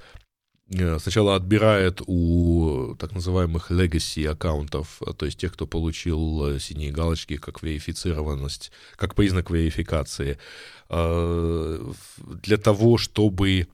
сначала 0.72 1.36
отбирает 1.36 2.02
у 2.06 2.96
так 3.00 3.14
называемых 3.14 3.72
legacy 3.72 4.26
аккаунтов, 4.28 5.02
то 5.18 5.26
есть 5.26 5.40
тех, 5.40 5.54
кто 5.54 5.66
получил 5.66 6.48
э, 6.48 6.60
синие 6.60 6.92
галочки 6.92 7.38
как 7.38 7.64
верифицированность, 7.64 8.72
как 8.96 9.16
признак 9.16 9.50
верификации, 9.50 10.38
э, 10.90 11.92
для 12.44 12.58
того, 12.58 12.98
чтобы 12.98 13.68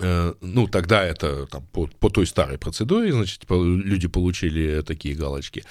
ну, 0.00 0.66
тогда 0.66 1.04
это 1.04 1.46
там, 1.46 1.64
по, 1.68 1.86
по 1.86 2.10
той 2.10 2.26
старой 2.26 2.58
процедуре, 2.58 3.12
значит, 3.12 3.44
люди 3.48 4.08
получили 4.08 4.82
такие 4.82 5.14
галочки 5.14 5.62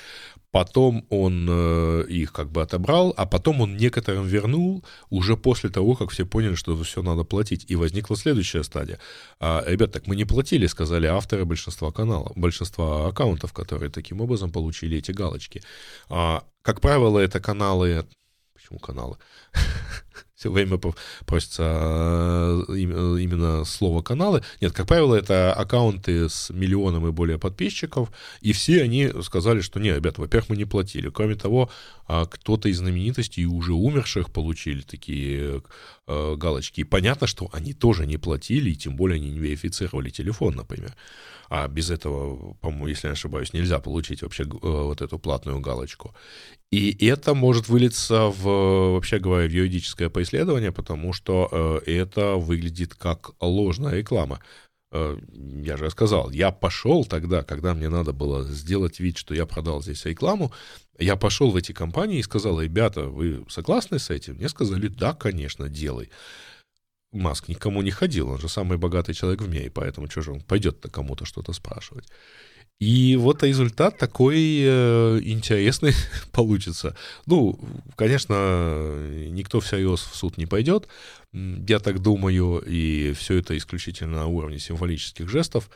потом 0.53 1.03
он 1.09 1.47
э, 1.49 2.05
их 2.09 2.31
как 2.31 2.51
бы 2.51 2.61
отобрал, 2.61 3.11
а 3.17 3.25
потом 3.25 3.61
он 3.61 3.75
некоторым 3.75 4.27
вернул 4.27 4.85
уже 5.09 5.35
после 5.35 5.69
того, 5.71 5.95
как 5.95 6.11
все 6.11 6.25
поняли, 6.25 6.53
что 6.53 6.77
все 6.83 7.01
надо 7.01 7.23
платить. 7.23 7.65
И 7.71 7.75
возникла 7.75 8.15
следующая 8.15 8.63
стадия. 8.63 8.99
А, 9.39 9.63
ребят, 9.65 9.91
так 9.91 10.05
мы 10.05 10.15
не 10.15 10.25
платили, 10.25 10.67
сказали 10.67 11.07
авторы 11.07 11.45
большинства 11.45 11.91
каналов, 11.91 12.33
большинства 12.35 13.07
аккаунтов, 13.07 13.51
которые 13.51 13.89
таким 13.89 14.21
образом 14.21 14.51
получили 14.51 14.97
эти 14.99 15.11
галочки. 15.11 15.63
А, 16.07 16.43
как 16.61 16.81
правило, 16.81 17.17
это 17.17 17.39
каналы... 17.39 18.05
Почему 18.53 18.77
каналы? 18.77 19.17
все 20.43 20.51
время 20.51 20.77
просится 21.25 21.63
э, 22.67 22.75
именно 22.77 23.63
слово 23.63 24.01
каналы. 24.01 24.43
Нет, 24.59 24.73
как 24.73 24.87
правило, 24.87 25.15
это 25.15 25.53
аккаунты 25.53 26.27
с 26.27 26.49
миллионом 26.49 27.07
и 27.07 27.11
более 27.11 27.39
подписчиков, 27.39 28.11
и 28.41 28.51
все 28.51 28.83
они 28.83 29.09
сказали, 29.21 29.61
что 29.61 29.79
нет, 29.79 29.95
ребята, 29.95 30.19
во-первых, 30.19 30.49
мы 30.49 30.57
не 30.57 30.65
платили. 30.65 31.09
Кроме 31.09 31.35
того, 31.35 31.69
а, 32.05 32.25
кто-то 32.25 32.67
из 32.67 32.79
знаменитостей 32.79 33.45
уже 33.45 33.73
умерших 33.73 34.31
получили 34.31 34.81
такие 34.81 35.61
э, 36.07 36.35
галочки. 36.35 36.81
И 36.81 36.83
понятно, 36.83 37.25
что 37.25 37.49
они 37.53 37.73
тоже 37.73 38.05
не 38.05 38.17
платили, 38.17 38.71
и 38.71 38.75
тем 38.75 38.97
более 38.97 39.15
они 39.15 39.29
не 39.29 39.39
верифицировали 39.39 40.09
телефон, 40.09 40.55
например. 40.55 40.93
А 41.49 41.67
без 41.67 41.91
этого, 41.91 42.55
по-моему, 42.55 42.87
если 42.87 43.07
я 43.07 43.11
не 43.11 43.13
ошибаюсь, 43.13 43.53
нельзя 43.53 43.79
получить 43.79 44.23
вообще 44.23 44.43
э, 44.43 44.47
вот 44.61 45.01
эту 45.01 45.19
платную 45.19 45.59
галочку. 45.59 46.13
И 46.71 47.05
это 47.05 47.35
может 47.35 47.69
вылиться 47.69 48.25
в, 48.25 48.93
вообще 48.93 49.19
говоря, 49.19 49.47
в 49.47 49.51
юридическое 49.51 50.09
преследование 50.09 50.32
исследование, 50.33 50.71
потому 50.71 51.13
что 51.13 51.81
э, 51.85 51.91
это 51.91 52.35
выглядит 52.35 52.95
как 52.95 53.31
ложная 53.39 53.97
реклама. 53.97 54.39
Э, 54.91 55.17
я 55.63 55.77
же 55.77 55.89
сказал, 55.89 56.31
я 56.31 56.51
пошел 56.51 57.05
тогда, 57.05 57.43
когда 57.43 57.73
мне 57.73 57.89
надо 57.89 58.13
было 58.13 58.43
сделать 58.43 58.99
вид, 58.99 59.17
что 59.17 59.35
я 59.35 59.45
продал 59.45 59.81
здесь 59.81 60.05
рекламу, 60.05 60.51
я 60.99 61.15
пошел 61.15 61.51
в 61.51 61.55
эти 61.55 61.71
компании 61.71 62.19
и 62.19 62.23
сказал, 62.23 62.61
ребята, 62.61 63.03
вы 63.03 63.45
согласны 63.49 63.99
с 63.99 64.09
этим? 64.09 64.35
Мне 64.35 64.49
сказали, 64.49 64.87
да, 64.87 65.13
конечно, 65.13 65.69
делай. 65.69 66.09
Маск 67.11 67.47
никому 67.47 67.83
не 67.83 67.91
ходил, 67.91 68.29
он 68.29 68.39
же 68.39 68.49
самый 68.49 68.77
богатый 68.79 69.13
человек 69.13 69.41
в 69.41 69.49
мире, 69.49 69.69
поэтому 69.69 70.09
что 70.09 70.21
же 70.21 70.31
он 70.31 70.41
пойдет-то 70.41 70.89
кому-то 70.89 71.25
что-то 71.25 71.53
спрашивать. 71.53 72.07
И 72.79 73.15
вот 73.15 73.43
результат 73.43 73.97
такой 73.97 74.61
э, 74.61 75.19
интересный 75.23 75.93
получится. 76.31 76.95
Ну, 77.25 77.59
конечно, 77.95 79.07
никто 79.29 79.59
всерьез 79.59 80.01
в 80.01 80.15
суд 80.15 80.37
не 80.37 80.45
пойдет, 80.45 80.87
я 81.31 81.79
так 81.79 81.99
думаю, 81.99 82.59
и 82.59 83.13
все 83.13 83.37
это 83.39 83.57
исключительно 83.57 84.17
на 84.17 84.27
уровне 84.27 84.59
символических 84.59 85.29
жестов. 85.29 85.69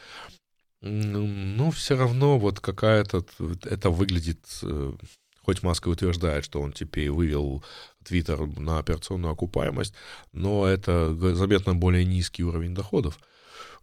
Но 0.81 1.71
все 1.71 1.97
равно 1.97 2.37
вот 2.37 2.59
какая-то... 2.59 3.25
Это 3.63 3.89
выглядит... 3.89 4.45
Э, 4.61 4.93
хоть 5.41 5.63
Маск 5.63 5.87
утверждает, 5.87 6.45
что 6.45 6.61
он 6.61 6.73
теперь 6.73 7.09
вывел 7.09 7.63
Твиттер 8.03 8.45
на 8.59 8.77
операционную 8.79 9.31
окупаемость, 9.31 9.93
но 10.33 10.67
это 10.67 11.15
заметно 11.35 11.73
более 11.73 12.05
низкий 12.05 12.43
уровень 12.43 12.75
доходов. 12.75 13.17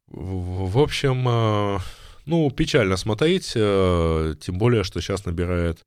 В 0.07 0.79
общем, 0.79 1.27
э, 1.27 1.79
ну, 2.27 2.51
печально 2.51 2.97
смотреть, 2.97 3.53
э, 3.55 4.35
тем 4.41 4.59
более, 4.59 4.85
что 4.85 5.01
сейчас 5.01 5.25
набирает 5.27 5.85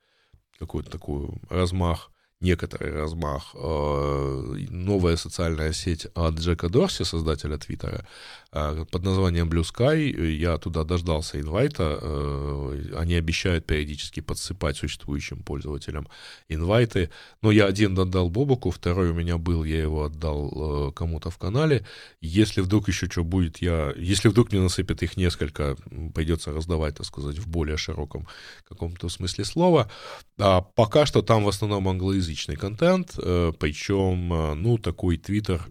какой-то 0.60 0.90
такой 0.90 1.30
размах 1.50 2.12
некоторый 2.40 2.94
размах. 2.94 3.56
Э, 3.56 4.56
новая 4.70 5.18
социальная 5.18 5.74
сеть 5.74 6.08
от 6.16 6.36
Джека 6.36 6.70
Дорси, 6.70 7.04
создателя 7.04 7.58
Твиттера, 7.58 8.06
под 8.52 9.04
названием 9.04 9.50
Blue 9.50 9.64
Sky. 9.64 10.32
Я 10.32 10.58
туда 10.58 10.84
дождался 10.84 11.40
инвайта. 11.40 12.00
Э, 12.02 12.94
они 12.98 13.16
обещают 13.16 13.66
периодически 13.66 14.20
подсыпать 14.20 14.78
существующим 14.78 15.44
пользователям 15.44 16.08
инвайты. 16.50 17.10
Но 17.42 17.52
я 17.52 17.66
один 17.66 17.98
отдал 17.98 18.30
Бобуку, 18.30 18.72
второй 18.72 19.10
у 19.10 19.14
меня 19.14 19.38
был, 19.38 19.64
я 19.64 19.82
его 19.82 20.06
отдал 20.06 20.92
кому-то 20.94 21.30
в 21.30 21.38
канале. 21.38 21.86
Если 22.22 22.62
вдруг 22.62 22.88
еще 22.88 23.08
что 23.08 23.24
будет, 23.24 23.58
я... 23.62 23.94
Если 23.98 24.30
вдруг 24.30 24.52
мне 24.52 24.62
насыпят 24.62 25.04
их 25.04 25.18
несколько, 25.18 25.76
придется 26.14 26.52
раздавать, 26.52 26.96
так 26.96 27.06
сказать, 27.06 27.38
в 27.38 27.48
более 27.48 27.78
широком 27.78 28.28
каком-то 28.68 29.10
смысле 29.10 29.46
слова. 29.46 29.90
А 30.38 30.62
пока 30.62 31.06
что 31.06 31.22
там 31.22 31.44
в 31.44 31.48
основном 31.48 31.88
англоязычный 31.88 32.56
контент, 32.56 33.16
э, 33.18 33.52
причем, 33.60 34.34
э, 34.34 34.54
ну, 34.54 34.78
такой 34.78 35.18
твиттер 35.18 35.68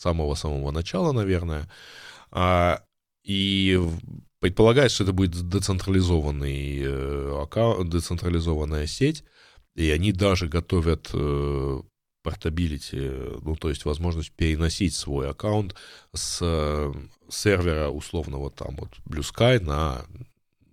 самого-самого 0.00 0.70
начала, 0.70 1.12
наверное, 1.12 1.68
а, 2.30 2.82
и 3.24 3.80
предполагается, 4.40 4.96
что 4.96 5.04
это 5.04 5.12
будет 5.12 5.48
децентрализованный 5.48 6.82
э, 6.82 7.42
аккаунт, 7.42 7.90
децентрализованная 7.90 8.86
сеть, 8.86 9.24
и 9.74 9.90
они 9.90 10.12
даже 10.12 10.48
готовят 10.48 11.12
портабилити, 12.22 13.10
ну, 13.42 13.56
то 13.56 13.68
есть 13.68 13.84
возможность 13.84 14.32
переносить 14.32 14.94
свой 14.94 15.30
аккаунт 15.30 15.74
с 16.12 16.92
сервера 17.30 17.88
условного 17.88 18.50
там 18.50 18.76
вот 18.76 18.90
Blue 19.06 19.22
Sky 19.22 19.60
на 19.60 20.04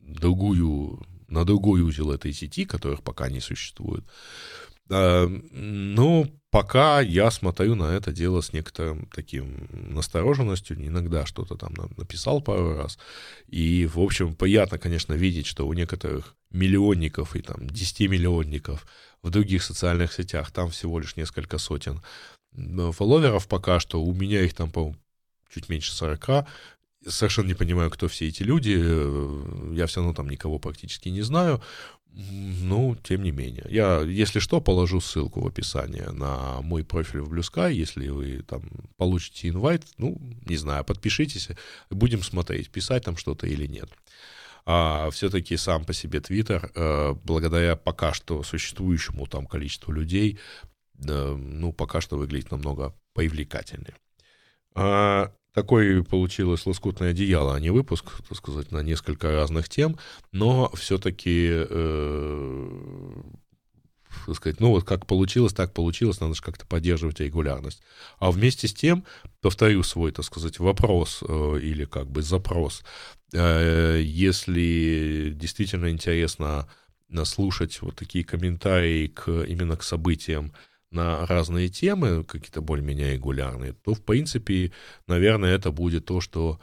другую, 0.01 1.05
на 1.27 1.45
другой 1.45 1.81
узел 1.81 2.11
этой 2.11 2.33
сети, 2.33 2.65
которых 2.65 3.03
пока 3.03 3.29
не 3.29 3.39
существует. 3.39 4.03
Ну, 4.87 6.31
пока 6.51 7.01
я 7.01 7.31
смотрю 7.31 7.75
на 7.75 7.95
это 7.95 8.11
дело 8.11 8.41
с 8.41 8.53
некоторым 8.53 9.09
таким 9.13 9.67
настороженностью, 9.71 10.77
иногда 10.85 11.25
что-то 11.25 11.55
там 11.55 11.73
написал 11.97 12.41
пару 12.41 12.75
раз, 12.75 12.97
и, 13.47 13.87
в 13.87 13.99
общем, 13.99 14.35
приятно, 14.35 14.77
конечно, 14.77 15.13
видеть, 15.13 15.47
что 15.47 15.67
у 15.67 15.73
некоторых 15.73 16.35
миллионников 16.51 17.35
и 17.35 17.41
там 17.41 17.67
10 17.67 18.09
миллионников 18.09 18.85
в 19.21 19.31
других 19.31 19.63
социальных 19.63 20.13
сетях 20.13 20.51
там 20.51 20.69
всего 20.69 20.99
лишь 20.99 21.15
несколько 21.15 21.57
сотен 21.57 22.01
фолловеров 22.93 23.47
пока 23.47 23.79
что, 23.79 24.01
у 24.01 24.13
меня 24.13 24.41
их 24.41 24.53
там, 24.53 24.71
по 24.71 24.95
чуть 25.53 25.67
меньше 25.67 25.91
40, 25.93 26.47
совершенно 27.07 27.47
не 27.47 27.53
понимаю, 27.53 27.89
кто 27.89 28.07
все 28.07 28.27
эти 28.27 28.43
люди, 28.43 28.71
я 29.75 29.87
все 29.87 29.99
равно 29.99 30.13
там 30.13 30.29
никого 30.29 30.59
практически 30.59 31.09
не 31.09 31.21
знаю, 31.21 31.61
ну, 32.17 32.95
тем 33.03 33.23
не 33.23 33.31
менее. 33.31 33.65
Я, 33.69 34.01
если 34.01 34.39
что, 34.39 34.61
положу 34.61 35.01
ссылку 35.01 35.41
в 35.41 35.47
описании 35.47 36.03
на 36.11 36.61
мой 36.61 36.85
профиль 36.85 37.19
в 37.19 37.33
Blue 37.33 37.41
Sky. 37.41 37.73
Если 37.73 38.07
вы 38.07 38.41
там 38.41 38.63
получите 38.95 39.49
инвайт, 39.49 39.83
ну, 39.97 40.17
не 40.45 40.55
знаю, 40.55 40.85
подпишитесь, 40.85 41.49
будем 41.89 42.23
смотреть, 42.23 42.69
писать 42.69 43.03
там 43.03 43.17
что-то 43.17 43.47
или 43.47 43.67
нет. 43.67 43.89
А 44.65 45.09
все-таки 45.11 45.57
сам 45.57 45.83
по 45.83 45.93
себе 45.93 46.21
Твиттер, 46.21 46.71
э, 46.73 47.13
благодаря 47.23 47.75
пока 47.75 48.13
что 48.13 48.43
существующему 48.43 49.27
там 49.27 49.45
количеству 49.45 49.91
людей, 49.91 50.39
э, 51.05 51.35
ну, 51.35 51.73
пока 51.73 51.99
что 51.99 52.17
выглядит 52.17 52.49
намного 52.49 52.95
привлекательнее. 53.13 53.95
Такой 55.55 56.03
получилось 56.03 56.65
лоскутное 56.65 57.11
одеяло, 57.11 57.55
а 57.55 57.59
не 57.61 57.69
выпуск, 57.69 58.11
так 58.27 58.37
сказать, 58.37 58.73
на 58.73 58.79
несколько 58.79 59.31
разных 59.31 59.69
тем, 59.69 59.97
но 60.33 60.69
все-таки, 60.75 61.47
э, 61.49 63.13
так 64.25 64.35
сказать, 64.35 64.59
ну 64.59 64.71
вот 64.71 64.83
как 64.83 65.05
получилось, 65.07 65.53
так 65.53 65.73
получилось, 65.73 66.19
надо 66.19 66.35
же 66.35 66.41
как-то 66.41 66.65
поддерживать 66.65 67.21
регулярность. 67.21 67.81
А 68.19 68.31
вместе 68.31 68.67
с 68.67 68.73
тем, 68.73 69.05
повторю 69.39 69.81
свой, 69.83 70.11
так 70.11 70.25
сказать, 70.25 70.59
вопрос 70.59 71.23
э, 71.25 71.59
или 71.61 71.85
как 71.85 72.11
бы 72.11 72.21
запрос, 72.21 72.83
э, 73.31 74.01
если 74.03 75.31
действительно 75.33 75.89
интересно 75.89 76.67
слушать 77.23 77.81
вот 77.81 77.95
такие 77.95 78.25
комментарии 78.25 79.07
к, 79.07 79.31
именно 79.31 79.77
к 79.77 79.83
событиям, 79.83 80.51
на 80.95 81.25
разные 81.27 81.69
темы, 81.69 82.23
какие-то 82.23 82.61
более-менее 82.61 83.13
регулярные, 83.13 83.73
то, 83.73 83.93
в 83.93 84.01
принципе, 84.01 84.71
наверное, 85.07 85.53
это 85.53 85.71
будет 85.71 86.05
то, 86.05 86.21
что 86.21 86.59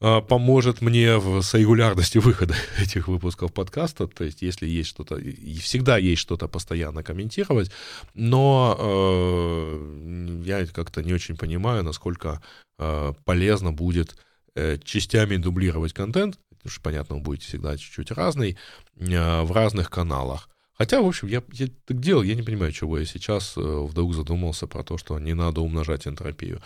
а, 0.00 0.20
поможет 0.20 0.82
мне 0.82 1.16
в, 1.16 1.40
с 1.40 1.54
регулярностью 1.54 2.20
выхода 2.20 2.54
этих 2.78 3.08
выпусков 3.08 3.54
подкаста. 3.54 4.06
То 4.06 4.24
есть, 4.24 4.42
если 4.42 4.66
есть 4.66 4.90
что-то, 4.90 5.16
и 5.16 5.56
всегда 5.56 5.96
есть 5.96 6.20
что-то 6.20 6.46
постоянно 6.46 7.02
комментировать, 7.02 7.70
но 8.12 8.76
э, 8.78 10.42
я 10.44 10.66
как-то 10.66 11.02
не 11.02 11.14
очень 11.14 11.36
понимаю, 11.36 11.84
насколько 11.84 12.42
э, 12.78 13.12
полезно 13.24 13.72
будет 13.72 14.16
э, 14.54 14.78
частями 14.84 15.36
дублировать 15.36 15.94
контент, 15.94 16.38
потому 16.50 16.70
что, 16.70 16.82
понятно, 16.82 17.16
он 17.16 17.22
будет 17.22 17.42
всегда 17.42 17.76
чуть-чуть 17.78 18.10
разный, 18.10 18.58
э, 18.96 19.42
в 19.42 19.52
разных 19.52 19.88
каналах. 19.90 20.50
Хотя, 20.76 21.00
в 21.00 21.06
общем, 21.06 21.28
я, 21.28 21.42
я 21.52 21.68
так 21.86 22.00
делал, 22.00 22.22
я 22.22 22.34
не 22.34 22.42
понимаю, 22.42 22.72
чего 22.72 22.98
я 22.98 23.04
сейчас 23.04 23.56
э, 23.56 23.60
вдруг 23.60 24.14
задумался 24.14 24.66
про 24.66 24.82
то, 24.82 24.98
что 24.98 25.18
не 25.18 25.34
надо 25.34 25.60
умножать 25.60 26.06
энтропию. 26.06 26.60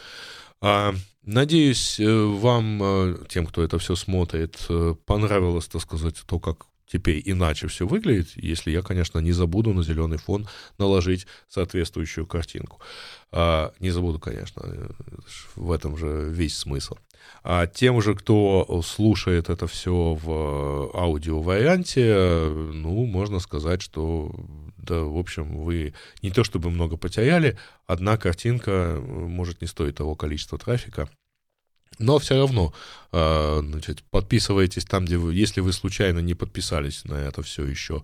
А, 0.60 0.94
надеюсь, 1.22 2.00
э, 2.00 2.24
вам, 2.24 2.82
э, 2.82 3.16
тем, 3.28 3.46
кто 3.46 3.62
это 3.62 3.78
все 3.78 3.94
смотрит, 3.96 4.66
понравилось, 5.04 5.66
так 5.66 5.82
сказать, 5.82 6.16
то, 6.26 6.40
как 6.40 6.66
теперь 6.86 7.22
иначе 7.24 7.68
все 7.68 7.86
выглядит, 7.86 8.30
если 8.34 8.70
я, 8.70 8.80
конечно, 8.82 9.18
не 9.18 9.32
забуду 9.32 9.74
на 9.74 9.82
зеленый 9.82 10.18
фон 10.18 10.48
наложить 10.78 11.26
соответствующую 11.48 12.26
картинку. 12.26 12.80
А, 13.30 13.72
не 13.78 13.90
забуду, 13.90 14.18
конечно, 14.18 14.90
в 15.54 15.70
этом 15.70 15.98
же 15.98 16.30
весь 16.30 16.56
смысл. 16.56 16.96
А 17.42 17.66
тем 17.66 18.02
же, 18.02 18.14
кто 18.14 18.82
слушает 18.84 19.48
это 19.48 19.66
все 19.66 20.18
в 20.20 20.90
аудио-варианте, 20.94 22.48
ну, 22.48 23.06
можно 23.06 23.38
сказать, 23.38 23.80
что, 23.80 24.34
да, 24.76 25.00
в 25.00 25.16
общем, 25.16 25.62
вы 25.62 25.94
не 26.22 26.30
то 26.30 26.44
чтобы 26.44 26.70
много 26.70 26.96
потеряли, 26.96 27.56
одна 27.86 28.16
картинка 28.16 29.00
может 29.00 29.60
не 29.60 29.66
стоить 29.66 29.96
того 29.96 30.14
количества 30.14 30.58
трафика, 30.58 31.08
но 31.98 32.18
все 32.18 32.36
равно, 32.36 32.72
значит, 33.10 34.02
подписывайтесь 34.10 34.84
там, 34.84 35.04
где 35.04 35.16
вы, 35.16 35.34
если 35.34 35.60
вы 35.60 35.72
случайно 35.72 36.18
не 36.18 36.34
подписались 36.34 37.04
на 37.04 37.14
это 37.14 37.42
все 37.42 37.64
еще, 37.64 38.02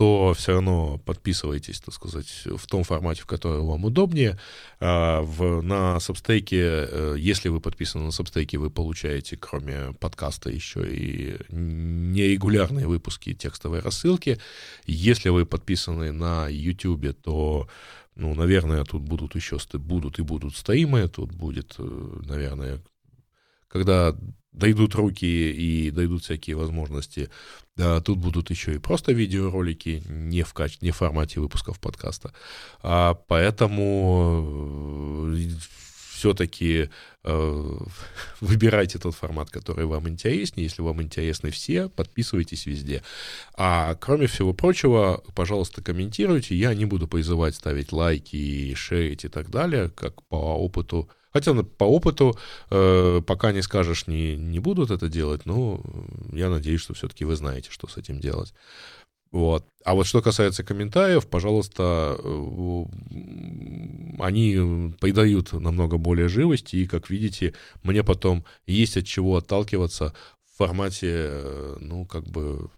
то 0.00 0.32
все 0.32 0.52
равно 0.52 0.96
подписывайтесь, 1.04 1.78
так 1.78 1.92
сказать, 1.92 2.44
в 2.46 2.66
том 2.66 2.84
формате, 2.84 3.20
в 3.20 3.26
котором 3.26 3.66
вам 3.66 3.84
удобнее. 3.84 4.38
А, 4.80 5.20
в, 5.20 5.60
на 5.60 5.98
Substack, 5.98 6.48
э, 6.52 7.16
если 7.18 7.50
вы 7.50 7.60
подписаны 7.60 8.04
на 8.04 8.08
Substack, 8.08 8.56
вы 8.56 8.70
получаете, 8.70 9.36
кроме 9.36 9.92
подкаста, 10.00 10.48
еще 10.48 10.80
и 10.90 11.36
нерегулярные 11.50 12.86
выпуски 12.86 13.34
текстовой 13.34 13.80
рассылки. 13.80 14.38
Если 14.86 15.28
вы 15.28 15.44
подписаны 15.44 16.12
на 16.12 16.48
YouTube, 16.48 17.14
то 17.22 17.68
ну, 18.16 18.34
наверное, 18.34 18.84
тут 18.84 19.02
будут 19.02 19.34
еще 19.34 19.58
будут 19.74 20.18
и 20.18 20.22
будут 20.22 20.56
стримы, 20.56 21.08
тут 21.08 21.30
будет, 21.32 21.74
э, 21.76 22.20
наверное, 22.24 22.80
когда 23.68 24.16
дойдут 24.52 24.94
руки 24.94 25.26
и 25.26 25.90
дойдут 25.90 26.24
всякие 26.24 26.56
возможности, 26.56 27.30
да, 27.76 28.00
тут 28.00 28.18
будут 28.18 28.50
еще 28.50 28.74
и 28.74 28.78
просто 28.78 29.12
видеоролики, 29.12 30.02
не 30.08 30.42
в, 30.42 30.52
качестве, 30.52 30.86
не 30.86 30.92
в 30.92 30.96
формате 30.96 31.40
выпусков 31.40 31.80
подкаста. 31.80 32.32
А 32.82 33.14
поэтому 33.14 34.44
э, 35.34 35.48
все-таки 36.20 36.90
э, 37.24 37.78
выбирайте 38.40 38.98
тот 38.98 39.14
формат, 39.14 39.50
который 39.50 39.86
вам 39.86 40.08
интереснее. 40.08 40.64
Если 40.64 40.82
вам 40.82 41.00
интересны 41.00 41.50
все, 41.50 41.88
подписывайтесь 41.88 42.66
везде. 42.66 43.02
А 43.54 43.94
кроме 43.94 44.26
всего 44.26 44.52
прочего, 44.52 45.22
пожалуйста, 45.34 45.82
комментируйте. 45.82 46.54
Я 46.54 46.74
не 46.74 46.84
буду 46.84 47.08
призывать 47.08 47.54
ставить 47.54 47.92
лайки 47.92 48.74
шерить 48.74 49.24
и 49.24 49.28
так 49.28 49.48
далее, 49.50 49.88
как 49.88 50.22
по 50.24 50.36
опыту 50.36 51.08
Хотя 51.32 51.54
по 51.54 51.84
опыту, 51.84 52.36
э, 52.70 53.20
пока 53.26 53.52
не 53.52 53.62
скажешь, 53.62 54.06
не, 54.06 54.36
не 54.36 54.58
будут 54.58 54.90
это 54.90 55.08
делать, 55.08 55.46
но 55.46 55.80
я 56.32 56.50
надеюсь, 56.50 56.80
что 56.80 56.94
все-таки 56.94 57.24
вы 57.24 57.36
знаете, 57.36 57.70
что 57.70 57.86
с 57.86 57.96
этим 57.96 58.20
делать. 58.20 58.52
Вот. 59.32 59.64
А 59.84 59.94
вот 59.94 60.06
что 60.06 60.22
касается 60.22 60.64
комментариев, 60.64 61.26
пожалуйста, 61.28 62.16
э, 62.18 62.84
они 64.18 64.92
придают 65.00 65.52
намного 65.52 65.98
более 65.98 66.28
живости, 66.28 66.76
и, 66.76 66.86
как 66.86 67.10
видите, 67.10 67.54
мне 67.84 68.02
потом 68.02 68.44
есть 68.66 68.96
от 68.96 69.06
чего 69.06 69.36
отталкиваться 69.36 70.14
в 70.52 70.58
формате, 70.58 71.08
э, 71.12 71.76
ну, 71.80 72.06
как 72.06 72.24
бы 72.26 72.70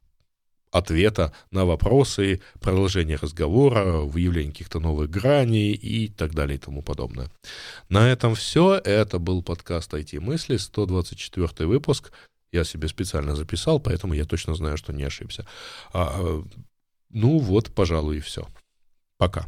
ответа 0.72 1.32
на 1.50 1.64
вопросы, 1.64 2.40
продолжение 2.60 3.16
разговора, 3.16 4.00
выявление 4.00 4.52
каких-то 4.52 4.80
новых 4.80 5.10
граней 5.10 5.72
и 5.72 6.08
так 6.08 6.34
далее 6.34 6.56
и 6.56 6.60
тому 6.60 6.82
подобное. 6.82 7.30
На 7.88 8.10
этом 8.10 8.34
все. 8.34 8.80
Это 8.84 9.18
был 9.18 9.42
подкаст 9.42 9.92
IT-мысли, 9.94 10.56
124 10.56 11.68
выпуск. 11.68 12.10
Я 12.50 12.64
себе 12.64 12.88
специально 12.88 13.36
записал, 13.36 13.80
поэтому 13.80 14.14
я 14.14 14.24
точно 14.24 14.54
знаю, 14.54 14.76
что 14.76 14.92
не 14.92 15.04
ошибся. 15.04 15.46
А, 15.92 16.42
ну 17.10 17.38
вот, 17.38 17.70
пожалуй, 17.72 18.16
и 18.16 18.20
все. 18.20 18.46
Пока. 19.18 19.46